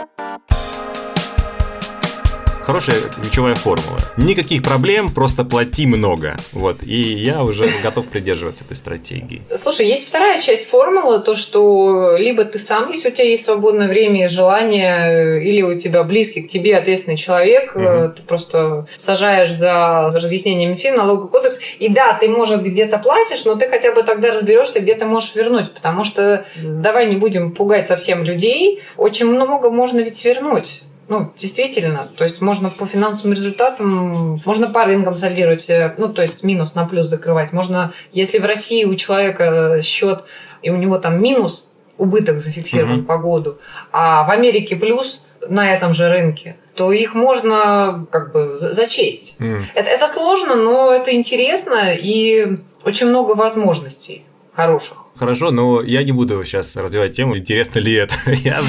Хорошая 2.70 2.98
ключевая 3.20 3.56
формула. 3.56 3.98
Никаких 4.16 4.62
проблем, 4.62 5.10
просто 5.10 5.44
плати 5.44 5.88
много. 5.88 6.38
Вот. 6.52 6.84
И 6.84 7.02
я 7.02 7.44
уже 7.44 7.68
готов 7.82 8.06
придерживаться 8.06 8.64
этой 8.64 8.76
стратегии. 8.76 9.42
Слушай, 9.58 9.88
есть 9.88 10.08
вторая 10.08 10.40
часть 10.40 10.70
формулы, 10.70 11.20
то, 11.20 11.34
что 11.34 12.16
либо 12.16 12.46
ты 12.46 12.60
сам, 12.60 12.92
если 12.92 13.10
у 13.10 13.12
тебя 13.12 13.28
есть 13.28 13.44
свободное 13.44 13.88
время 13.88 14.26
и 14.26 14.28
желание, 14.28 15.44
или 15.44 15.64
у 15.64 15.80
тебя 15.80 16.04
близкий 16.04 16.44
к 16.44 16.48
тебе 16.48 16.78
ответственный 16.78 17.18
человек, 17.18 17.76
угу. 17.76 18.14
ты 18.16 18.22
просто 18.28 18.86
сажаешь 18.98 19.52
за 19.52 20.12
разъяснение 20.14 20.70
Минфина, 20.70 20.98
налоговый 20.98 21.32
кодекс, 21.32 21.60
и 21.80 21.90
да, 21.90 22.14
ты, 22.20 22.30
может, 22.30 22.62
где-то 22.62 23.00
платишь, 23.00 23.46
но 23.46 23.56
ты 23.56 23.68
хотя 23.68 23.96
бы 23.96 24.04
тогда 24.04 24.32
разберешься, 24.32 24.80
где 24.80 24.94
ты 24.94 25.06
можешь 25.06 25.34
вернуть, 25.34 25.72
потому 25.72 26.04
что 26.04 26.46
давай 26.56 27.08
не 27.08 27.16
будем 27.16 27.52
пугать 27.52 27.88
совсем 27.88 28.24
людей, 28.24 28.84
очень 28.96 29.26
много 29.26 29.72
можно 29.72 30.02
ведь 30.02 30.24
вернуть. 30.24 30.84
Ну, 31.10 31.32
действительно, 31.40 32.08
то 32.16 32.24
есть 32.24 32.40
можно 32.40 32.70
по 32.70 32.86
финансовым 32.86 33.34
результатам, 33.34 34.42
можно 34.46 34.70
по 34.70 34.86
рынкам 34.86 35.16
сольдировать, 35.16 35.68
э, 35.70 35.96
ну, 35.98 36.14
то 36.14 36.22
есть 36.22 36.44
минус 36.44 36.76
на 36.76 36.86
плюс 36.86 37.08
закрывать. 37.08 37.52
Можно, 37.52 37.94
если 38.14 38.38
в 38.38 38.46
России 38.46 38.86
у 38.86 38.96
человека 38.96 39.82
счет, 39.82 40.24
и 40.62 40.70
у 40.70 40.76
него 40.76 41.00
там 41.00 41.22
минус, 41.22 41.72
убыток 41.98 42.38
зафиксирован 42.40 43.00
mm-hmm. 43.00 43.06
по 43.06 43.18
году, 43.18 43.58
а 43.92 44.24
в 44.24 44.30
Америке 44.30 44.76
плюс 44.76 45.24
на 45.48 45.74
этом 45.74 45.94
же 45.94 46.10
рынке, 46.10 46.58
то 46.76 46.92
их 46.92 47.16
можно 47.16 48.06
как 48.12 48.32
бы 48.32 48.58
зачесть. 48.60 49.38
Mm. 49.40 49.64
Это, 49.74 49.90
это 49.90 50.08
сложно, 50.08 50.56
но 50.56 50.92
это 50.92 51.14
интересно 51.14 51.94
и 51.94 52.60
очень 52.84 53.08
много 53.08 53.34
возможностей 53.34 54.26
хороших. 54.54 55.06
Хорошо, 55.20 55.52
но 55.52 55.82
я 55.82 56.02
не 56.04 56.14
буду 56.14 56.42
сейчас 56.46 56.78
развивать 56.78 57.14
тему, 57.14 57.38
интересно 57.38 57.80
ли 57.80 57.94
это. 57.94 58.16
Я... 58.26 58.62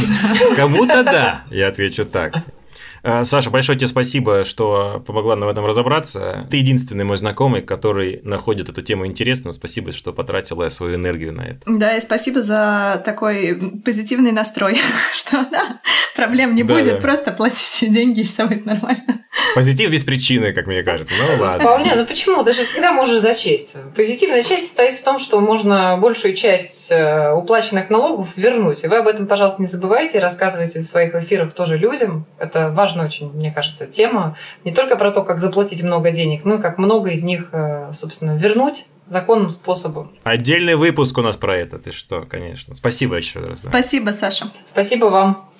Кому-то 0.57 1.05
да, 1.05 1.45
я 1.51 1.69
отвечу 1.69 2.05
так. 2.05 2.45
Э, 3.03 3.25
Саша, 3.25 3.51
большое 3.51 3.79
тебе 3.79 3.87
спасибо, 3.87 4.43
что 4.43 5.03
помогла 5.07 5.37
нам 5.37 5.49
в 5.49 5.53
этом 5.53 5.65
разобраться. 5.65 6.47
Ты 6.51 6.57
единственный 6.57 7.05
мой 7.05 7.17
знакомый, 7.17 7.63
который 7.63 8.21
находит 8.25 8.69
эту 8.69 8.83
тему 8.83 9.07
интересной. 9.07 9.53
Спасибо, 9.53 9.93
что 9.93 10.13
потратила 10.13 10.69
свою 10.71 10.97
энергию 10.97 11.33
на 11.33 11.43
это. 11.43 11.61
Да, 11.67 11.97
и 11.97 12.01
спасибо 12.01 12.43
за 12.43 13.01
такой 13.05 13.59
позитивный 13.85 14.33
настрой, 14.33 14.79
что 15.15 15.47
да, 15.51 15.81
проблем 16.17 16.55
не 16.55 16.65
да, 16.65 16.75
будет, 16.75 16.97
да. 16.97 17.01
просто 17.01 17.33
платите 17.33 17.89
деньги, 17.89 18.21
и 18.21 18.27
все 18.27 18.47
будет 18.47 18.67
нормально. 18.67 19.25
Позитив 19.55 19.91
без 19.91 20.05
причины, 20.05 20.53
как 20.53 20.67
мне 20.67 20.83
кажется. 20.83 21.15
Ну 21.19 21.43
ладно. 21.43 21.61
Вполне, 21.61 21.95
ну 21.95 22.07
почему? 22.07 22.43
Даже 22.43 22.65
всегда 22.65 22.93
можешь 22.93 23.21
зачесть. 23.21 23.77
Позитивная 23.97 24.43
часть 24.43 24.67
состоит 24.67 24.97
в 24.97 25.05
том, 25.05 25.19
что 25.19 25.41
можно 25.41 25.97
большую 26.01 26.35
часть 26.35 26.93
э, 26.93 27.33
уплаченных 27.33 27.91
налогов 27.91 28.37
вернуть. 28.37 28.85
И 28.85 28.89
вы 28.89 28.99
об 28.99 29.09
этом, 29.09 29.27
пожалуйста, 29.27 29.63
не 29.63 29.69
забывайте, 29.69 30.19
рассказывайте 30.19 30.81
в 30.81 30.85
своих 30.85 31.15
эфирах 31.15 31.53
тоже 31.53 31.77
людям. 31.79 32.27
Это 32.39 32.69
важно 32.71 32.91
важная 32.91 33.07
очень, 33.07 33.33
мне 33.33 33.53
кажется, 33.53 33.87
тема. 33.87 34.37
Не 34.65 34.73
только 34.73 34.97
про 34.97 35.11
то, 35.11 35.23
как 35.23 35.41
заплатить 35.41 35.83
много 35.83 36.11
денег, 36.11 36.45
но 36.45 36.57
и 36.57 36.63
как 36.63 36.79
много 36.79 37.11
из 37.11 37.23
них, 37.23 37.49
э, 37.53 37.91
собственно, 37.93 38.37
вернуть 38.37 38.87
законным 39.09 39.51
способом. 39.51 40.13
Отдельный 40.23 40.77
выпуск 40.77 41.19
у 41.19 41.23
нас 41.23 41.37
про 41.37 41.57
это. 41.57 41.79
Ты 41.79 41.93
что, 41.93 42.23
конечно. 42.23 42.75
Спасибо 42.75 43.17
еще 43.17 43.41
раз. 43.41 43.63
Да. 43.63 43.69
Спасибо, 43.69 44.11
Саша. 44.11 44.51
Спасибо 44.67 45.07
вам. 45.07 45.51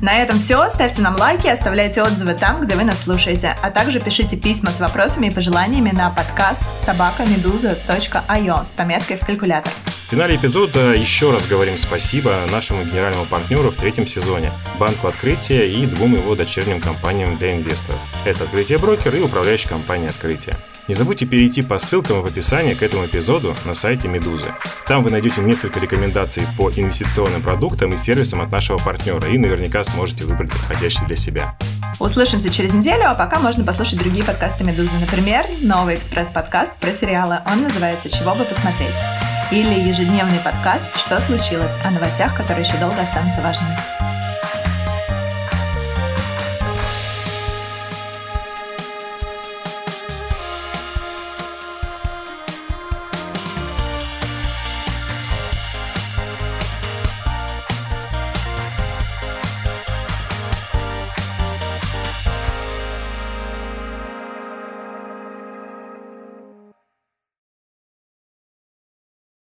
На 0.00 0.22
этом 0.22 0.38
все. 0.38 0.68
Ставьте 0.68 1.02
нам 1.02 1.16
лайки, 1.16 1.48
оставляйте 1.48 2.02
отзывы 2.02 2.34
там, 2.34 2.62
где 2.62 2.74
вы 2.74 2.84
нас 2.84 3.02
слушаете, 3.02 3.56
а 3.62 3.70
также 3.70 3.98
пишите 3.98 4.36
письма 4.36 4.70
с 4.70 4.78
вопросами 4.78 5.26
и 5.26 5.30
пожеланиями 5.30 5.90
на 5.90 6.10
подкаст 6.10 6.62
собакамедуза.io 6.78 8.64
с 8.64 8.70
пометкой 8.70 9.16
в 9.16 9.26
калькулятор. 9.26 9.72
В 10.06 10.10
финале 10.10 10.36
эпизода 10.36 10.94
еще 10.94 11.32
раз 11.32 11.46
говорим 11.48 11.76
спасибо 11.76 12.46
нашему 12.50 12.84
генеральному 12.84 13.26
партнеру 13.26 13.70
в 13.70 13.76
третьем 13.76 14.06
сезоне, 14.06 14.52
Банку 14.78 15.08
Открытия 15.08 15.68
и 15.68 15.84
двум 15.86 16.14
его 16.14 16.34
дочерним 16.36 16.80
компаниям 16.80 17.36
для 17.36 17.56
инвесторов. 17.56 18.00
Это 18.24 18.44
Открытие 18.44 18.78
Брокер 18.78 19.16
и 19.16 19.20
управляющая 19.20 19.68
компания 19.68 20.10
Открытия. 20.10 20.56
Не 20.88 20.94
забудьте 20.94 21.26
перейти 21.26 21.60
по 21.60 21.76
ссылкам 21.76 22.22
в 22.22 22.26
описании 22.26 22.72
к 22.72 22.82
этому 22.82 23.04
эпизоду 23.04 23.54
на 23.66 23.74
сайте 23.74 24.08
Медузы. 24.08 24.46
Там 24.86 25.02
вы 25.02 25.10
найдете 25.10 25.42
несколько 25.42 25.80
рекомендаций 25.80 26.44
по 26.56 26.70
инвестиционным 26.70 27.42
продуктам 27.42 27.92
и 27.92 27.98
сервисам 27.98 28.40
от 28.40 28.50
нашего 28.50 28.78
партнера 28.78 29.28
и 29.28 29.36
наверняка 29.36 29.84
сможете 29.84 30.24
выбрать 30.24 30.50
подходящий 30.50 31.04
для 31.04 31.16
себя. 31.16 31.54
Услышимся 32.00 32.48
через 32.48 32.72
неделю, 32.72 33.10
а 33.10 33.14
пока 33.14 33.38
можно 33.38 33.64
послушать 33.64 33.98
другие 33.98 34.24
подкасты 34.24 34.64
Медузы. 34.64 34.96
Например, 34.98 35.44
новый 35.60 35.94
экспресс-подкаст 35.96 36.72
про 36.76 36.90
сериалы. 36.90 37.40
Он 37.44 37.62
называется 37.62 38.08
«Чего 38.08 38.34
бы 38.34 38.44
посмотреть» 38.44 38.94
или 39.50 39.88
ежедневный 39.88 40.38
подкаст 40.42 40.86
«Что 40.96 41.20
случилось?» 41.20 41.72
о 41.84 41.90
новостях, 41.90 42.34
которые 42.34 42.66
еще 42.66 42.78
долго 42.78 43.00
останутся 43.02 43.42
важными. 43.42 43.76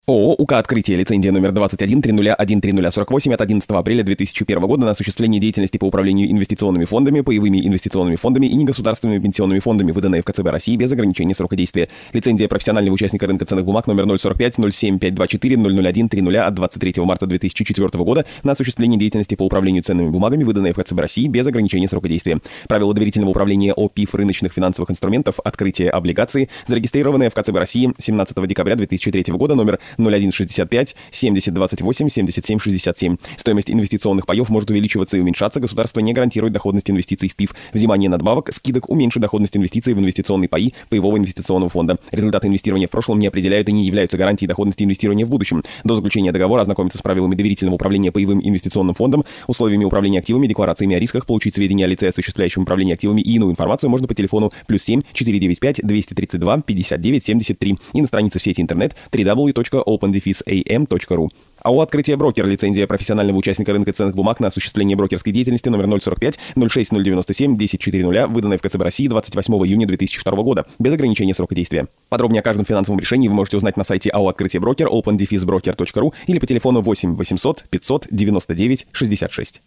ООО 0.09 0.37
«УК 0.39 0.53
Открытие», 0.53 0.99
лицензия 0.99 1.33
номер 1.33 1.51
21-301-3048 1.51 3.35
от 3.35 3.41
11 3.41 3.71
апреля 3.73 4.05
2001 4.05 4.61
года 4.61 4.85
на 4.85 4.93
осуществление 4.93 5.41
деятельности 5.41 5.79
по 5.79 5.87
управлению 5.87 6.31
инвестиционными 6.31 6.85
фондами, 6.85 7.23
паевыми 7.23 7.67
инвестиционными 7.67 8.15
фондами 8.15 8.47
и 8.47 8.55
негосударственными 8.55 9.19
пенсионными 9.19 9.59
фондами, 9.59 9.91
выданная 9.91 10.23
ФКЦБ 10.23 10.51
России 10.51 10.77
без 10.77 10.93
ограничения 10.93 11.35
срока 11.35 11.57
действия. 11.57 11.89
Лицензия 12.13 12.47
профессионального 12.47 12.95
участника 12.95 13.27
рынка 13.27 13.47
ценных 13.47 13.65
бумаг 13.65 13.89
номер 13.89 14.05
045-07524-001-30 14.05 16.37
от 16.37 16.55
23 16.55 17.03
марта 17.03 17.27
2004 17.27 17.89
года 18.05 18.25
на 18.45 18.53
осуществление 18.53 19.01
деятельности 19.01 19.35
по 19.35 19.43
управлению 19.43 19.83
ценными 19.83 20.11
бумагами, 20.11 20.45
выданная 20.45 20.73
ФКЦБ 20.73 21.01
России 21.01 21.27
без 21.27 21.49
ограничения 21.49 21.89
срока 21.89 22.09
действия. 22.09 22.39
Правила 22.69 22.95
доверительного 22.95 23.31
управления 23.31 23.73
ОПИФ 23.73 24.15
рыночных 24.15 24.53
финансовых 24.53 24.89
инструментов, 24.89 25.41
открытие 25.43 25.91
облигаций, 25.91 26.49
зарегистрированная 26.65 27.29
в 27.29 27.35
ФКЦБ 27.35 27.57
России 27.57 27.93
17 27.99 28.47
декабря 28.47 28.77
2003 28.77 29.33
года 29.33 29.57
номер 29.57 29.81
0165 29.99 30.97
70 31.11 31.55
28 31.55 32.09
77 32.09 32.59
67. 32.59 33.17
Стоимость 33.37 33.71
инвестиционных 33.71 34.27
паев 34.27 34.49
может 34.51 34.71
увеличиваться 34.71 35.17
и 35.17 35.21
уменьшаться. 35.21 35.61
Государство 35.61 36.01
не 36.01 36.13
гарантирует 36.13 36.53
доходность 36.53 36.91
инвестиций 36.91 37.29
в 37.29 37.37
ПИФ. 37.37 37.55
Взимание 37.73 38.11
надбавок, 38.11 38.53
скидок 38.53 38.89
уменьшит 38.89 39.23
доходность 39.23 39.57
инвестиций 39.57 39.95
в 39.95 39.99
инвестиционные 39.99 40.49
паи 40.49 40.75
паевого 40.89 41.17
инвестиционного 41.17 41.71
фонда. 41.71 41.99
Результаты 42.11 42.49
инвестирования 42.49 42.87
в 42.87 42.91
прошлом 42.91 43.19
не 43.19 43.27
определяют 43.27 43.69
и 43.69 43.73
не 43.73 43.87
являются 43.87 44.17
гарантией 44.17 44.49
доходности 44.49 44.83
инвестирования 44.85 45.27
в 45.27 45.31
будущем. 45.31 45.63
До 45.85 45.97
заключения 45.97 46.33
договора 46.33 46.63
ознакомиться 46.63 46.99
с 46.99 47.03
правилами 47.03 47.35
доверительного 47.35 47.77
управления 47.77 48.13
паевым 48.13 48.41
инвестиционным 48.43 48.95
фондом, 48.95 49.25
условиями 49.47 49.85
управления 49.85 50.19
активами, 50.19 50.47
декларациями 50.47 50.97
о 50.97 50.99
рисках, 50.99 51.27
получить 51.27 51.55
сведения 51.55 51.85
о 51.85 51.89
лице, 51.89 52.09
осуществляющем 52.09 52.63
управление 52.63 52.95
активами 52.95 53.21
и 53.21 53.35
иную 53.35 53.51
информацию 53.51 53.91
можно 53.91 54.07
по 54.07 54.15
телефону 54.15 54.53
плюс 54.67 54.83
7 54.83 55.03
495 55.13 55.81
232 55.83 56.63
59 56.63 57.25
73 57.25 57.79
и 57.93 58.01
на 58.01 58.07
странице 58.07 58.39
в 58.39 58.43
сети 58.43 58.61
интернет 58.61 58.95
www 59.13 59.86
opendefisam.ru. 59.87 61.29
АО 61.67 61.81
«Открытие 61.81 62.17
брокер»– 62.17 62.47
лицензия 62.47 62.87
профессионального 62.87 63.39
участника 63.39 63.73
рынка 63.73 63.93
ценных 63.93 64.15
бумаг 64.15 64.39
на 64.39 64.49
осуществление 64.49 64.97
брокерской 64.97 65.33
деятельности 65.33 65.69
номер 65.69 66.01
045 66.01 66.39
06 66.69 66.93
097 66.93 67.55
1040, 67.55 68.31
выданная 68.31 68.59
в 68.59 68.63
КЦБ 68.63 68.83
России 68.83 69.09
28 69.09 69.55
июня 69.67 69.87
2002 69.87 70.43
года, 70.43 70.67
без 70.79 70.93
ограничения 70.93 71.35
срока 71.35 71.57
действия. 71.57 71.89
Подробнее 72.09 72.41
о 72.41 72.43
каждом 72.45 72.65
финансовом 72.65 73.01
решении 73.01 73.27
вы 73.27 73.35
можете 73.35 73.57
uзнать 73.57 73.77
на 73.77 73.83
сайте 73.83 74.11
АО 74.11 74.29
«Открытие 74.29 74.61
брокер» 74.61 74.87
opendefisbroker.ru 74.87 76.13
или 76.29 76.39
по 76.39 76.47
телефону 76.47 76.83
8 76.83 77.17
800 77.17 77.65
500 77.69 78.07
99 78.11 78.87
66. 78.93 79.63